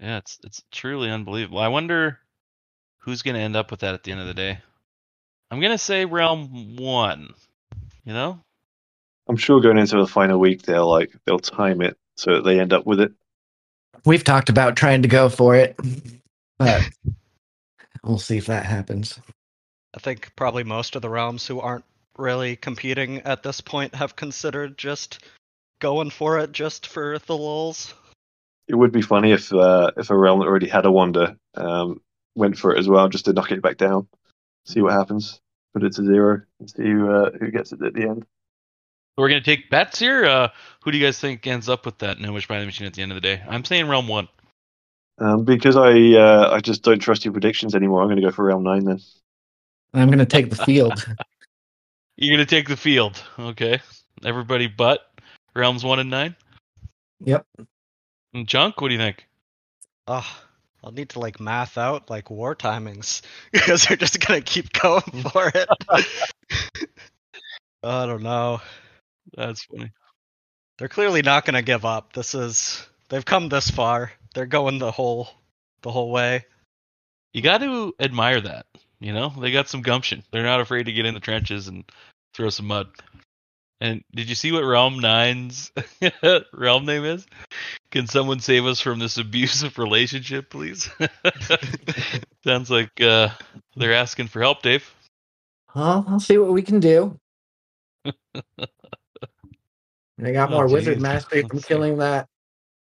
Yeah, 0.00 0.18
it's 0.18 0.38
it's 0.44 0.62
truly 0.70 1.10
unbelievable. 1.10 1.58
I 1.58 1.68
wonder 1.68 2.18
who's 2.98 3.22
going 3.22 3.34
to 3.34 3.40
end 3.40 3.56
up 3.56 3.70
with 3.70 3.80
that 3.80 3.94
at 3.94 4.02
the 4.02 4.12
end 4.12 4.20
of 4.20 4.26
the 4.26 4.34
day. 4.34 4.58
I'm 5.50 5.60
going 5.60 5.72
to 5.72 5.78
say 5.78 6.04
Realm 6.04 6.76
1. 6.76 7.34
You 8.04 8.12
know? 8.12 8.40
I'm 9.28 9.36
sure 9.36 9.60
going 9.60 9.78
into 9.78 9.96
the 9.96 10.06
final 10.06 10.38
week 10.38 10.62
they'll 10.62 10.88
like 10.88 11.12
they'll 11.24 11.38
time 11.38 11.82
it 11.82 11.96
so 12.16 12.36
that 12.36 12.44
they 12.44 12.60
end 12.60 12.72
up 12.72 12.86
with 12.86 13.00
it. 13.00 13.12
We've 14.04 14.22
talked 14.22 14.48
about 14.48 14.76
trying 14.76 15.02
to 15.02 15.08
go 15.08 15.28
for 15.28 15.56
it, 15.56 15.76
but 16.58 16.88
we'll 18.04 18.18
see 18.18 18.38
if 18.38 18.46
that 18.46 18.64
happens. 18.64 19.18
I 19.94 19.98
think 19.98 20.30
probably 20.36 20.62
most 20.62 20.94
of 20.94 21.02
the 21.02 21.08
realms 21.08 21.46
who 21.46 21.58
aren't 21.58 21.84
really 22.16 22.54
competing 22.56 23.18
at 23.22 23.42
this 23.42 23.60
point 23.60 23.94
have 23.94 24.14
considered 24.14 24.78
just 24.78 25.24
going 25.80 26.10
for 26.10 26.38
it 26.38 26.52
just 26.52 26.86
for 26.86 27.18
the 27.26 27.36
lulls. 27.36 27.92
It 28.68 28.74
would 28.74 28.92
be 28.92 29.02
funny 29.02 29.32
if 29.32 29.52
uh, 29.52 29.90
if 29.96 30.10
a 30.10 30.16
realm 30.16 30.40
that 30.40 30.46
already 30.46 30.68
had 30.68 30.86
a 30.86 30.92
wonder 30.92 31.36
um, 31.54 32.00
went 32.36 32.58
for 32.58 32.74
it 32.74 32.78
as 32.78 32.88
well, 32.88 33.08
just 33.08 33.24
to 33.24 33.32
knock 33.32 33.50
it 33.50 33.62
back 33.62 33.76
down, 33.76 34.06
see 34.66 34.80
what 34.80 34.92
happens, 34.92 35.40
put 35.72 35.84
it 35.84 35.94
to 35.94 36.04
zero, 36.04 36.42
and 36.60 36.70
see 36.70 36.82
who, 36.82 37.10
uh, 37.10 37.30
who 37.38 37.50
gets 37.50 37.72
it 37.72 37.82
at 37.82 37.94
the 37.94 38.02
end. 38.02 38.26
We're 39.16 39.28
going 39.28 39.42
to 39.42 39.56
take 39.56 39.70
bets 39.70 39.98
here. 39.98 40.26
Uh, 40.26 40.48
who 40.82 40.92
do 40.92 40.98
you 40.98 41.04
guys 41.04 41.18
think 41.18 41.46
ends 41.46 41.68
up 41.68 41.86
with 41.86 41.98
that 41.98 42.20
Gnomish 42.20 42.48
mining 42.50 42.66
machine 42.66 42.86
at 42.86 42.94
the 42.94 43.02
end 43.02 43.12
of 43.12 43.16
the 43.16 43.22
day? 43.22 43.42
I'm 43.48 43.64
saying 43.64 43.88
Realm 43.88 44.08
1. 44.08 44.28
Um, 45.18 45.44
because 45.44 45.76
I 45.76 46.12
uh, 46.12 46.50
I 46.52 46.60
just 46.60 46.82
don't 46.82 46.98
trust 46.98 47.24
your 47.24 47.32
predictions 47.32 47.74
anymore. 47.74 48.02
I'm 48.02 48.08
going 48.08 48.20
to 48.20 48.22
go 48.22 48.30
for 48.30 48.44
realm 48.44 48.62
nine 48.64 48.84
then. 48.84 49.00
I'm 49.94 50.08
going 50.08 50.18
to 50.18 50.26
take 50.26 50.50
the 50.50 50.56
field. 50.56 50.92
You're 52.16 52.36
going 52.36 52.46
to 52.46 52.54
take 52.54 52.68
the 52.68 52.76
field. 52.76 53.22
Okay. 53.38 53.80
Everybody 54.24 54.66
but 54.66 55.10
Realms 55.54 55.84
1 55.84 56.00
and 56.00 56.10
9? 56.10 56.36
Yep. 57.24 57.46
And 58.34 58.48
Chunk, 58.48 58.80
what 58.80 58.88
do 58.88 58.94
you 58.94 59.00
think? 59.00 59.26
Ugh, 60.06 60.24
I'll 60.86 60.92
need 60.92 61.08
to 61.10 61.18
like 61.18 61.40
math 61.40 61.78
out 61.78 62.08
like 62.10 62.30
war 62.30 62.54
timings 62.54 63.22
because 63.52 63.84
they're 63.84 63.96
just 63.96 64.24
gonna 64.24 64.40
keep 64.40 64.72
going 64.72 65.02
for 65.32 65.50
it. 65.52 65.68
I 67.82 68.06
don't 68.06 68.22
know. 68.22 68.60
That's 69.36 69.64
funny. 69.64 69.90
They're 70.78 70.88
clearly 70.88 71.22
not 71.22 71.44
gonna 71.44 71.62
give 71.62 71.84
up. 71.84 72.12
This 72.12 72.36
is 72.36 72.86
they've 73.08 73.24
come 73.24 73.48
this 73.48 73.68
far. 73.68 74.12
They're 74.32 74.46
going 74.46 74.78
the 74.78 74.92
whole 74.92 75.28
the 75.82 75.90
whole 75.90 76.12
way. 76.12 76.44
You 77.32 77.42
got 77.42 77.58
to 77.58 77.92
admire 77.98 78.40
that. 78.40 78.66
You 79.00 79.12
know, 79.12 79.30
they 79.40 79.50
got 79.50 79.68
some 79.68 79.82
gumption. 79.82 80.22
They're 80.30 80.44
not 80.44 80.60
afraid 80.60 80.84
to 80.84 80.92
get 80.92 81.04
in 81.04 81.14
the 81.14 81.20
trenches 81.20 81.66
and 81.66 81.84
throw 82.32 82.48
some 82.48 82.66
mud. 82.66 82.86
And 83.80 84.02
did 84.14 84.28
you 84.28 84.34
see 84.34 84.52
what 84.52 84.64
Realm 84.64 84.98
Nine's 85.00 85.70
realm 86.52 86.86
name 86.86 87.04
is? 87.04 87.26
Can 87.90 88.06
someone 88.06 88.40
save 88.40 88.64
us 88.64 88.80
from 88.80 88.98
this 88.98 89.18
abusive 89.18 89.76
relationship, 89.78 90.50
please? 90.50 90.88
Sounds 92.44 92.70
like 92.70 93.00
uh, 93.00 93.28
they're 93.76 93.94
asking 93.94 94.28
for 94.28 94.40
help, 94.40 94.62
Dave. 94.62 94.90
Well, 95.74 96.04
I'll 96.08 96.20
see 96.20 96.38
what 96.38 96.52
we 96.52 96.62
can 96.62 96.80
do. 96.80 97.18
I 98.06 98.12
got 100.32 100.48
Oh, 100.50 100.52
more 100.52 100.68
wizard 100.68 100.94
geez. 100.94 101.02
mastery 101.02 101.42
from 101.42 101.60
killing 101.60 101.98
that 101.98 102.28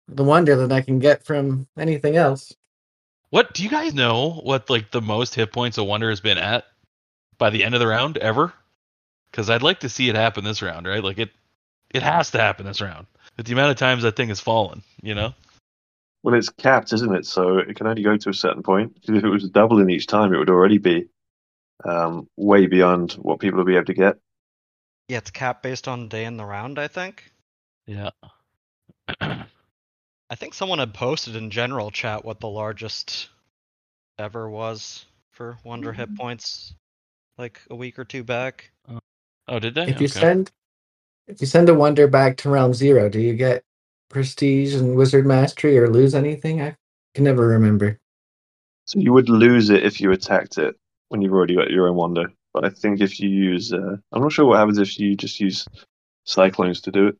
the 0.08 0.24
wonder 0.24 0.56
than 0.56 0.72
I 0.72 0.82
can 0.82 1.00
get 1.00 1.26
from 1.26 1.68
anything 1.78 2.18
else. 2.18 2.54
What 3.32 3.54
do 3.54 3.64
you 3.64 3.70
guys 3.70 3.96
know? 3.96 4.41
What 4.44 4.70
like 4.70 4.91
the 4.91 5.02
most 5.02 5.34
hit 5.34 5.52
points 5.52 5.80
a 5.80 5.84
wonder 5.84 6.10
has 6.10 6.22
been 6.22 6.38
at 6.38 6.66
by 7.39 7.50
the 7.50 7.64
end 7.64 7.74
of 7.74 7.80
the 7.80 7.88
round 7.88 8.18
ever? 8.18 8.54
Because 9.34 9.49
I'd 9.49 9.63
like 9.63 9.79
to 9.79 9.89
see 9.89 10.09
it 10.09 10.15
happen 10.15 10.43
this 10.43 10.61
round, 10.61 10.86
right? 10.86 11.03
Like 11.03 11.17
it, 11.17 11.31
it 11.89 12.03
has 12.03 12.29
to 12.31 12.38
happen 12.38 12.67
this 12.67 12.81
round. 12.81 13.07
With 13.36 13.47
the 13.47 13.53
amount 13.53 13.71
of 13.71 13.77
times 13.77 14.03
that 14.03 14.15
thing 14.15 14.27
has 14.27 14.39
fallen, 14.39 14.84
you 15.01 15.15
know. 15.15 15.34
Well, 16.21 16.36
it's 16.36 16.49
capped, 16.49 16.93
isn't 16.93 17.15
it? 17.15 17.25
So 17.25 17.57
it 17.57 17.75
can 17.75 17.88
only 17.88 18.03
go 18.03 18.15
to 18.15 18.29
a 18.29 18.34
certain 18.34 18.61
point. 18.61 18.95
If 19.03 19.23
it 19.23 19.27
was 19.27 19.49
doubling 19.49 19.89
each 19.89 20.05
time, 20.05 20.34
it 20.34 20.38
would 20.38 20.51
already 20.51 20.77
be 20.77 21.07
um, 21.84 22.29
way 22.38 22.67
beyond 22.67 23.13
what 23.13 23.39
people 23.39 23.57
will 23.57 23.65
be 23.65 23.75
able 23.75 23.86
to 23.86 23.95
get. 23.95 24.17
Yeah, 25.07 25.17
it's 25.17 25.31
capped 25.31 25.63
based 25.63 25.88
on 25.88 26.09
day 26.09 26.25
in 26.25 26.38
the 26.38 26.45
round, 26.45 26.77
I 26.77 26.88
think. 26.88 27.31
Yeah. 27.88 28.11
I 29.19 30.36
think 30.36 30.53
someone 30.53 30.79
had 30.79 30.93
posted 30.93 31.36
in 31.36 31.49
general 31.49 31.89
chat 31.89 32.23
what 32.23 32.39
the 32.39 32.47
largest 32.49 33.29
ever 34.19 34.47
was 34.47 35.05
for 35.31 35.57
Wonder 35.63 35.91
hit 35.91 36.15
points 36.15 36.75
like 37.38 37.61
a 37.71 37.75
week 37.75 37.97
or 37.97 38.05
two 38.05 38.23
back. 38.23 38.71
Oh, 39.48 39.60
did 39.60 39.76
they? 39.76 39.84
If 39.86 40.02
you 40.02 40.08
Okay. 40.08 40.20
send 40.20 40.52
if 41.28 41.41
you 41.41 41.48
send 41.48 41.70
a 41.70 41.74
wonder 41.74 42.08
back 42.08 42.38
to 42.38 42.50
realm 42.50 42.74
zero, 42.74 43.10
do 43.10 43.20
you 43.22 43.34
get 43.36 43.64
prestige 44.10 44.76
and 44.76 44.96
wizard 44.96 45.26
mastery 45.26 45.78
or 45.80 45.89
lose 45.89 46.16
anything? 46.16 46.62
I 46.62 46.76
can 47.16 47.24
never 47.26 47.48
remember. 47.48 48.00
So 48.86 49.00
you 49.00 49.14
would 49.14 49.30
lose 49.30 49.70
it 49.70 49.84
if 49.84 50.02
you 50.02 50.12
attacked 50.12 50.58
it 50.58 50.76
when 51.10 51.22
you've 51.22 51.34
already 51.34 51.56
got 51.56 51.70
your 51.72 51.88
own 51.88 51.96
wonder. 51.96 52.32
But 52.54 52.66
I 52.66 52.70
think 52.70 53.02
if 53.02 53.20
you 53.20 53.30
use, 53.30 53.74
uh, 53.74 53.98
I'm 54.12 54.22
not 54.22 54.32
sure 54.32 54.46
what 54.46 54.60
happens 54.60 54.78
if 54.78 55.00
you 55.00 55.16
just 55.16 55.39
use 55.39 55.68
cyclones 56.26 56.82
to 56.82 56.91
do 56.91 57.08
it. 57.08 57.18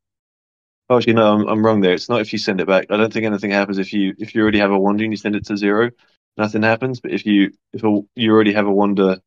Oh, 0.90 0.98
actually, 0.98 1.14
no, 1.14 1.34
I'm, 1.34 1.48
I'm 1.48 1.66
wrong 1.66 1.82
there. 1.82 1.94
It's 1.94 2.10
not 2.10 2.22
if 2.22 2.34
you 2.34 2.40
send 2.40 2.62
it 2.62 2.68
back. 2.68 2.88
I 2.90 2.98
don't 2.98 3.12
think 3.12 3.26
anything 3.26 3.52
happens 3.52 3.78
if 3.80 3.94
you 3.94 4.14
if 4.20 4.36
you 4.36 4.42
already 4.42 4.60
have 4.60 4.72
a 4.72 4.80
wonder 4.80 5.04
and 5.04 5.14
you 5.14 5.18
send 5.18 5.36
it 5.36 5.46
to 5.48 5.58
zero, 5.58 5.92
nothing 6.38 6.64
happens. 6.64 7.00
But 7.00 7.12
if 7.12 7.26
you 7.26 7.52
if 7.74 7.84
a, 7.84 8.02
you 8.16 8.32
already 8.32 8.54
have 8.54 8.68
a 8.68 8.72
wonder 8.74 9.18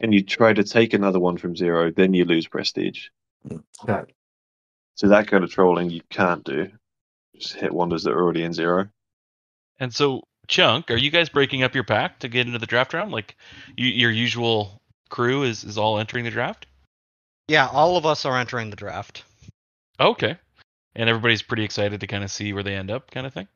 and 0.00 0.12
you 0.12 0.22
try 0.22 0.52
to 0.52 0.64
take 0.64 0.92
another 0.92 1.20
one 1.20 1.36
from 1.36 1.56
zero, 1.56 1.90
then 1.90 2.14
you 2.14 2.24
lose 2.24 2.46
prestige. 2.46 3.08
Mm, 3.48 3.62
Got 3.86 4.08
it. 4.08 4.14
So 4.96 5.08
that 5.08 5.26
kind 5.28 5.42
of 5.44 5.50
trolling 5.50 5.90
you 5.90 6.02
can't 6.10 6.44
do. 6.44 6.70
Just 7.36 7.54
hit 7.54 7.72
wonders 7.72 8.04
that 8.04 8.12
are 8.12 8.22
already 8.22 8.44
in 8.44 8.52
zero. 8.52 8.88
And 9.80 9.92
so, 9.92 10.22
Chunk, 10.46 10.90
are 10.90 10.96
you 10.96 11.10
guys 11.10 11.28
breaking 11.28 11.62
up 11.62 11.74
your 11.74 11.84
pack 11.84 12.20
to 12.20 12.28
get 12.28 12.46
into 12.46 12.58
the 12.58 12.66
draft 12.66 12.94
round? 12.94 13.10
Like, 13.10 13.36
you, 13.76 13.88
your 13.88 14.10
usual 14.10 14.80
crew 15.08 15.42
is 15.42 15.64
is 15.64 15.78
all 15.78 15.98
entering 15.98 16.24
the 16.24 16.30
draft? 16.30 16.66
Yeah, 17.48 17.68
all 17.68 17.96
of 17.96 18.06
us 18.06 18.24
are 18.24 18.38
entering 18.38 18.70
the 18.70 18.76
draft. 18.76 19.24
Okay. 20.00 20.36
And 20.96 21.08
everybody's 21.08 21.42
pretty 21.42 21.64
excited 21.64 22.00
to 22.00 22.06
kind 22.06 22.22
of 22.24 22.30
see 22.30 22.52
where 22.52 22.62
they 22.62 22.76
end 22.76 22.90
up, 22.90 23.10
kind 23.10 23.26
of 23.26 23.34
thing. 23.34 23.48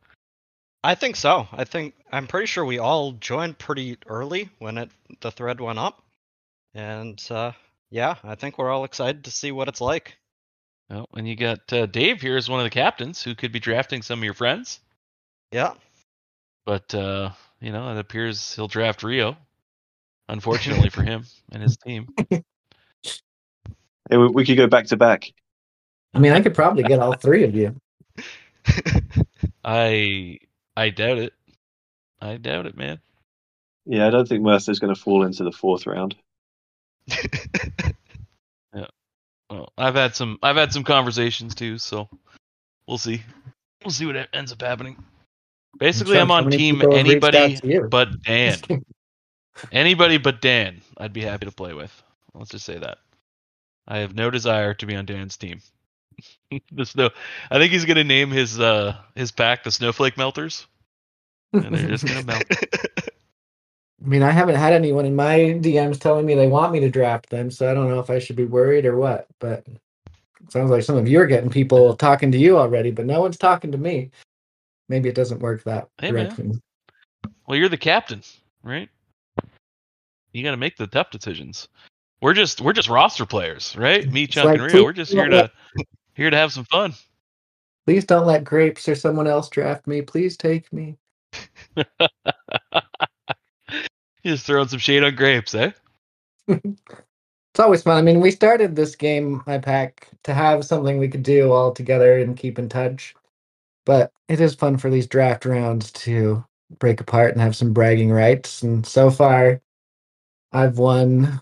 I 0.82 0.94
think 0.94 1.16
so. 1.16 1.48
I 1.52 1.64
think 1.64 1.94
I'm 2.12 2.26
pretty 2.26 2.46
sure 2.46 2.64
we 2.64 2.78
all 2.78 3.12
joined 3.12 3.58
pretty 3.58 3.96
early 4.06 4.48
when 4.58 4.78
it 4.78 4.90
the 5.20 5.30
thread 5.30 5.60
went 5.60 5.78
up. 5.78 6.02
And 6.78 7.20
uh 7.30 7.52
yeah, 7.90 8.14
I 8.22 8.36
think 8.36 8.56
we're 8.56 8.70
all 8.70 8.84
excited 8.84 9.24
to 9.24 9.30
see 9.32 9.50
what 9.50 9.66
it's 9.66 9.80
like. 9.80 10.16
Well, 10.88 11.06
and 11.16 11.26
you 11.26 11.34
got 11.34 11.72
uh, 11.72 11.86
Dave 11.86 12.20
here 12.20 12.36
as 12.36 12.48
one 12.48 12.60
of 12.60 12.64
the 12.64 12.70
captains 12.70 13.20
who 13.22 13.34
could 13.34 13.50
be 13.50 13.58
drafting 13.58 14.00
some 14.00 14.20
of 14.20 14.24
your 14.24 14.34
friends, 14.34 14.78
Yeah. 15.50 15.74
but 16.64 16.94
uh, 16.94 17.30
you 17.60 17.72
know 17.72 17.90
it 17.90 17.98
appears 17.98 18.54
he'll 18.54 18.68
draft 18.68 19.02
Rio. 19.02 19.36
Unfortunately 20.28 20.90
for 20.90 21.02
him 21.02 21.24
and 21.52 21.62
his 21.62 21.76
team. 21.78 22.08
Hey, 22.30 22.42
we, 24.16 24.28
we 24.28 24.44
could 24.46 24.56
go 24.56 24.66
back 24.68 24.86
to 24.86 24.96
back. 24.96 25.32
I 26.14 26.20
mean, 26.20 26.32
I 26.32 26.40
could 26.40 26.54
probably 26.54 26.84
get 26.84 27.00
all 27.00 27.14
three 27.14 27.42
of 27.44 27.54
you. 27.56 27.74
I 29.64 30.38
I 30.76 30.90
doubt 30.90 31.18
it. 31.18 31.32
I 32.20 32.36
doubt 32.36 32.66
it, 32.66 32.76
man. 32.76 33.00
Yeah, 33.84 34.06
I 34.06 34.10
don't 34.10 34.28
think 34.28 34.42
Mercer's 34.42 34.78
going 34.78 34.94
to 34.94 35.00
fall 35.00 35.24
into 35.24 35.42
the 35.44 35.52
fourth 35.52 35.86
round. 35.86 36.14
Well, 39.50 39.72
I've 39.78 39.94
had 39.94 40.14
some 40.14 40.38
I've 40.42 40.56
had 40.56 40.72
some 40.72 40.84
conversations 40.84 41.54
too, 41.54 41.78
so 41.78 42.08
we'll 42.86 42.98
see. 42.98 43.22
We'll 43.82 43.92
see 43.92 44.06
what 44.06 44.28
ends 44.32 44.52
up 44.52 44.60
happening. 44.60 45.02
Basically, 45.78 46.18
I'm 46.18 46.30
on 46.30 46.50
team 46.50 46.76
people 46.76 46.96
have 46.96 47.06
reached 47.06 47.24
out 47.24 47.34
anybody 47.34 47.86
but 47.88 48.22
Dan. 48.22 48.58
Anybody 49.72 50.18
but 50.18 50.40
Dan, 50.40 50.82
I'd 50.98 51.12
be 51.12 51.22
happy 51.22 51.46
to 51.46 51.52
play 51.52 51.72
with. 51.72 52.02
Let's 52.34 52.50
just 52.50 52.64
say 52.64 52.78
that. 52.78 52.98
I 53.86 53.98
have 53.98 54.14
no 54.14 54.30
desire 54.30 54.74
to 54.74 54.86
be 54.86 54.94
on 54.94 55.06
Dan's 55.06 55.36
team. 55.36 55.60
the 56.72 56.84
snow. 56.84 57.10
I 57.50 57.58
think 57.58 57.72
he's 57.72 57.86
gonna 57.86 58.04
name 58.04 58.30
his 58.30 58.60
uh 58.60 58.96
his 59.14 59.30
pack 59.30 59.64
the 59.64 59.70
Snowflake 59.70 60.16
Melters, 60.16 60.66
and 61.52 61.74
they're 61.74 61.88
just 61.88 62.06
gonna 62.06 62.24
melt. 62.24 62.44
I 64.04 64.08
mean, 64.08 64.22
I 64.22 64.30
haven't 64.30 64.54
had 64.54 64.72
anyone 64.72 65.04
in 65.04 65.16
my 65.16 65.38
DMs 65.38 65.98
telling 65.98 66.24
me 66.24 66.34
they 66.34 66.46
want 66.46 66.72
me 66.72 66.80
to 66.80 66.90
draft 66.90 67.30
them, 67.30 67.50
so 67.50 67.70
I 67.70 67.74
don't 67.74 67.88
know 67.88 67.98
if 67.98 68.10
I 68.10 68.18
should 68.18 68.36
be 68.36 68.44
worried 68.44 68.86
or 68.86 68.96
what. 68.96 69.26
But 69.40 69.64
it 69.66 70.52
sounds 70.52 70.70
like 70.70 70.84
some 70.84 70.96
of 70.96 71.08
you 71.08 71.20
are 71.20 71.26
getting 71.26 71.50
people 71.50 71.96
talking 71.96 72.30
to 72.32 72.38
you 72.38 72.58
already, 72.58 72.92
but 72.92 73.06
no 73.06 73.20
one's 73.20 73.38
talking 73.38 73.72
to 73.72 73.78
me. 73.78 74.10
Maybe 74.88 75.08
it 75.08 75.14
doesn't 75.14 75.40
work 75.40 75.64
that 75.64 75.88
Hey, 76.00 76.12
man. 76.12 76.60
Well, 77.46 77.58
you're 77.58 77.68
the 77.68 77.76
captain, 77.76 78.22
right? 78.62 78.88
You 80.32 80.44
got 80.44 80.52
to 80.52 80.56
make 80.56 80.76
the 80.76 80.86
tough 80.86 81.10
decisions. 81.10 81.68
We're 82.20 82.34
just 82.34 82.60
we're 82.60 82.72
just 82.72 82.88
roster 82.88 83.26
players, 83.26 83.76
right? 83.76 84.10
Me, 84.10 84.24
It's 84.24 84.34
Chunk, 84.34 84.46
like 84.46 84.60
and 84.60 84.72
Rio. 84.72 84.84
We're 84.84 84.92
just 84.92 85.12
here 85.12 85.28
to 85.28 85.50
here 86.14 86.30
to 86.30 86.36
have 86.36 86.52
some 86.52 86.64
fun. 86.64 86.94
Please 87.86 88.04
don't 88.04 88.26
let 88.26 88.44
grapes 88.44 88.88
or 88.88 88.94
someone 88.94 89.26
else 89.26 89.48
draft 89.48 89.86
me. 89.86 90.02
Please 90.02 90.36
take 90.36 90.72
me. 90.72 90.98
You 94.22 94.32
just 94.32 94.46
throwing 94.46 94.68
some 94.68 94.78
shade 94.78 95.04
on 95.04 95.14
grapes, 95.14 95.54
eh? 95.54 95.72
It's 97.58 97.64
always 97.64 97.82
fun. 97.82 97.96
I 97.96 98.02
mean, 98.02 98.20
we 98.20 98.30
started 98.30 98.76
this 98.76 98.94
game, 98.94 99.42
my 99.44 99.58
pack, 99.58 100.06
to 100.22 100.32
have 100.32 100.64
something 100.64 100.96
we 100.96 101.08
could 101.08 101.24
do 101.24 101.50
all 101.50 101.72
together 101.72 102.18
and 102.18 102.36
keep 102.36 102.56
in 102.56 102.68
touch. 102.68 103.16
But 103.84 104.12
it 104.28 104.40
is 104.40 104.54
fun 104.54 104.76
for 104.76 104.90
these 104.90 105.08
draft 105.08 105.44
rounds 105.44 105.90
to 105.92 106.44
break 106.78 107.00
apart 107.00 107.32
and 107.32 107.40
have 107.40 107.56
some 107.56 107.72
bragging 107.72 108.12
rights. 108.12 108.62
And 108.62 108.86
so 108.86 109.10
far, 109.10 109.60
I've 110.52 110.78
won, 110.78 111.40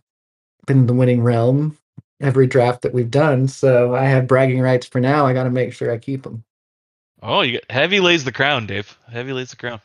been 0.67 0.79
in 0.79 0.87
the 0.87 0.95
winning 0.95 1.23
realm 1.23 1.77
every 2.21 2.47
draft 2.47 2.81
that 2.83 2.95
we've 2.95 3.11
done. 3.11 3.47
So 3.47 3.95
I 3.95 4.05
have 4.05 4.27
bragging 4.27 4.61
rights 4.61 4.87
for 4.87 5.01
now. 5.01 5.27
I 5.27 5.35
got 5.35 5.45
to 5.45 5.51
make 5.51 5.75
sure 5.75 5.93
I 5.93 5.99
keep 5.99 6.23
them. 6.23 6.45
Oh, 7.23 7.43
you 7.43 7.59
got 7.59 7.71
heavy 7.71 8.01
lays 8.01 8.25
the 8.25 8.33
crown, 8.33 8.67
Dave. 8.67 8.97
Heavy 9.11 9.35
lays 9.35 9.51
the 9.51 9.57
crown. 9.57 9.81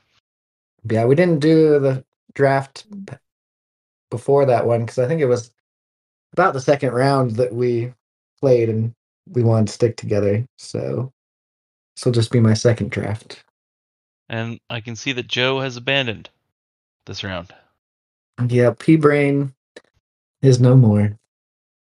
Yeah, 0.89 1.05
we 1.05 1.15
didn't 1.15 1.39
do 1.39 1.79
the 1.79 2.05
draft 2.34 2.89
mm. 2.89 3.07
p- 3.07 3.17
before 4.09 4.45
that 4.45 4.65
one 4.65 4.82
because 4.82 4.99
I 4.99 5.07
think 5.07 5.21
it 5.21 5.25
was 5.25 5.51
about 6.34 6.53
the 6.53 6.61
second 6.61 6.91
round 6.91 7.32
that 7.32 7.53
we 7.53 7.93
played 8.39 8.69
and 8.69 8.93
we 9.29 9.43
wanted 9.43 9.67
to 9.67 9.73
stick 9.73 9.97
together. 9.97 10.45
So 10.57 11.11
this 11.95 12.05
will 12.05 12.11
just 12.11 12.32
be 12.32 12.39
my 12.39 12.53
second 12.53 12.91
draft. 12.91 13.43
And 14.29 14.59
I 14.69 14.79
can 14.79 14.95
see 14.95 15.11
that 15.13 15.27
Joe 15.27 15.59
has 15.59 15.77
abandoned 15.77 16.29
this 17.05 17.23
round. 17.23 17.53
Yeah, 18.47 18.73
P 18.77 18.95
Brain 18.95 19.53
is 20.41 20.59
no 20.59 20.75
more. 20.75 21.17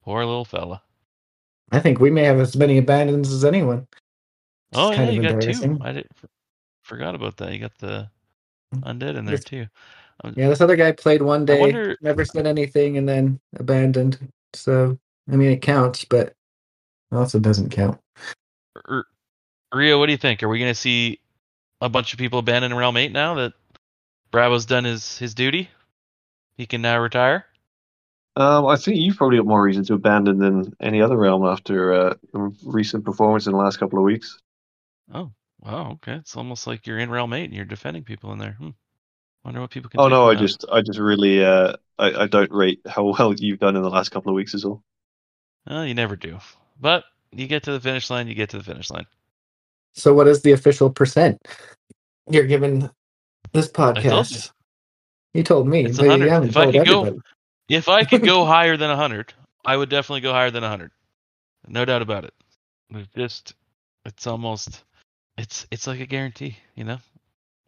Poor 0.05 0.25
little 0.25 0.45
fella. 0.45 0.83
I 1.71 1.81
think 1.81 1.99
we 1.99 2.11
may 2.11 2.25
have 2.25 2.39
as 2.39 2.57
many 2.57 2.79
abandons 2.79 3.33
as 3.33 3.45
anyone. 3.45 3.87
It's 4.71 4.79
Oh 4.79 4.91
yeah, 4.91 4.97
kind 4.97 5.09
of 5.11 5.15
you 5.15 5.23
got 5.23 5.41
two. 5.41 5.79
I 5.81 5.93
did 5.93 6.09
forgot 6.83 7.15
about 7.15 7.37
that. 7.39 7.53
You 7.53 7.61
got 7.61 7.79
the 7.79 8.11
mm. 8.75 8.83
undead 8.83 9.17
in 9.17 9.25
there 9.25 9.37
Yes. 9.37 9.45
too. 9.45 9.67
Yeah, 10.37 10.49
this 10.49 10.61
other 10.61 10.77
guy 10.77 10.93
played 10.93 11.23
one 11.23 11.45
day, 11.45 11.61
wonder- 11.61 11.99
never 12.01 12.25
said 12.25 12.47
anything, 12.47 12.97
and 12.97 13.09
then 13.09 13.41
abandoned. 13.57 14.19
So 14.55 14.99
I 15.31 15.37
mean, 15.37 15.51
it 15.51 15.63
counts, 15.63 16.05
but 16.05 16.29
it 16.29 17.17
also 17.17 17.39
doesn't 17.39 17.71
count. 17.71 17.99
Er, 18.89 19.07
Rio, 19.73 19.99
what 19.99 20.07
do 20.07 20.13
you 20.13 20.19
think? 20.19 20.43
Are 20.43 20.49
we 20.49 20.59
going 20.59 20.71
to 20.71 20.79
see 20.79 21.21
a 21.81 21.89
bunch 21.89 22.13
of 22.13 22.19
people 22.19 22.39
abandon 22.39 22.75
Realm 22.75 22.97
8 22.97 23.13
now 23.13 23.35
that 23.35 23.53
Bravo's 24.31 24.67
done 24.67 24.85
his, 24.85 25.19
his 25.19 25.35
duty? 25.35 25.71
He 26.57 26.67
can 26.67 26.83
now 26.83 27.01
retire? 27.01 27.47
Um, 28.37 28.67
I 28.67 28.77
think 28.77 28.99
you've 28.99 29.17
probably 29.17 29.39
got 29.39 29.47
more 29.47 29.63
reason 29.63 29.85
to 29.85 29.95
abandon 29.95 30.39
than 30.39 30.75
any 30.81 31.01
other 31.01 31.17
realm 31.17 31.45
after 31.45 31.93
uh, 31.93 32.15
recent 32.65 33.05
performance 33.05 33.47
in 33.47 33.53
the 33.53 33.59
last 33.59 33.77
couple 33.77 33.99
of 33.99 34.05
weeks. 34.05 34.39
Oh, 35.13 35.31
wow. 35.61 35.93
Okay. 35.93 36.15
It's 36.15 36.37
almost 36.37 36.67
like 36.67 36.87
you're 36.87 36.99
in 36.99 37.11
Realm 37.11 37.33
8 37.33 37.45
and 37.45 37.55
you're 37.55 37.65
defending 37.65 38.03
people 38.03 38.33
in 38.33 38.39
there. 38.39 38.57
Hmm. 38.59 38.71
Wonder 39.45 39.61
what 39.61 39.71
people 39.71 39.91
can 39.91 40.01
Oh 40.01 40.09
no, 40.09 40.29
I 40.29 40.35
that. 40.35 40.41
just 40.41 40.65
I 40.73 40.81
just 40.81 40.99
really 40.99 41.45
uh, 41.45 41.75
I, 41.99 42.23
I 42.23 42.27
don't 42.27 42.51
rate 42.51 42.81
how 42.87 43.05
well 43.05 43.35
you've 43.35 43.59
done 43.59 43.77
in 43.77 43.83
the 43.83 43.91
last 43.91 44.11
couple 44.11 44.31
of 44.31 44.37
weeks 44.37 44.55
is 44.55 44.65
all. 44.65 44.83
Well, 45.69 45.85
you 45.87 45.95
never 45.95 46.17
do. 46.17 46.39
But 46.81 47.05
you 47.33 47.47
get 47.47 47.63
to 47.65 47.73
the 47.73 47.81
finish 47.81 48.11
line, 48.11 48.27
you 48.29 48.35
get 48.35 48.51
to 48.51 48.59
the 48.59 48.65
finish 48.65 48.91
line. 48.91 49.07
So, 49.95 50.15
what 50.15 50.27
is 50.29 50.43
the 50.43 50.53
official 50.53 50.91
percent 50.91 51.41
you're 52.31 52.47
giving 52.47 52.91
this 53.53 53.69
podcast? 53.69 54.51
You 55.35 55.43
told 55.43 55.69
me, 55.69 55.85
It's 55.85 55.97
but 55.99 56.05
you 56.05 56.11
100. 56.11 56.29
haven't 56.31 56.49
If 56.51 56.57
I 56.57 56.63
told 56.65 56.75
could 56.75 56.87
go- 56.87 57.21
If 57.69 57.89
I 57.89 58.05
could 58.05 58.23
go 58.25 58.45
higher 58.47 58.77
than 58.77 58.89
100, 58.89 59.35
I 59.65 59.77
would 59.77 59.89
definitely 59.89 60.21
go 60.21 60.33
higher 60.33 60.51
than 60.51 60.63
100. 60.63 60.91
No 61.69 61.85
doubt 61.85 62.03
about 62.03 62.25
it. 62.25 62.35
It's 62.91 63.09
just, 63.17 63.55
it's 64.05 64.27
almost, 64.27 64.85
it's 65.39 65.67
it's 65.71 65.87
like 65.87 66.01
a 66.01 66.07
guarantee, 66.07 66.57
you 66.77 66.85
know? 66.85 66.99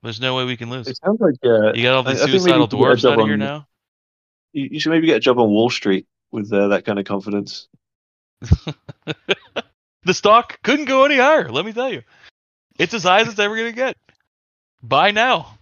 There's 0.02 0.20
no 0.20 0.36
way 0.36 0.44
we 0.44 0.56
can 0.56 0.70
lose. 0.70 0.86
It 0.88 0.98
sounds 1.04 1.20
like 1.20 1.34
uh, 1.44 1.72
You 1.72 1.82
got 1.82 1.94
all 1.94 2.06
I- 2.08 2.12
these 2.12 2.22
I 2.22 2.26
suicidal 2.26 2.60
you 2.60 2.66
could 2.66 2.70
get 2.70 2.76
a 2.76 2.76
dwarfs 2.78 3.02
job 3.02 3.12
out 3.14 3.20
of 3.20 3.26
here 3.26 3.32
on- 3.34 3.38
now. 3.40 3.66
you, 4.52 4.68
you 4.72 4.80
should 4.80 4.90
maybe 4.90 5.06
get 5.06 5.16
a 5.16 5.20
job 5.20 5.38
on 5.38 5.48
Wall 5.50 5.70
Street 5.70 6.06
with 6.32 6.52
uh, 6.52 6.68
that 6.68 6.84
kind 6.84 6.98
of 6.98 7.04
confidence. 7.04 7.68
the 10.04 10.14
stock 10.14 10.60
couldn't 10.62 10.84
go 10.84 11.04
any 11.04 11.16
higher, 11.16 11.50
let 11.50 11.64
me 11.64 11.72
tell 11.72 11.90
you. 11.92 12.02
It's 12.78 12.92
as 12.94 13.02
high 13.04 13.20
as 13.20 13.28
it's 13.28 13.38
ever 13.38 13.56
going 13.56 13.70
to 13.70 13.74
get. 13.76 13.96
Buy 14.82 15.10
now. 15.10 15.58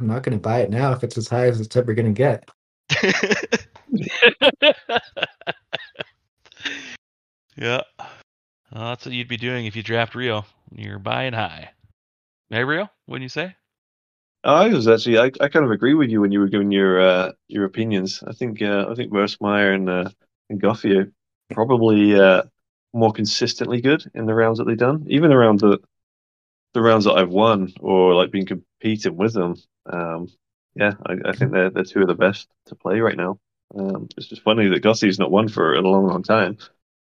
I'm 0.00 0.08
not 0.08 0.24
going 0.24 0.36
to 0.36 0.42
buy 0.42 0.60
it 0.62 0.70
now 0.70 0.92
if 0.92 1.04
it's 1.04 1.16
as 1.16 1.28
high 1.28 1.46
as 1.46 1.60
it's 1.60 1.76
ever 1.76 1.94
going 1.94 2.12
to 2.12 2.18
get. 2.18 2.48
yeah. 7.56 7.82
Well, 7.96 8.84
that's 8.88 9.04
what 9.06 9.14
you'd 9.14 9.28
be 9.28 9.36
doing 9.36 9.66
if 9.66 9.76
you 9.76 9.82
draft 9.82 10.14
Rio. 10.14 10.44
You're 10.74 10.98
buying 10.98 11.32
high. 11.34 11.70
Rio, 12.60 12.88
wouldn't 13.06 13.22
you 13.22 13.28
say? 13.28 13.56
I 14.44 14.68
was 14.68 14.88
actually 14.88 15.18
I, 15.18 15.30
I 15.40 15.48
kind 15.48 15.64
of 15.64 15.70
agree 15.70 15.94
with 15.94 16.10
you 16.10 16.20
when 16.20 16.32
you 16.32 16.40
were 16.40 16.48
giving 16.48 16.72
your 16.72 17.00
uh, 17.00 17.32
your 17.48 17.64
opinions. 17.64 18.22
I 18.26 18.32
think 18.32 18.60
uh, 18.60 18.86
I 18.90 18.94
think 18.94 19.12
Versmeyer 19.12 19.74
and 19.74 19.88
uh, 19.88 20.10
and 20.50 20.60
Gothia 20.60 21.10
probably 21.52 22.18
uh, 22.18 22.42
more 22.92 23.12
consistently 23.12 23.80
good 23.80 24.04
in 24.14 24.26
the 24.26 24.34
rounds 24.34 24.58
that 24.58 24.64
they've 24.64 24.76
done, 24.76 25.06
even 25.08 25.32
around 25.32 25.60
the 25.60 25.78
the 26.74 26.82
rounds 26.82 27.04
that 27.04 27.14
I've 27.14 27.30
won 27.30 27.72
or 27.80 28.14
like 28.14 28.30
been 28.30 28.46
competing 28.46 29.16
with 29.16 29.34
them. 29.34 29.56
Um, 29.86 30.28
yeah, 30.74 30.94
I, 31.06 31.16
I 31.26 31.32
think 31.32 31.52
they're 31.52 31.70
they're 31.70 31.84
two 31.84 32.00
of 32.02 32.08
the 32.08 32.14
best 32.14 32.48
to 32.66 32.74
play 32.74 33.00
right 33.00 33.16
now. 33.16 33.38
Um, 33.76 34.08
it's 34.16 34.26
just 34.26 34.42
funny 34.42 34.68
that 34.68 34.82
Gothia's 34.82 35.18
not 35.18 35.30
won 35.30 35.48
for 35.48 35.74
a 35.74 35.80
long, 35.80 36.06
long 36.06 36.22
time, 36.22 36.58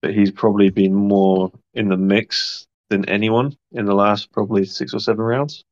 but 0.02 0.14
he's 0.14 0.32
probably 0.32 0.70
been 0.70 0.94
more 0.94 1.52
in 1.74 1.90
the 1.90 1.98
mix 1.98 2.66
than 2.90 3.08
anyone 3.10 3.58
in 3.72 3.86
the 3.86 3.96
last 3.96 4.32
probably 4.32 4.66
six 4.66 4.94
or 4.94 5.00
seven 5.00 5.24
rounds. 5.24 5.64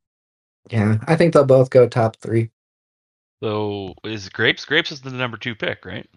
Yeah, 0.70 0.98
I 1.08 1.16
think 1.16 1.34
they'll 1.34 1.46
both 1.46 1.70
go 1.70 1.88
top 1.88 2.16
three. 2.18 2.50
So 3.44 3.94
is 4.04 4.30
Grapes? 4.30 4.66
Grapes 4.66 4.92
is 4.92 5.02
the 5.02 5.12
number 5.12 5.38
two 5.38 5.56
pick, 5.56 5.86
right? 5.86 6.10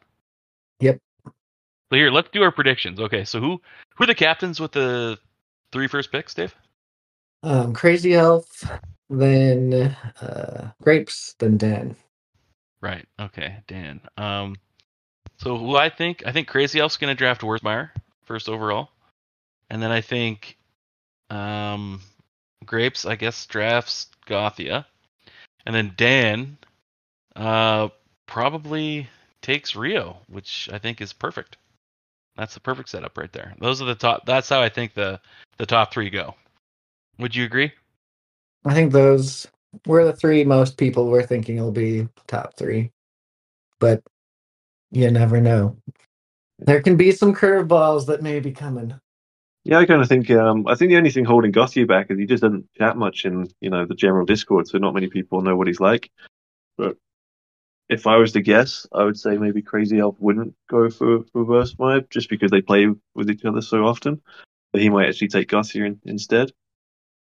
Yep. 0.81 0.99
So 1.25 1.97
here, 1.97 2.11
let's 2.11 2.29
do 2.31 2.43
our 2.43 2.53
predictions. 2.53 3.01
Okay, 3.01 3.25
so 3.25 3.41
who 3.41 3.61
who 3.97 4.05
are 4.05 4.07
the 4.07 4.15
captains 4.15 4.61
with 4.61 4.73
the 4.73 5.19
three 5.73 5.89
first 5.89 6.13
picks, 6.13 6.35
Dave? 6.35 6.55
Um, 7.43 7.75
Crazy 7.75 8.15
Elf, 8.15 8.65
then 9.11 9.97
uh, 10.21 10.71
Grapes, 10.83 11.35
then 11.39 11.57
Dan. 11.57 11.97
Right. 12.81 13.07
Okay, 13.21 13.57
Dan. 13.67 14.01
Um, 14.17 14.57
so 15.39 15.57
who 15.57 15.77
I 15.77 15.89
think 15.89 16.23
I 16.27 16.33
think 16.33 16.49
Crazy 16.49 16.79
Elf's 16.79 16.97
gonna 16.97 17.15
draft 17.15 17.43
Wurzmeyer 17.43 17.91
first 18.25 18.49
overall, 18.49 18.91
and 19.71 19.83
then 19.83 19.91
I 19.91 20.01
think, 20.01 20.59
um, 21.31 22.01
Grapes 22.65 23.05
I 23.05 23.17
guess 23.17 23.47
drafts 23.47 24.09
Gothia, 24.27 24.85
and 25.65 25.75
then 25.75 25.93
Dan, 25.97 26.59
uh, 27.35 27.89
probably 28.27 29.09
takes 29.43 29.77
Rio, 29.77 30.19
which 30.29 30.69
I 30.73 30.79
think 30.79 31.01
is 31.01 31.13
perfect. 31.13 31.57
That's 32.37 32.55
the 32.55 32.61
perfect 32.61 32.89
setup 32.89 33.17
right 33.17 33.33
there. 33.33 33.55
Those 33.61 33.81
are 33.81 33.87
the 33.87 33.95
top. 33.95 34.27
That's 34.27 34.49
how 34.49 34.61
I 34.61 34.69
think 34.69 34.95
the 34.95 35.21
the 35.57 35.67
top 35.67 35.93
three 35.93 36.11
go. 36.11 36.35
Would 37.19 37.35
you 37.35 37.45
agree? 37.45 37.73
I 38.65 38.75
think 38.75 38.93
those 38.93 39.47
were 39.87 40.05
the 40.05 40.13
three 40.13 40.45
most 40.45 40.77
people 40.77 41.07
were 41.07 41.23
thinking 41.23 41.59
will 41.61 41.73
be 41.73 42.09
top 42.27 42.55
three. 42.57 42.91
But 43.79 44.03
you 44.91 45.11
never 45.11 45.41
know. 45.41 45.77
There 46.59 46.83
can 46.83 46.97
be 46.97 47.13
some 47.13 47.35
curveballs 47.35 48.07
that 48.07 48.23
may 48.23 48.41
be 48.41 48.53
coming. 48.53 48.99
Yeah, 49.67 49.79
I 49.81 49.85
kind 49.85 50.01
of 50.01 50.09
think. 50.09 50.31
Um, 50.31 50.65
I 50.69 50.77
think 50.77 50.91
the 50.91 50.97
only 50.97 51.11
thing 51.11 51.25
holding 51.25 51.51
Gothia 51.51 51.89
back 51.89 52.09
is 52.09 52.19
he 52.21 52.25
just 52.25 52.41
doesn't 52.41 52.73
chat 52.75 52.97
much 52.97 53.25
in 53.25 53.49
you 53.61 53.69
know 53.69 53.85
the 53.85 53.97
general 53.97 54.25
Discord, 54.25 54.69
so 54.69 54.79
not 54.79 54.95
many 54.95 55.09
people 55.09 55.41
know 55.41 55.57
what 55.57 55.67
he's 55.67 55.81
like. 55.81 56.09
But 56.79 56.97
if 57.89 58.07
I 58.07 58.17
was 58.17 58.31
to 58.35 58.41
guess, 58.41 58.87
I 58.93 59.03
would 59.03 59.19
say 59.19 59.37
maybe 59.37 59.63
Crazy 59.63 59.99
Elf 59.99 60.21
wouldn't 60.21 60.55
go 60.71 60.89
for 60.89 61.25
for 61.33 61.45
Versmeyer 61.45 62.09
just 62.11 62.31
because 62.31 62.53
they 62.53 62.61
play 62.61 62.87
with 63.17 63.29
each 63.29 63.45
other 63.45 63.61
so 63.61 63.85
often. 63.85 64.23
But 64.73 64.83
he 64.83 64.89
might 64.89 65.09
actually 65.09 65.29
take 65.29 65.49
Gothia 65.49 65.85
in, 65.85 66.01
instead. 66.05 66.53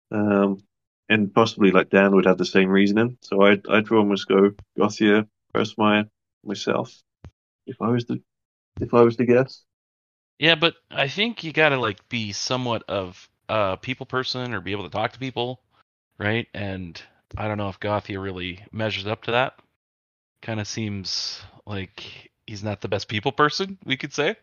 Um, 0.10 0.64
and 1.10 1.32
possibly 1.32 1.70
like 1.70 1.92
Dan 1.92 2.16
would 2.16 2.26
have 2.26 2.40
the 2.40 2.46
same 2.46 2.70
reasoning. 2.70 3.20
So 3.22 3.44
I'd 3.44 3.68
I'd 3.68 3.92
almost 3.92 4.28
go 4.28 4.54
Gothia, 4.76 5.28
Versmeyer, 5.54 6.10
myself. 6.44 7.00
If 7.68 7.80
I 7.80 7.90
was 7.90 8.06
to 8.06 8.20
if 8.82 8.92
I 8.96 9.02
was 9.02 9.18
to 9.18 9.26
guess. 9.28 9.64
Yeah, 10.44 10.56
but 10.56 10.76
I 10.91 11.08
think 11.08 11.46
you 11.46 11.54
gotta 11.54 11.78
like 11.78 12.10
be 12.10 12.34
somewhat 12.34 12.84
of 12.89 13.30
a 13.48 13.78
people 13.78 14.06
person 14.06 14.54
or 14.54 14.60
be 14.60 14.74
able 14.74 14.84
to 14.84 14.89
talk 14.89 15.14
to 15.14 15.20
people, 15.20 15.62
right? 16.18 16.50
And 16.54 17.02
I 17.38 17.48
don't 17.48 17.58
know 17.58 17.70
if 17.70 17.80
Gothia 17.80 18.22
really 18.22 18.60
measures 18.74 19.08
up 19.08 19.24
to 19.24 19.32
that. 19.32 19.54
Kind 20.41 20.60
of 20.60 20.68
seems 20.68 21.41
like 21.66 22.30
he's 22.46 22.62
not 22.62 22.82
the 22.82 22.89
best 22.89 23.08
people 23.08 23.32
person, 23.32 23.78
we 23.86 23.96
could 23.96 24.12
say. 24.12 24.36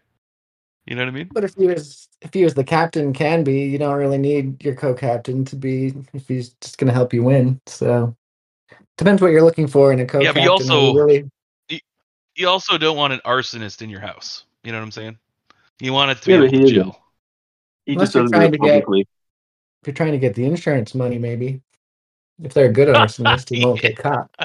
You 0.86 0.96
know 0.96 1.02
what 1.02 1.08
I 1.08 1.10
mean? 1.10 1.28
But 1.34 1.44
if 1.44 1.54
he 1.54 1.68
as 1.68 2.08
if 2.22 2.34
you 2.34 2.46
as 2.46 2.54
the 2.54 2.64
captain 2.64 3.12
can 3.12 3.44
be, 3.44 3.64
you 3.64 3.76
don't 3.76 3.98
really 3.98 4.16
need 4.16 4.64
your 4.64 4.76
co-captain 4.76 5.44
to 5.44 5.56
be 5.56 5.92
if 6.14 6.26
he's 6.26 6.54
just 6.62 6.78
going 6.78 6.88
to 6.88 6.94
help 6.94 7.12
you 7.12 7.24
win. 7.24 7.60
So 7.66 8.16
depends 8.96 9.20
what 9.20 9.32
you're 9.32 9.42
looking 9.44 9.66
for 9.66 9.92
in 9.92 10.00
a 10.00 10.06
co-captain. 10.06 10.24
Yeah, 10.24 10.32
but 10.32 10.42
you 10.44 10.50
also- 10.50 10.94
really 10.94 11.28
You 12.36 12.48
also 12.48 12.78
don't 12.78 12.96
want 12.96 13.12
an 13.12 13.20
arsonist 13.26 13.82
in 13.82 13.90
your 13.90 14.00
house. 14.00 14.44
You 14.64 14.72
know 14.72 14.78
what 14.78 14.84
I'm 14.84 14.92
saying? 14.92 15.18
You 15.80 15.92
want 15.92 16.10
it 16.10 16.22
to 16.22 16.30
Yeah, 16.30 16.38
be 16.38 16.46
but 16.46 16.54
able 16.54 16.66
he 16.66 16.70
to 16.74 16.78
isn't. 16.80 16.94
He 17.86 17.92
Unless 17.94 18.04
just 18.06 18.14
you're 18.14 18.22
doesn't 18.24 18.32
do 18.32 18.38
trying 18.38 18.48
it 18.48 18.52
to 18.52 18.58
get- 18.58 18.84
publicly. 18.84 19.00
if 19.82 19.86
you're 19.88 19.94
trying 19.94 20.12
to 20.12 20.18
get 20.18 20.34
the 20.34 20.44
insurance 20.44 20.94
money, 20.94 21.18
maybe 21.18 21.62
if 22.42 22.52
they're 22.54 22.66
a 22.66 22.72
good 22.72 22.88
arsonist, 22.94 23.56
you 23.56 23.66
won't 23.66 23.80
get 23.80 23.96
caught. 23.96 24.30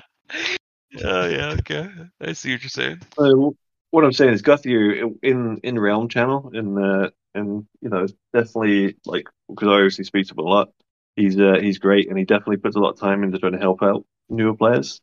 Oh 1.03 1.27
yeah, 1.27 1.55
okay. 1.59 1.89
I 2.21 2.31
see 2.31 2.53
what 2.53 2.63
you're 2.63 2.69
saying. 2.69 3.01
Uh, 3.17 3.51
what 3.91 4.05
I'm 4.05 4.13
saying 4.13 4.33
is 4.33 4.41
Gothia 4.41 5.13
in 5.21 5.57
in 5.61 5.77
Realm 5.77 6.07
Channel 6.07 6.51
and 6.53 6.79
uh, 6.79 7.09
and 7.33 7.65
you 7.81 7.89
know 7.89 8.07
definitely 8.33 8.95
like 9.05 9.27
because 9.49 9.67
I 9.67 9.71
obviously 9.73 10.05
speak 10.05 10.27
to 10.27 10.33
him 10.35 10.39
a 10.39 10.43
lot. 10.43 10.69
He's 11.17 11.37
uh, 11.37 11.57
he's 11.61 11.79
great 11.79 12.07
and 12.07 12.17
he 12.17 12.23
definitely 12.23 12.57
puts 12.57 12.77
a 12.77 12.79
lot 12.79 12.91
of 12.91 12.99
time 12.99 13.23
into 13.25 13.39
trying 13.39 13.51
to 13.53 13.59
help 13.59 13.83
out 13.83 14.05
newer 14.29 14.55
players. 14.55 15.01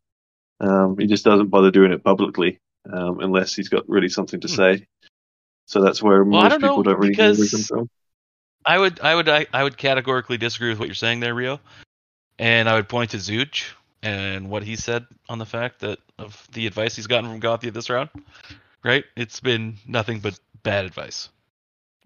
Um, 0.61 0.97
he 0.99 1.07
just 1.07 1.27
doesn't 1.27 1.49
bother 1.49 1.71
doing 1.71 1.93
it 1.93 2.03
publicly 2.03 2.59
um, 2.91 3.21
unless 3.21 3.55
he's 3.55 3.69
got 3.69 3.87
really 3.87 4.09
something 4.09 4.41
to 4.41 4.49
Hmm. 4.49 4.55
say. 4.55 4.87
So 5.73 5.81
that's 5.81 6.03
where 6.03 6.23
Well, 6.23 6.43
most 6.43 6.51
don't 6.51 6.61
people 6.61 6.77
know, 6.77 6.83
don't 6.83 6.99
really 6.99 7.11
because- 7.13 7.51
comes 7.51 7.67
from. 7.69 7.89
I 8.67 8.79
would, 8.79 9.01
I 9.01 9.15
would, 9.15 9.27
I, 9.29 9.47
I 9.55 9.65
would 9.65 9.79
categorically 9.79 10.37
disagree 10.37 10.69
with 10.69 10.79
what 10.79 10.87
you're 10.87 10.95
saying 10.95 11.21
there, 11.21 11.35
Rio, 11.35 11.61
and 12.39 12.69
I 12.69 12.75
would 12.75 12.91
point 12.91 13.13
to 13.13 13.17
Zooj 13.17 13.65
and 14.03 14.51
what 14.51 14.63
he 14.63 14.77
said 14.77 15.07
on 15.31 15.39
the 15.39 15.47
fact 15.47 15.81
that 15.81 15.99
of 16.19 16.47
the 16.53 16.67
advice 16.67 16.95
he's 16.95 17.07
gotten 17.07 17.29
from 17.31 17.41
Gothia 17.41 17.73
this 17.73 17.89
round. 17.89 18.11
Right? 18.85 19.05
It's 19.17 19.41
been 19.41 19.79
nothing 19.87 20.21
but 20.21 20.39
bad 20.63 20.85
advice, 20.85 21.31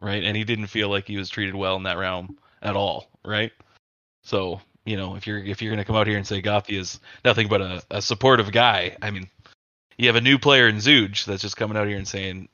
right? 0.00 0.22
And 0.22 0.36
he 0.36 0.44
didn't 0.44 0.68
feel 0.68 0.88
like 0.88 1.08
he 1.08 1.16
was 1.18 1.28
treated 1.28 1.56
well 1.56 1.74
in 1.76 1.82
that 1.82 1.98
realm 1.98 2.38
at 2.62 2.76
all, 2.76 3.08
right? 3.24 3.50
So 4.22 4.60
you 4.84 4.96
know, 4.96 5.16
if 5.16 5.26
you're 5.26 5.38
if 5.42 5.60
you're 5.60 5.72
gonna 5.72 5.84
come 5.84 5.96
out 5.96 6.06
here 6.06 6.16
and 6.18 6.26
say 6.26 6.40
Gothia 6.40 6.78
is 6.78 7.00
nothing 7.24 7.48
but 7.48 7.60
a, 7.60 7.82
a 7.90 8.00
supportive 8.00 8.52
guy, 8.52 8.96
I 9.02 9.10
mean, 9.10 9.28
you 9.98 10.06
have 10.06 10.16
a 10.16 10.20
new 10.20 10.38
player 10.38 10.68
in 10.68 10.76
Zooj 10.76 11.24
that's 11.24 11.42
just 11.42 11.56
coming 11.56 11.76
out 11.76 11.88
here 11.88 11.98
and 11.98 12.06
saying 12.06 12.48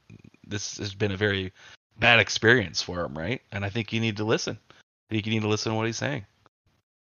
this 0.53 0.79
has 0.79 0.95
been 0.95 1.13
a 1.13 1.17
very 1.17 1.53
bad 1.99 2.21
experience 2.21 2.83
for 2.83 3.05
him, 3.05 3.17
right? 3.17 3.43
And 3.51 3.65
I 3.65 3.71
think 3.71 3.93
you 3.93 4.01
need 4.01 4.17
to 4.19 4.25
listen. 4.25 4.59
I 4.71 5.15
think 5.15 5.27
you 5.27 5.33
need 5.33 5.43
to 5.43 5.49
listen 5.49 5.73
to 5.73 5.77
what 5.77 5.87
he's 5.87 5.99
saying. 5.99 6.25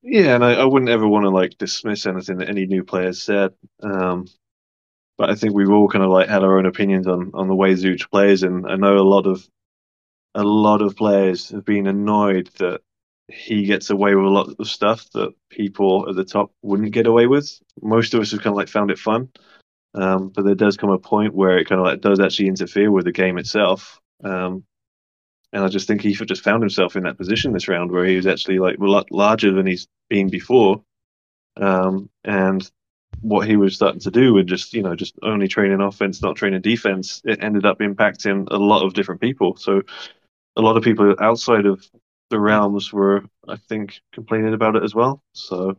Yeah, 0.03 0.35
and 0.35 0.45
I, 0.45 0.55
I 0.55 0.65
wouldn't 0.65 0.91
ever 0.91 1.09
want 1.09 1.25
to 1.25 1.31
like 1.31 1.59
dismiss 1.59 2.07
anything 2.07 2.39
that 2.39 2.49
any 2.49 2.67
new 2.67 2.85
player 2.85 3.13
said. 3.13 3.53
Um, 3.83 4.27
but 5.19 5.31
I 5.31 5.35
think 5.35 5.55
we've 5.55 5.71
all 5.71 5.89
kind 5.89 6.05
of 6.05 6.11
like 6.11 6.29
had 6.29 6.45
our 6.45 6.59
own 6.59 6.67
opinions 6.67 7.07
on 7.07 7.31
on 7.35 7.49
the 7.49 7.55
way 7.55 7.73
Zooj 7.73 8.09
plays, 8.11 8.43
and 8.43 8.67
I 8.67 8.77
know 8.77 8.99
a 8.99 9.01
lot 9.01 9.27
of 9.27 9.49
a 10.35 10.45
lot 10.45 10.83
of 10.83 10.97
players 10.97 11.51
have 11.51 11.65
been 11.65 11.87
annoyed 11.87 12.51
that 12.59 12.83
he 13.29 13.65
gets 13.65 13.91
away 13.91 14.15
with 14.15 14.27
a 14.27 14.29
lot 14.29 14.55
of 14.59 14.69
stuff 14.69 15.11
that 15.15 15.35
people 15.51 16.09
at 16.09 16.15
the 16.15 16.25
top 16.25 16.53
wouldn't 16.63 16.93
get 16.93 17.07
away 17.07 17.27
with. 17.27 17.61
Most 17.83 18.15
of 18.15 18.21
us 18.21 18.31
have 18.31 18.41
kind 18.41 18.53
of 18.53 18.57
like 18.57 18.69
found 18.69 18.91
it 18.91 18.99
fun, 18.99 19.31
um, 19.97 20.29
but 20.29 20.45
there 20.45 20.55
does 20.55 20.77
come 20.77 20.91
a 20.91 20.99
point 20.99 21.35
where 21.35 21.59
it 21.59 21.69
kind 21.69 21.81
of 21.81 21.87
like 21.87 22.01
does 22.03 22.21
actually 22.21 22.49
interfere 22.49 22.91
with 22.91 23.07
the 23.07 23.13
game 23.13 23.39
itself. 23.39 23.99
Um, 24.23 24.65
and 25.53 25.65
I 25.65 25.69
just 25.69 25.87
think 25.87 26.03
he 26.03 26.13
just 26.13 26.43
found 26.43 26.63
himself 26.63 26.97
in 26.97 27.05
that 27.05 27.17
position 27.17 27.53
this 27.53 27.69
round 27.69 27.91
where 27.91 28.05
he 28.05 28.17
was 28.17 28.27
actually 28.27 28.59
like 28.59 28.79
a 28.79 28.85
lot 28.85 29.11
larger 29.11 29.53
than 29.53 29.67
he's 29.67 29.89
been 30.11 30.29
before. 30.29 30.83
Um, 31.57 32.11
and 32.25 32.71
what 33.23 33.49
he 33.49 33.57
was 33.57 33.75
starting 33.75 34.01
to 34.01 34.11
do 34.11 34.37
and 34.37 34.47
just, 34.47 34.75
you 34.75 34.83
know, 34.83 34.95
just 34.95 35.15
only 35.23 35.49
training 35.49 35.81
offense, 35.81 36.21
not 36.21 36.37
training 36.37 36.61
defense, 36.61 37.23
it 37.25 37.43
ended 37.43 37.65
up 37.65 37.79
impacting 37.79 38.47
a 38.51 38.59
lot 38.59 38.85
of 38.85 38.93
different 38.93 39.23
people. 39.23 39.57
So 39.57 39.81
a 40.57 40.61
lot 40.61 40.77
of 40.77 40.85
people 40.85 41.15
outside 41.21 41.65
of 41.65 41.89
the 42.29 42.39
realms 42.39 42.93
were, 42.93 43.25
I 43.49 43.57
think, 43.57 44.01
complaining 44.13 44.53
about 44.53 44.77
it 44.77 44.83
as 44.83 44.95
well. 44.95 45.23
So 45.33 45.79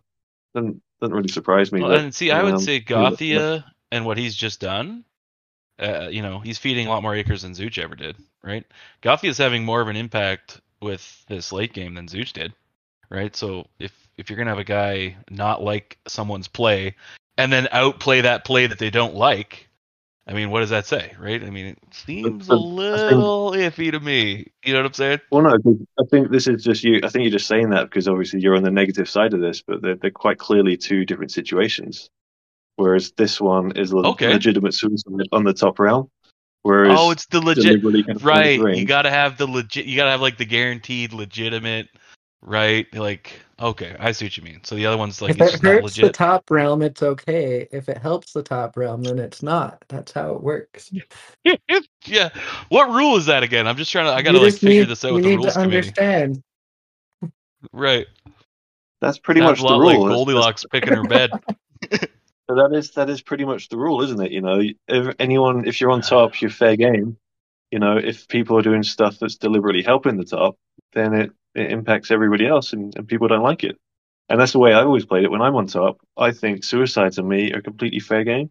doesn't, 0.55 0.81
doesn't 1.01 1.15
really 1.15 1.27
surprise 1.27 1.71
me. 1.71 1.81
Well, 1.81 1.91
that, 1.91 1.99
and 1.99 2.15
see, 2.15 2.31
I 2.31 2.41
would 2.41 2.59
say 2.59 2.81
Gothia 2.81 3.63
and 3.91 4.05
what 4.05 4.17
he's 4.17 4.35
just 4.35 4.59
done. 4.59 5.03
Uh, 5.79 6.07
you 6.09 6.21
know, 6.23 6.39
he's 6.39 6.57
feeding 6.57 6.87
a 6.87 6.89
lot 6.89 7.03
more 7.03 7.13
acres 7.15 7.43
than 7.43 7.53
Zooj 7.53 7.77
ever 7.77 7.95
did, 7.95 8.15
right? 8.43 8.65
Gothia's 9.01 9.37
having 9.37 9.63
more 9.63 9.79
of 9.79 9.87
an 9.89 9.95
impact 9.95 10.59
with 10.81 11.23
this 11.27 11.51
late 11.51 11.71
game 11.73 11.93
than 11.93 12.07
Zooj 12.07 12.33
did, 12.33 12.53
right? 13.09 13.35
So 13.35 13.67
if 13.79 13.91
if 14.17 14.29
you're 14.29 14.37
gonna 14.37 14.49
have 14.49 14.57
a 14.59 14.63
guy 14.63 15.15
not 15.29 15.61
like 15.61 15.99
someone's 16.07 16.47
play 16.47 16.95
and 17.37 17.53
then 17.53 17.67
outplay 17.71 18.21
that 18.21 18.43
play 18.43 18.65
that 18.65 18.79
they 18.79 18.89
don't 18.89 19.13
like, 19.13 19.69
I 20.25 20.33
mean, 20.33 20.49
what 20.49 20.61
does 20.61 20.71
that 20.71 20.87
say, 20.87 21.13
right? 21.19 21.43
I 21.43 21.51
mean, 21.51 21.67
it 21.67 21.77
seems 21.91 22.47
a 22.49 22.55
but 22.55 22.55
I 22.55 22.97
think- 22.97 23.11
little 23.11 23.51
iffy 23.51 23.91
to 23.91 23.99
me. 23.99 24.47
You 24.65 24.73
know 24.73 24.79
what 24.79 24.87
I'm 24.87 24.93
saying? 24.93 25.19
Well, 25.31 25.43
no, 25.43 25.59
'cause 25.59 25.77
I 25.99 26.03
think 26.09 26.31
this 26.31 26.47
is 26.47 26.63
just 26.63 26.83
you. 26.83 27.01
I 27.03 27.09
think 27.09 27.23
you're 27.23 27.31
just 27.31 27.47
saying 27.47 27.69
that 27.69 27.83
because 27.83 28.07
obviously 28.07 28.39
you're 28.39 28.55
on 28.55 28.63
the 28.63 28.71
negative 28.71 29.07
side 29.07 29.35
of 29.35 29.41
this, 29.41 29.61
but 29.61 29.83
they're, 29.83 29.95
they're 29.95 30.09
quite 30.09 30.39
clearly 30.39 30.75
two 30.75 31.05
different 31.05 31.31
situations. 31.31 32.09
Whereas 32.77 33.11
this 33.17 33.41
one 33.41 33.71
is 33.75 33.91
a 33.91 33.97
Okay. 33.97 34.31
legitimate 34.31 34.73
suicide 34.73 35.27
on 35.31 35.43
the 35.43 35.53
top 35.53 35.77
realm. 35.79 36.09
Whereas 36.63 36.97
Oh, 36.99 37.11
it's 37.11 37.25
the 37.27 37.39
legit. 37.41 37.63
deliberately 37.81 38.03
kind 38.03 38.15
of 38.17 38.21
playing 38.21 38.61
Right. 38.61 38.71
his 38.73 38.79
You 38.81 38.85
got 38.87 39.01
to 39.03 39.09
have 39.09 39.37
the 39.37 39.47
legit. 39.47 39.85
You 39.85 39.95
got 39.95 40.05
to 40.05 40.11
have 40.11 40.21
like 40.21 40.37
the 40.37 40.45
guaranteed 40.45 41.11
legitimate. 41.13 41.89
Right. 42.41 42.85
Like, 42.93 43.33
okay, 43.59 43.95
I 43.99 44.11
see 44.11 44.25
what 44.25 44.37
you 44.37 44.43
mean. 44.43 44.59
So 44.63 44.75
the 44.75 44.85
other 44.85 44.95
one's 44.97 45.21
like 45.21 45.31
if 45.31 45.41
it's 45.41 45.49
it 45.49 45.51
just 45.53 45.63
not 45.63 45.81
hurts 45.81 45.95
the 45.95 46.11
top 46.11 46.49
realm, 46.51 46.81
it's 46.83 47.01
okay. 47.01 47.67
If 47.71 47.89
it 47.89 47.97
helps 47.97 48.31
the 48.31 48.43
top 48.43 48.77
realm, 48.77 49.01
then 49.03 49.17
it's 49.17 49.41
not. 49.41 49.83
That's 49.89 50.11
how 50.11 50.35
it 50.35 50.43
works. 50.43 50.91
yeah. 52.05 52.29
What 52.69 52.89
rule 52.89 53.17
is 53.17 53.25
that 53.25 53.41
again? 53.43 53.67
I'm 53.67 53.75
just 53.75 53.91
trying 53.91 54.05
to. 54.05 54.11
I 54.11 54.21
gotta 54.21 54.39
like 54.39 54.53
figure 54.53 54.81
need- 54.81 54.89
this 54.89 55.03
out 55.03 55.09
you 55.09 55.13
with 55.15 55.23
the 55.23 55.29
need 55.31 55.35
rules 55.37 55.53
to 55.55 55.61
committee. 55.61 55.77
understand. 55.77 56.43
Right. 57.73 58.05
That's 59.01 59.17
pretty 59.19 59.41
Sounds 59.41 59.61
much 59.63 59.69
a 59.71 59.73
the 59.73 59.79
rule. 59.79 59.85
like 60.05 60.15
Goldilocks 60.15 60.65
picking 60.71 60.93
her 60.93 61.03
bed. 61.03 61.31
that's- 62.47 62.69
that 62.71 62.77
is 62.77 62.91
that 62.91 63.09
is 63.09 63.21
pretty 63.21 63.45
much 63.45 63.69
the 63.69 63.77
rule, 63.77 64.01
isn't 64.03 64.21
it? 64.21 64.31
You 64.31 64.41
know, 64.41 64.61
if 64.87 65.15
anyone, 65.19 65.67
if 65.67 65.81
you're 65.81 65.91
on 65.91 66.01
top, 66.01 66.41
you're 66.41 66.49
fair 66.51 66.75
game. 66.75 67.17
You 67.71 67.79
know, 67.79 67.97
if 67.97 68.27
people 68.27 68.57
are 68.57 68.61
doing 68.61 68.83
stuff 68.83 69.19
that's 69.19 69.35
deliberately 69.37 69.83
helping 69.83 70.17
the 70.17 70.25
top, 70.25 70.57
then 70.93 71.13
it, 71.13 71.31
it 71.55 71.71
impacts 71.71 72.11
everybody 72.11 72.47
else, 72.47 72.73
and, 72.73 72.95
and 72.95 73.07
people 73.07 73.27
don't 73.27 73.43
like 73.43 73.63
it. 73.63 73.77
And 74.29 74.39
that's 74.39 74.53
the 74.53 74.59
way 74.59 74.73
I 74.73 74.83
always 74.83 75.05
played 75.05 75.23
it 75.23 75.31
when 75.31 75.41
I'm 75.41 75.55
on 75.55 75.67
top. 75.67 75.99
I 76.17 76.31
think 76.31 76.63
suicides 76.63 77.17
and 77.17 77.27
me 77.29 77.51
are 77.53 77.61
completely 77.61 77.99
fair 77.99 78.23
game. 78.23 78.49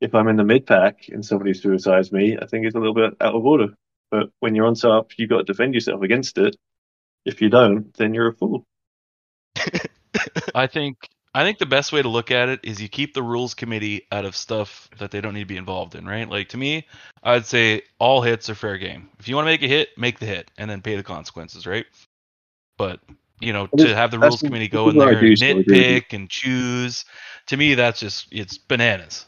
If 0.00 0.14
I'm 0.14 0.28
in 0.28 0.36
the 0.36 0.44
mid 0.44 0.66
pack 0.66 1.08
and 1.08 1.24
somebody 1.24 1.54
suicides 1.54 2.12
me, 2.12 2.36
I 2.40 2.46
think 2.46 2.66
it's 2.66 2.74
a 2.74 2.78
little 2.78 2.94
bit 2.94 3.14
out 3.20 3.34
of 3.34 3.44
order. 3.44 3.68
But 4.10 4.30
when 4.40 4.54
you're 4.54 4.66
on 4.66 4.74
top, 4.74 5.12
you've 5.18 5.30
got 5.30 5.38
to 5.38 5.44
defend 5.44 5.74
yourself 5.74 6.02
against 6.02 6.38
it. 6.38 6.56
If 7.24 7.42
you 7.42 7.48
don't, 7.48 7.92
then 7.94 8.14
you're 8.14 8.28
a 8.28 8.34
fool. 8.34 8.66
I 10.54 10.66
think. 10.66 11.08
I 11.36 11.42
think 11.42 11.58
the 11.58 11.66
best 11.66 11.92
way 11.92 12.00
to 12.00 12.08
look 12.08 12.30
at 12.30 12.48
it 12.48 12.60
is 12.62 12.80
you 12.80 12.88
keep 12.88 13.12
the 13.12 13.22
rules 13.22 13.54
committee 13.54 14.06
out 14.12 14.24
of 14.24 14.36
stuff 14.36 14.88
that 14.98 15.10
they 15.10 15.20
don't 15.20 15.34
need 15.34 15.40
to 15.40 15.46
be 15.46 15.56
involved 15.56 15.96
in, 15.96 16.06
right? 16.06 16.28
Like 16.28 16.48
to 16.50 16.56
me, 16.56 16.86
I'd 17.24 17.44
say 17.44 17.82
all 17.98 18.22
hits 18.22 18.48
are 18.48 18.54
fair 18.54 18.78
game. 18.78 19.08
If 19.18 19.26
you 19.26 19.34
want 19.34 19.46
to 19.46 19.50
make 19.50 19.62
a 19.62 19.68
hit, 19.68 19.88
make 19.98 20.20
the 20.20 20.26
hit 20.26 20.50
and 20.58 20.70
then 20.70 20.80
pay 20.80 20.94
the 20.94 21.02
consequences, 21.02 21.66
right? 21.66 21.86
But 22.78 23.00
you 23.40 23.52
know, 23.52 23.66
to 23.66 23.94
have 23.94 24.12
the 24.12 24.18
rules 24.20 24.42
committee 24.42 24.68
go 24.68 24.88
in 24.88 24.96
there 24.96 25.08
and 25.08 25.36
still 25.36 25.58
agree 25.58 25.72
with 25.72 25.78
you. 25.78 26.00
nitpick 26.00 26.12
and 26.12 26.30
choose, 26.30 27.04
to 27.48 27.56
me, 27.56 27.74
that's 27.74 27.98
just 27.98 28.28
it's 28.30 28.56
bananas. 28.56 29.26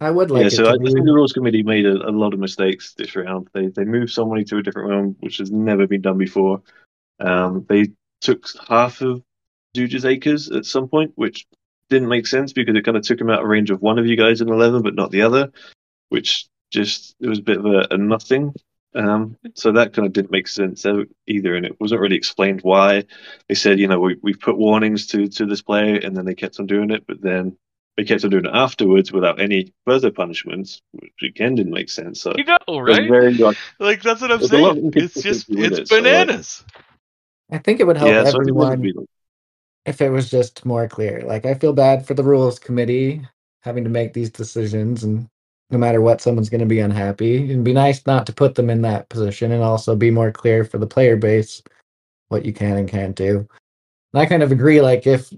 I 0.00 0.10
would 0.10 0.32
like 0.32 0.40
yeah, 0.40 0.46
it 0.48 0.50
so 0.50 0.64
to 0.64 0.70
I, 0.70 0.72
I 0.72 0.76
think 0.78 1.06
the 1.06 1.12
rules 1.12 1.32
committee 1.32 1.62
made 1.62 1.86
a, 1.86 2.08
a 2.08 2.10
lot 2.10 2.34
of 2.34 2.40
mistakes 2.40 2.94
this 2.94 3.14
round. 3.14 3.48
They 3.54 3.68
they 3.68 3.84
moved 3.84 4.10
somebody 4.10 4.42
to 4.46 4.58
a 4.58 4.62
different 4.62 4.88
realm, 4.88 5.16
which 5.20 5.38
has 5.38 5.52
never 5.52 5.86
been 5.86 6.00
done 6.00 6.18
before. 6.18 6.62
Um, 7.20 7.64
they 7.68 7.92
took 8.20 8.48
half 8.68 9.00
of 9.00 9.22
Zooj's 9.76 10.04
acres 10.04 10.50
at 10.50 10.66
some 10.66 10.88
point, 10.88 11.12
which 11.14 11.46
didn't 11.88 12.08
make 12.08 12.26
sense 12.26 12.52
because 12.52 12.74
it 12.76 12.84
kind 12.84 12.96
of 12.96 13.02
took 13.02 13.20
him 13.20 13.30
out 13.30 13.42
of 13.42 13.48
range 13.48 13.70
of 13.70 13.82
one 13.82 13.98
of 13.98 14.06
you 14.06 14.16
guys 14.16 14.40
in 14.40 14.48
eleven, 14.48 14.82
but 14.82 14.94
not 14.94 15.10
the 15.10 15.22
other, 15.22 15.52
which 16.08 16.46
just 16.70 17.14
it 17.20 17.28
was 17.28 17.38
a 17.38 17.42
bit 17.42 17.58
of 17.58 17.66
a, 17.66 17.86
a 17.90 17.98
nothing. 17.98 18.54
Um, 18.94 19.36
so 19.54 19.72
that 19.72 19.94
kind 19.94 20.06
of 20.06 20.12
didn't 20.12 20.30
make 20.30 20.48
sense 20.48 20.84
either, 21.26 21.54
and 21.54 21.64
it 21.64 21.80
wasn't 21.80 22.00
really 22.00 22.16
explained 22.16 22.60
why. 22.62 23.04
They 23.48 23.54
said, 23.54 23.78
you 23.78 23.88
know, 23.88 24.00
we 24.00 24.16
we've 24.22 24.40
put 24.40 24.58
warnings 24.58 25.06
to 25.08 25.28
to 25.28 25.46
this 25.46 25.62
player, 25.62 25.96
and 25.96 26.16
then 26.16 26.24
they 26.24 26.34
kept 26.34 26.60
on 26.60 26.66
doing 26.66 26.90
it, 26.90 27.06
but 27.06 27.20
then 27.22 27.56
they 27.96 28.04
kept 28.04 28.24
on 28.24 28.30
doing 28.30 28.46
it 28.46 28.50
afterwards 28.52 29.12
without 29.12 29.40
any 29.40 29.72
further 29.86 30.10
punishments, 30.10 30.80
which 30.92 31.12
again 31.22 31.54
didn't 31.54 31.72
make 31.72 31.90
sense. 31.90 32.20
So 32.20 32.34
You 32.36 32.44
know, 32.44 32.80
right? 32.80 33.08
very 33.08 33.34
like, 33.34 33.56
Like 33.78 34.02
that's 34.02 34.20
what 34.20 34.32
I'm 34.32 34.38
There's 34.38 34.52
a 34.52 34.58
lot 34.58 34.76
of 34.76 34.82
saying. 34.82 34.92
It's 34.96 35.14
just 35.14 35.48
it's 35.50 35.78
it, 35.78 35.88
so, 35.88 35.94
like- 35.94 36.04
bananas. 36.04 36.64
I 37.50 37.58
think 37.58 37.80
it 37.80 37.86
would 37.86 37.98
help 37.98 38.10
yeah, 38.10 38.24
so 38.24 38.28
I 38.28 38.32
think 38.32 38.46
that 38.46 38.54
would 38.54 38.72
everyone 38.72 38.80
be 38.80 38.92
like- 38.92 39.08
if 39.84 40.00
it 40.00 40.10
was 40.10 40.30
just 40.30 40.64
more 40.64 40.88
clear. 40.88 41.22
Like 41.22 41.46
I 41.46 41.54
feel 41.54 41.72
bad 41.72 42.06
for 42.06 42.14
the 42.14 42.22
rules 42.22 42.58
committee 42.58 43.26
having 43.62 43.84
to 43.84 43.90
make 43.90 44.12
these 44.12 44.30
decisions 44.30 45.04
and 45.04 45.28
no 45.70 45.78
matter 45.78 46.00
what 46.00 46.20
someone's 46.20 46.50
going 46.50 46.60
to 46.60 46.66
be 46.66 46.80
unhappy. 46.80 47.44
It'd 47.44 47.64
be 47.64 47.72
nice 47.72 48.04
not 48.06 48.26
to 48.26 48.32
put 48.32 48.54
them 48.54 48.68
in 48.68 48.82
that 48.82 49.08
position 49.08 49.52
and 49.52 49.62
also 49.62 49.96
be 49.96 50.10
more 50.10 50.30
clear 50.30 50.64
for 50.64 50.78
the 50.78 50.86
player 50.86 51.16
base 51.16 51.62
what 52.28 52.44
you 52.44 52.52
can 52.52 52.76
and 52.76 52.88
can't 52.88 53.16
do. 53.16 53.46
And 54.12 54.20
I 54.20 54.26
kind 54.26 54.42
of 54.42 54.52
agree 54.52 54.80
like 54.80 55.06
if 55.06 55.32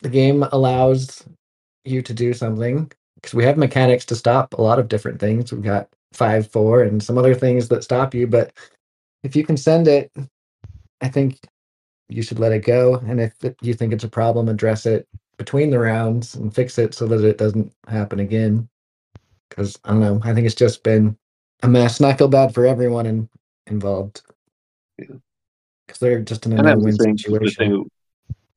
the 0.00 0.08
game 0.08 0.42
allows 0.52 1.26
you 1.84 2.00
to 2.02 2.14
do 2.14 2.32
something 2.32 2.90
because 3.16 3.34
we 3.34 3.44
have 3.44 3.58
mechanics 3.58 4.06
to 4.06 4.16
stop 4.16 4.54
a 4.54 4.62
lot 4.62 4.78
of 4.78 4.88
different 4.88 5.20
things. 5.20 5.52
We've 5.52 5.62
got 5.62 5.88
5 6.12 6.50
4 6.50 6.82
and 6.84 7.02
some 7.02 7.18
other 7.18 7.34
things 7.34 7.68
that 7.68 7.84
stop 7.84 8.14
you, 8.14 8.26
but 8.26 8.52
if 9.22 9.36
you 9.36 9.44
can 9.44 9.56
send 9.56 9.88
it 9.88 10.10
I 11.00 11.08
think 11.08 11.40
you 12.08 12.22
should 12.22 12.38
let 12.38 12.52
it 12.52 12.64
go. 12.64 12.96
And 12.96 13.20
if 13.20 13.32
it, 13.44 13.56
you 13.62 13.74
think 13.74 13.92
it's 13.92 14.04
a 14.04 14.08
problem, 14.08 14.48
address 14.48 14.86
it 14.86 15.08
between 15.36 15.70
the 15.70 15.78
rounds 15.78 16.34
and 16.34 16.54
fix 16.54 16.78
it 16.78 16.94
so 16.94 17.06
that 17.06 17.24
it 17.24 17.38
doesn't 17.38 17.72
happen 17.88 18.20
again. 18.20 18.68
Because 19.48 19.78
I 19.84 19.90
don't 19.90 20.00
know, 20.00 20.20
I 20.22 20.34
think 20.34 20.46
it's 20.46 20.54
just 20.54 20.82
been 20.82 21.16
a 21.62 21.68
mess, 21.68 22.00
and 22.00 22.06
I 22.06 22.14
feel 22.14 22.28
bad 22.28 22.54
for 22.54 22.66
everyone 22.66 23.06
in, 23.06 23.28
involved. 23.66 24.22
Yeah. 24.98 25.16
Because 25.86 26.00
they're 26.00 26.20
just 26.20 26.46
in 26.46 26.52
a 26.52 26.56
and 26.56 26.66
that 26.66 26.78
was 26.78 26.98
no-win 26.98 27.16
thing. 27.16 27.18
Situation. 27.18 27.90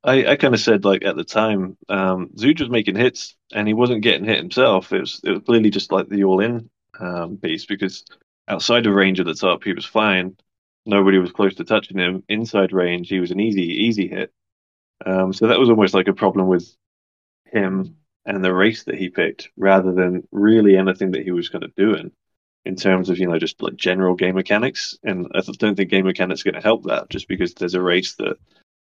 I, 0.03 0.25
I 0.25 0.35
kind 0.37 0.53
of 0.53 0.61
said 0.61 0.85
like 0.85 1.03
at 1.03 1.17
the 1.17 1.23
time, 1.23 1.77
um, 1.89 2.29
Zooj 2.37 2.61
was 2.61 2.69
making 2.69 2.95
hits 2.95 3.35
and 3.53 3.67
he 3.67 3.73
wasn't 3.73 4.01
getting 4.01 4.23
hit 4.23 4.37
himself. 4.37 4.93
It 4.93 5.01
was 5.01 5.19
it 5.23 5.31
was 5.31 5.41
clearly 5.45 5.69
just 5.69 5.91
like 5.91 6.07
the 6.07 6.23
all 6.23 6.39
in 6.39 6.69
um, 6.99 7.37
piece 7.37 7.65
because 7.65 8.05
outside 8.47 8.85
of 8.85 8.93
range 8.93 9.19
at 9.19 9.25
the 9.25 9.33
top 9.33 9.63
he 9.63 9.73
was 9.73 9.85
fine. 9.85 10.37
Nobody 10.87 11.17
was 11.17 11.31
close 11.31 11.53
to 11.55 11.63
touching 11.65 11.97
him. 11.99 12.23
Inside 12.29 12.71
range 12.71 13.09
he 13.09 13.19
was 13.19 13.31
an 13.31 13.39
easy 13.39 13.63
easy 13.63 14.07
hit. 14.07 14.31
Um, 15.05 15.33
so 15.33 15.47
that 15.47 15.59
was 15.59 15.69
almost 15.69 15.93
like 15.93 16.07
a 16.07 16.13
problem 16.13 16.47
with 16.47 16.75
him 17.45 17.97
and 18.25 18.43
the 18.43 18.53
race 18.53 18.83
that 18.85 18.95
he 18.95 19.09
picked 19.09 19.49
rather 19.57 19.91
than 19.91 20.27
really 20.31 20.75
anything 20.75 21.11
that 21.11 21.23
he 21.23 21.31
was 21.31 21.49
kind 21.49 21.63
of 21.63 21.75
doing 21.75 22.11
in 22.65 22.75
terms 22.75 23.09
of 23.09 23.17
you 23.19 23.27
know 23.27 23.37
just 23.37 23.61
like 23.61 23.75
general 23.75 24.15
game 24.15 24.35
mechanics. 24.35 24.97
And 25.03 25.27
I 25.35 25.41
don't 25.41 25.75
think 25.75 25.89
game 25.89 26.05
mechanics 26.05 26.41
are 26.41 26.51
going 26.51 26.61
to 26.61 26.67
help 26.67 26.85
that 26.85 27.09
just 27.09 27.27
because 27.27 27.53
there's 27.53 27.75
a 27.75 27.81
race 27.81 28.15
that 28.15 28.37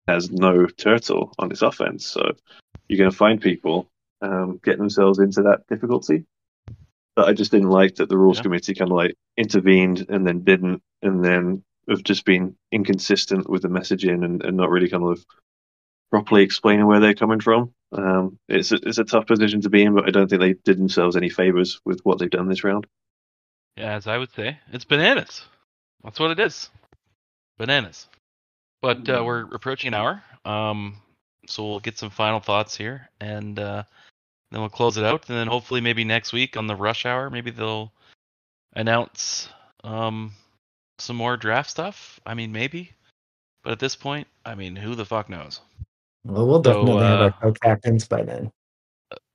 has 0.08 0.32
no 0.32 0.68
turtle 0.68 1.34
on 1.40 1.52
its 1.52 1.64
offense. 1.64 2.06
So 2.06 2.32
you're 2.88 3.00
going 3.00 3.12
to 3.12 3.18
find 3.18 3.42
people 3.42 3.90
um, 4.22 4.60
getting 4.64 4.80
themselves 4.80 5.20
into 5.20 5.42
that 5.44 5.68
difficulty. 5.68 6.26
But 7.16 7.30
I 7.30 7.34
just 7.34 7.52
didn't 7.52 7.70
like 7.70 7.96
that 7.96 8.10
the 8.10 8.18
rules 8.18 8.38
Yeah. 8.38 8.44
committee 8.44 8.76
kind 8.76 8.92
of 8.92 8.98
like 8.98 9.16
intervened 9.38 10.06
and 10.10 10.28
then 10.28 10.44
didn't, 10.44 10.82
and 11.02 11.24
then 11.24 11.64
have 11.90 12.04
just 12.04 12.26
been 12.26 12.56
inconsistent 12.72 13.50
with 13.50 13.62
the 13.62 13.68
messaging 13.68 14.24
and, 14.24 14.44
and 14.44 14.58
not 14.58 14.70
really 14.70 14.90
kind 14.90 15.04
of 15.04 15.26
properly 16.12 16.44
explaining 16.44 16.86
where 16.86 17.00
they're 17.00 17.14
coming 17.14 17.40
from. 17.40 17.74
Um, 17.92 18.38
it's 18.48 18.72
a, 18.72 18.76
it's 18.76 18.98
a 18.98 19.04
tough 19.04 19.28
position 19.28 19.62
to 19.62 19.70
be 19.70 19.84
in, 19.84 19.94
but 19.94 20.08
I 20.08 20.12
don't 20.12 20.30
think 20.30 20.42
they 20.42 20.54
did 20.54 20.78
themselves 20.78 21.16
any 21.16 21.30
favors 21.30 21.80
with 21.86 22.02
what 22.04 22.20
they've 22.20 22.30
done 22.30 22.48
this 22.48 22.64
round. 22.64 22.88
Yeah, 23.78 23.94
as 23.94 24.08
I 24.08 24.18
would 24.18 24.32
say, 24.34 24.58
it's 24.72 24.86
bananas. 24.86 25.44
That's 26.04 26.20
what 26.20 26.32
it 26.32 26.40
is. 26.40 26.70
Bananas. 27.58 28.08
But 28.82 29.10
uh, 29.10 29.24
we're 29.26 29.42
approaching 29.54 29.90
an 29.90 29.94
hour, 29.96 30.24
um, 30.44 30.98
so 31.48 31.68
we'll 31.68 31.80
get 31.80 31.98
some 31.98 32.10
final 32.10 32.40
thoughts 32.40 32.76
here, 32.76 33.10
and 33.20 33.58
uh, 33.58 33.84
then 34.52 34.62
we'll 34.62 34.70
close 34.70 34.98
it 34.98 35.04
out. 35.04 35.28
And 35.28 35.38
then 35.38 35.48
hopefully, 35.48 35.82
maybe 35.82 36.04
next 36.04 36.34
week 36.34 36.56
on 36.56 36.68
the 36.68 36.76
rush 36.76 37.06
hour, 37.06 37.30
maybe 37.30 37.50
they'll 37.50 37.92
announce 38.74 39.50
um, 39.84 40.34
some 41.00 41.16
more 41.16 41.38
draft 41.38 41.70
stuff. 41.70 42.20
I 42.26 42.34
mean, 42.34 42.52
maybe, 42.52 42.92
But 43.64 43.74
at 43.74 43.80
this 43.80 43.96
point, 43.96 44.28
I 44.46 44.56
mean, 44.56 44.76
who 44.76 44.96
the 44.96 45.06
fuck 45.06 45.30
knows? 45.30 45.62
Well, 46.24 46.48
we'll 46.48 46.64
So, 46.64 46.72
definitely 46.72 47.06
have 47.06 47.20
uh, 47.20 47.24
our 47.24 47.32
co-captains 47.32 48.08
by 48.08 48.24
then. 48.24 48.52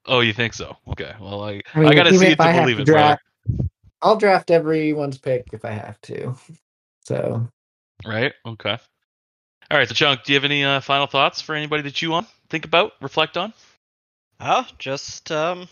Oh, 0.07 0.21
you 0.21 0.33
think 0.33 0.55
so? 0.55 0.77
Okay. 0.89 1.15
Well, 1.21 1.43
I 1.45 1.63
I 1.75 1.81
mean, 1.81 1.89
I 1.89 1.95
gotta 1.95 2.13
see 2.13 2.27
if 2.27 2.33
it 2.33 2.37
to 2.39 2.43
I 2.45 2.53
have 2.53 2.63
believe 2.63 2.77
to 2.79 2.83
it. 2.83 2.87
brother. 2.87 3.19
draft, 3.19 3.23
I'll 4.03 4.17
draft 4.17 4.51
everyone's 4.51 5.19
pick 5.19 5.49
if 5.53 5.65
I 5.65 5.71
have 5.71 6.01
to. 6.03 6.35
So 7.05 7.49
Right? 8.07 8.33
Okay. 8.47 8.79
All 9.71 9.79
right. 9.79 9.89
So, 9.89 9.95
Chunk, 9.95 10.23
do 10.25 10.33
you 10.33 10.37
have 10.37 10.45
any 10.45 10.65
uh, 10.65 10.81
final 10.81 11.07
thoughts 11.07 11.41
for 11.41 11.55
anybody 11.55 11.83
that 11.85 12.01
you 12.03 12.11
want 12.11 12.29
think 12.49 12.65
about, 12.65 12.93
reflect 13.01 13.37
on? 13.37 13.53
Oh, 14.39 14.67
just 14.79 15.33
um, 15.33 15.69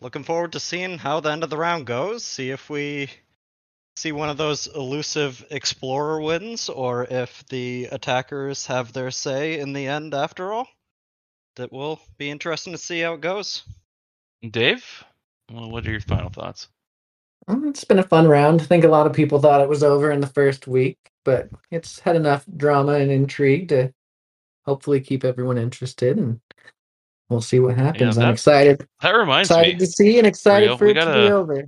looking 0.00 0.24
forward 0.24 0.52
to 0.52 0.60
seeing 0.60 0.98
how 0.98 1.20
the 1.20 1.30
end 1.30 1.42
of 1.44 1.50
the 1.50 1.56
round 1.56 1.86
goes. 1.86 2.24
See 2.24 2.50
if 2.50 2.70
we 2.70 3.08
see 3.96 4.12
one 4.12 4.28
of 4.28 4.36
those 4.36 4.66
elusive 4.68 5.44
explorer 5.50 6.20
wins, 6.20 6.68
or 6.68 7.06
if 7.10 7.44
the 7.48 7.88
attackers 7.92 8.66
have 8.66 8.92
their 8.92 9.10
say 9.10 9.58
in 9.58 9.72
the 9.72 9.86
end 9.86 10.14
after 10.14 10.52
all. 10.52 10.68
That 11.56 11.72
will 11.72 12.00
be 12.16 12.30
interesting 12.30 12.72
to 12.72 12.78
see 12.78 13.00
how 13.00 13.12
it 13.14 13.20
goes. 13.20 13.62
Dave, 14.50 15.04
well, 15.52 15.70
what 15.70 15.86
are 15.86 15.90
your 15.90 16.00
final 16.00 16.30
thoughts? 16.30 16.68
it's 17.48 17.84
been 17.84 17.98
a 17.98 18.04
fun 18.04 18.28
round. 18.28 18.60
I 18.60 18.64
think 18.64 18.84
a 18.84 18.88
lot 18.88 19.06
of 19.06 19.12
people 19.12 19.38
thought 19.40 19.60
it 19.60 19.68
was 19.68 19.82
over 19.82 20.10
in 20.10 20.20
the 20.20 20.26
first 20.28 20.66
week, 20.66 20.98
but 21.24 21.48
it's 21.70 21.98
had 21.98 22.16
enough 22.16 22.44
drama 22.56 22.92
and 22.94 23.10
intrigue 23.10 23.68
to 23.68 23.92
hopefully 24.64 25.00
keep 25.00 25.24
everyone 25.24 25.58
interested, 25.58 26.16
and 26.16 26.40
we'll 27.28 27.40
see 27.40 27.58
what 27.58 27.76
happens. 27.76 28.16
I'm 28.16 28.32
excited, 28.32 28.86
That 29.00 29.10
reminds 29.10 29.50
excited 29.50 29.74
me, 29.74 29.78
to 29.80 29.86
see, 29.86 30.18
and 30.18 30.26
excited 30.26 30.66
Rio, 30.66 30.76
for 30.76 30.84
we 30.86 30.92
it 30.92 30.94
to 30.94 31.12
be 31.12 31.28
over. 31.30 31.64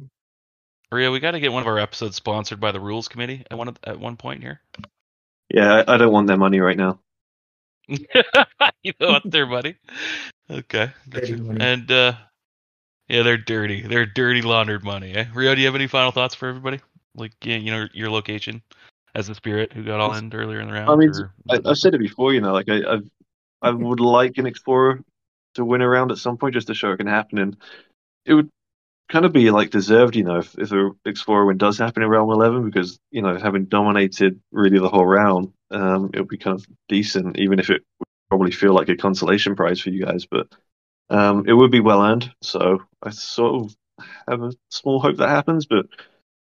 Rio, 0.93 1.13
we 1.13 1.21
got 1.21 1.33
to 1.33 1.41
get 1.41 1.53
one 1.53 1.63
of 1.63 1.67
our 1.67 1.79
episodes 1.79 2.17
sponsored 2.17 2.61
by 2.61 2.73
the 2.73 2.81
Rules 2.81 3.09
Committee 3.09 3.45
at 3.51 3.59
one 3.59 3.77
at 3.85 3.99
one 3.99 4.17
point 4.17 4.43
here. 4.43 4.61
Yeah, 5.53 5.83
I, 5.87 5.95
I 5.95 5.97
don't 5.97 6.13
want 6.13 6.27
their 6.27 6.37
money 6.37 6.61
right 6.61 6.77
now. 6.77 7.01
you 7.89 8.93
know 9.01 9.13
what, 9.13 9.23
there, 9.25 9.47
buddy. 9.47 9.77
Okay, 10.51 10.91
Dirty 11.09 11.33
gotcha. 11.33 11.43
money. 11.43 11.65
and 11.65 11.91
uh, 11.91 12.13
yeah, 13.09 13.23
they're 13.23 13.37
dirty. 13.37 13.83
They're 13.83 14.07
dirty 14.07 14.43
laundered 14.43 14.85
money. 14.85 15.13
Eh? 15.15 15.27
Rio, 15.35 15.55
do 15.55 15.61
you 15.61 15.67
have 15.67 15.75
any 15.75 15.87
final 15.87 16.11
thoughts 16.11 16.35
for 16.35 16.49
everybody? 16.49 16.81
Like, 17.15 17.33
yeah, 17.43 17.57
you 17.57 17.71
know, 17.71 17.87
your 17.93 18.11
location 18.11 18.63
as 19.15 19.27
the 19.27 19.35
spirit 19.35 19.73
who 19.73 19.85
got 19.85 20.01
all 20.01 20.15
in 20.15 20.33
earlier 20.35 20.61
in 20.61 20.67
the 20.67 20.73
round. 20.73 20.91
I 20.91 20.97
mean, 20.97 21.11
or- 21.11 21.33
I, 21.49 21.61
I've 21.65 21.79
said 21.79 21.95
it 21.95 21.99
before, 21.99 22.33
you 22.33 22.41
know, 22.41 22.53
like 22.53 22.69
I, 22.69 22.83
I've, 22.95 23.09
I 23.63 23.71
would 23.71 24.01
like 24.01 24.39
an 24.39 24.47
explorer 24.47 25.01
to 25.55 25.65
win 25.65 25.81
a 25.83 25.89
round 25.89 26.11
at 26.11 26.19
some 26.19 26.37
point 26.37 26.55
just 26.55 26.67
to 26.67 26.75
show 26.75 26.93
it 26.93 26.97
can 26.99 27.07
happen, 27.07 27.39
and 27.39 27.57
it 28.27 28.35
would 28.35 28.51
kind 29.09 29.25
of 29.25 29.33
be 29.33 29.51
like 29.51 29.71
deserved, 29.71 30.17
you 30.17 30.25
know, 30.25 30.39
if, 30.39 30.55
if 30.59 30.71
the 30.71 30.95
explorer 31.05 31.47
win 31.47 31.59
does 31.59 31.79
happen 31.79 32.03
in 32.03 32.09
round 32.09 32.31
eleven, 32.31 32.65
because 32.65 32.99
you 33.11 33.23
know, 33.23 33.39
having 33.39 33.67
dominated 33.67 34.41
really 34.51 34.79
the 34.79 34.89
whole 34.89 35.07
round, 35.07 35.53
um, 35.71 36.11
it 36.15 36.21
would 36.21 36.29
be 36.29 36.39
kind 36.39 36.59
of 36.59 36.67
decent, 36.89 37.39
even 37.39 37.59
if 37.59 37.71
it 37.71 37.83
would 37.99 38.09
probably 38.29 38.53
feel 38.53 38.75
like 38.75 38.89
a 38.89 38.97
consolation 38.97 39.57
prize 39.57 39.81
for 39.81 39.91
you 39.91 40.05
guys, 40.05 40.27
but 40.27 40.49
um, 41.11 41.45
it 41.47 41.53
would 41.53 41.71
be 41.71 41.81
well 41.81 42.03
earned. 42.03 42.33
So 42.43 42.83
I 43.03 43.11
sort 43.11 43.65
of 43.65 43.77
have 44.29 44.43
a 44.43 44.53
small 44.71 45.01
hope 45.01 45.19
that 45.19 45.29
happens, 45.29 45.67
but 45.67 45.87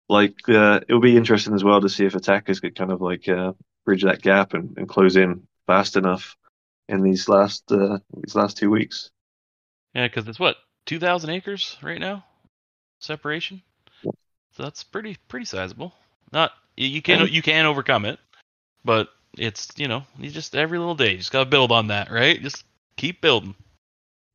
like 0.08 0.36
uh, 0.48 0.80
it 0.88 0.94
will 0.94 1.02
be 1.02 1.18
interesting 1.18 1.54
as 1.54 1.64
well 1.64 1.82
to 1.82 1.90
see 1.90 2.06
if 2.06 2.16
attackers 2.16 2.60
could 2.60 2.76
kind 2.76 2.92
of 2.92 3.02
like 3.02 3.28
uh, 3.28 3.54
bridge 3.86 4.04
that 4.04 4.22
gap 4.22 4.54
and, 4.54 4.78
and 4.78 4.88
close 4.88 5.16
in 5.16 5.48
fast 5.68 5.98
enough 5.98 6.36
in 6.88 7.02
these 7.02 7.28
last 7.28 7.72
uh, 7.72 7.98
these 8.16 8.36
last 8.36 8.58
two 8.58 8.70
weeks. 8.70 9.10
Yeah, 9.94 10.08
because 10.08 10.28
it's 10.28 10.40
what 10.40 10.58
two 10.86 11.00
thousand 11.00 11.32
acres 11.32 11.78
right 11.82 12.00
now, 12.00 12.24
separation. 13.06 13.62
So 14.04 14.64
that's 14.64 14.84
pretty 14.84 15.18
pretty 15.28 15.46
sizable. 15.46 15.94
Not 16.32 16.52
you- 16.78 16.88
you 16.88 17.02
can 17.02 17.28
you 17.28 17.42
can 17.42 17.66
overcome 17.66 18.06
it, 18.06 18.20
but 18.84 19.10
it's 19.38 19.68
you 19.78 19.88
know 19.88 20.04
you 20.18 20.30
just 20.30 20.56
every 20.56 20.78
little 20.80 20.96
day 20.96 21.12
you 21.12 21.18
just 21.18 21.32
gotta 21.32 21.50
build 21.50 21.72
on 21.72 21.88
that, 21.88 22.10
right? 22.12 22.42
Just 22.42 22.64
keep 22.98 23.22
building. 23.22 23.56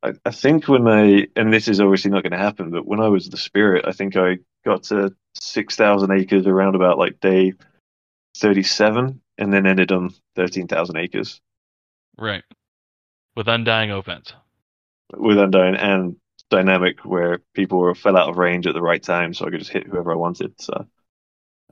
I, 0.02 0.12
I 0.24 0.30
think 0.30 0.68
when 0.68 0.86
I 0.88 1.26
and 1.36 1.52
this 1.52 1.68
is 1.68 1.80
obviously 1.80 2.10
not 2.10 2.22
going 2.22 2.32
to 2.32 2.38
happen, 2.38 2.70
but 2.70 2.86
when 2.86 3.00
I 3.00 3.08
was 3.08 3.28
the 3.28 3.36
spirit, 3.36 3.84
I 3.86 3.92
think 3.92 4.16
I 4.16 4.38
got 4.64 4.82
to 4.84 5.14
six 5.34 5.76
thousand 5.76 6.10
acres 6.12 6.46
around 6.46 6.74
about 6.74 6.96
like 6.98 7.20
day 7.20 7.52
thirty-seven, 8.36 9.20
and 9.38 9.52
then 9.52 9.66
ended 9.66 9.92
on 9.92 10.14
thirteen 10.36 10.68
thousand 10.68 10.96
acres 10.96 11.40
Right. 12.18 12.44
With 13.34 13.48
undying 13.48 13.90
offense. 13.90 14.32
with 15.16 15.38
Undying 15.38 15.76
and 15.76 16.16
Dynamic, 16.50 17.04
where 17.04 17.38
people 17.54 17.78
were 17.78 17.94
fell 17.94 18.16
out 18.16 18.28
of 18.28 18.36
range 18.36 18.66
at 18.66 18.74
the 18.74 18.82
right 18.82 19.02
time, 19.02 19.34
so 19.34 19.46
I 19.46 19.50
could 19.50 19.60
just 19.60 19.72
hit 19.72 19.86
whoever 19.86 20.12
I 20.12 20.16
wanted. 20.16 20.60
So, 20.60 20.86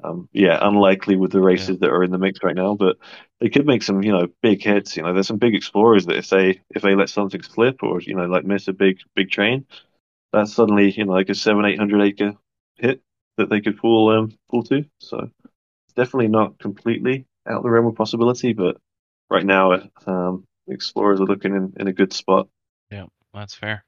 um, 0.03 0.29
yeah, 0.33 0.59
unlikely 0.61 1.17
with 1.17 1.33
the 1.33 1.41
races 1.41 1.79
that 1.81 1.91
are 1.91 2.05
in 2.05 2.11
the 2.13 2.19
mix 2.19 2.43
right 2.43 2.55
now, 2.55 2.75
but 2.75 2.97
they 3.41 3.49
could 3.49 3.67
make 3.67 3.83
some, 3.83 4.03
you 4.03 4.13
know, 4.13 4.29
big 4.43 4.63
hits. 4.63 4.97
You 4.97 5.03
know, 5.03 5.13
there's 5.13 5.27
some 5.27 5.39
big 5.39 5.55
explorers 5.55 6.07
that 6.07 6.17
if 6.17 6.31
they 6.31 6.61
if 6.71 6.83
they 6.83 6.95
let 6.95 7.11
something 7.11 7.43
slip 7.43 7.83
or 7.83 8.01
you 8.01 8.15
know 8.15 8.27
like 8.27 8.45
miss 8.45 8.69
a 8.69 8.73
big 8.73 9.01
big 9.15 9.31
train, 9.31 9.67
that's 10.33 10.55
suddenly 10.55 10.91
you 10.93 11.05
know 11.05 11.13
like 11.13 11.29
a 11.29 11.35
seven 11.35 11.65
eight 11.65 11.79
hundred 11.79 12.03
acre 12.03 12.35
hit 12.77 13.03
that 13.37 13.51
they 13.51 13.61
could 13.61 13.79
pull 13.79 14.11
um 14.11 14.33
pull 14.51 14.63
to. 14.65 14.85
So, 15.01 15.31
it's 15.87 15.95
definitely 15.95 16.29
not 16.29 16.59
completely 16.59 17.27
out 17.49 17.59
of 17.59 17.63
the 17.63 17.71
realm 17.71 17.87
of 17.87 17.97
possibility, 17.97 18.53
but 18.53 18.77
right 19.31 19.45
now, 19.45 19.91
um, 20.07 20.45
explorers 20.69 21.21
are 21.21 21.27
looking 21.27 21.55
in, 21.55 21.73
in 21.79 21.89
a 21.89 21.93
good 21.93 22.13
spot. 22.13 22.49
Yeah, 22.91 23.07
that's 23.33 23.55
fair. 23.55 23.85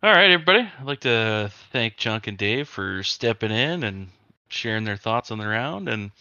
All 0.00 0.12
right, 0.12 0.30
everybody. 0.30 0.60
I'd 0.60 0.86
like 0.86 1.00
to 1.00 1.50
thank 1.72 1.96
Chunk 1.96 2.28
and 2.28 2.38
Dave 2.38 2.68
for 2.68 3.02
stepping 3.02 3.50
in 3.50 3.82
and 3.82 4.10
sharing 4.48 4.84
their 4.84 4.96
thoughts 4.96 5.32
on 5.32 5.38
the 5.38 5.48
round. 5.48 5.88
And 5.88 6.12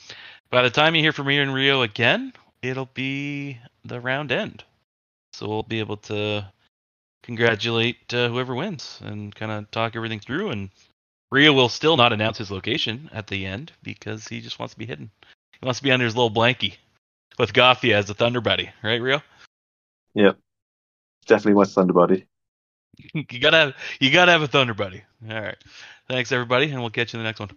by 0.49 0.63
the 0.63 0.71
time 0.71 0.95
you 0.95 1.01
hear 1.03 1.11
from 1.11 1.27
me 1.27 1.37
and 1.37 1.53
Rio 1.53 1.83
again, 1.83 2.33
it'll 2.63 2.89
be 2.95 3.59
the 3.85 4.01
round 4.01 4.31
end. 4.31 4.63
So 5.33 5.47
we'll 5.47 5.61
be 5.61 5.77
able 5.77 5.97
to 5.97 6.51
congratulate 7.21 8.11
uh, 8.15 8.29
whoever 8.29 8.55
wins 8.55 8.99
and 9.03 9.35
kind 9.35 9.51
of 9.51 9.69
talk 9.69 9.95
everything 9.95 10.21
through. 10.21 10.49
And 10.49 10.71
Rio 11.29 11.53
will 11.53 11.69
still 11.69 11.97
not 11.97 12.13
announce 12.13 12.39
his 12.39 12.49
location 12.49 13.11
at 13.13 13.27
the 13.27 13.45
end 13.45 13.73
because 13.83 14.27
he 14.27 14.41
just 14.41 14.57
wants 14.57 14.73
to 14.73 14.79
be 14.79 14.87
hidden. 14.87 15.11
He 15.51 15.63
wants 15.63 15.81
to 15.81 15.83
be 15.83 15.91
under 15.91 16.05
his 16.05 16.15
little 16.15 16.31
blankie 16.31 16.77
with 17.37 17.53
Gothia 17.53 17.93
as 17.93 18.07
the 18.07 18.15
Thunder 18.15 18.41
Buddy, 18.41 18.71
right, 18.81 18.99
Rio? 18.99 19.21
Yep. 20.15 20.39
Definitely 21.27 21.59
my 21.59 21.65
Thunder 21.65 21.93
Buddy. 21.93 22.25
you 23.13 23.39
gotta 23.39 23.57
have 23.57 23.75
you 23.99 24.11
gotta 24.11 24.31
have 24.31 24.41
a 24.41 24.47
thunder 24.47 24.73
buddy. 24.73 25.03
All 25.29 25.41
right. 25.41 25.57
Thanks 26.07 26.31
everybody, 26.31 26.71
and 26.71 26.79
we'll 26.79 26.89
catch 26.89 27.13
you 27.13 27.19
in 27.19 27.23
the 27.23 27.27
next 27.29 27.39
one. 27.39 27.51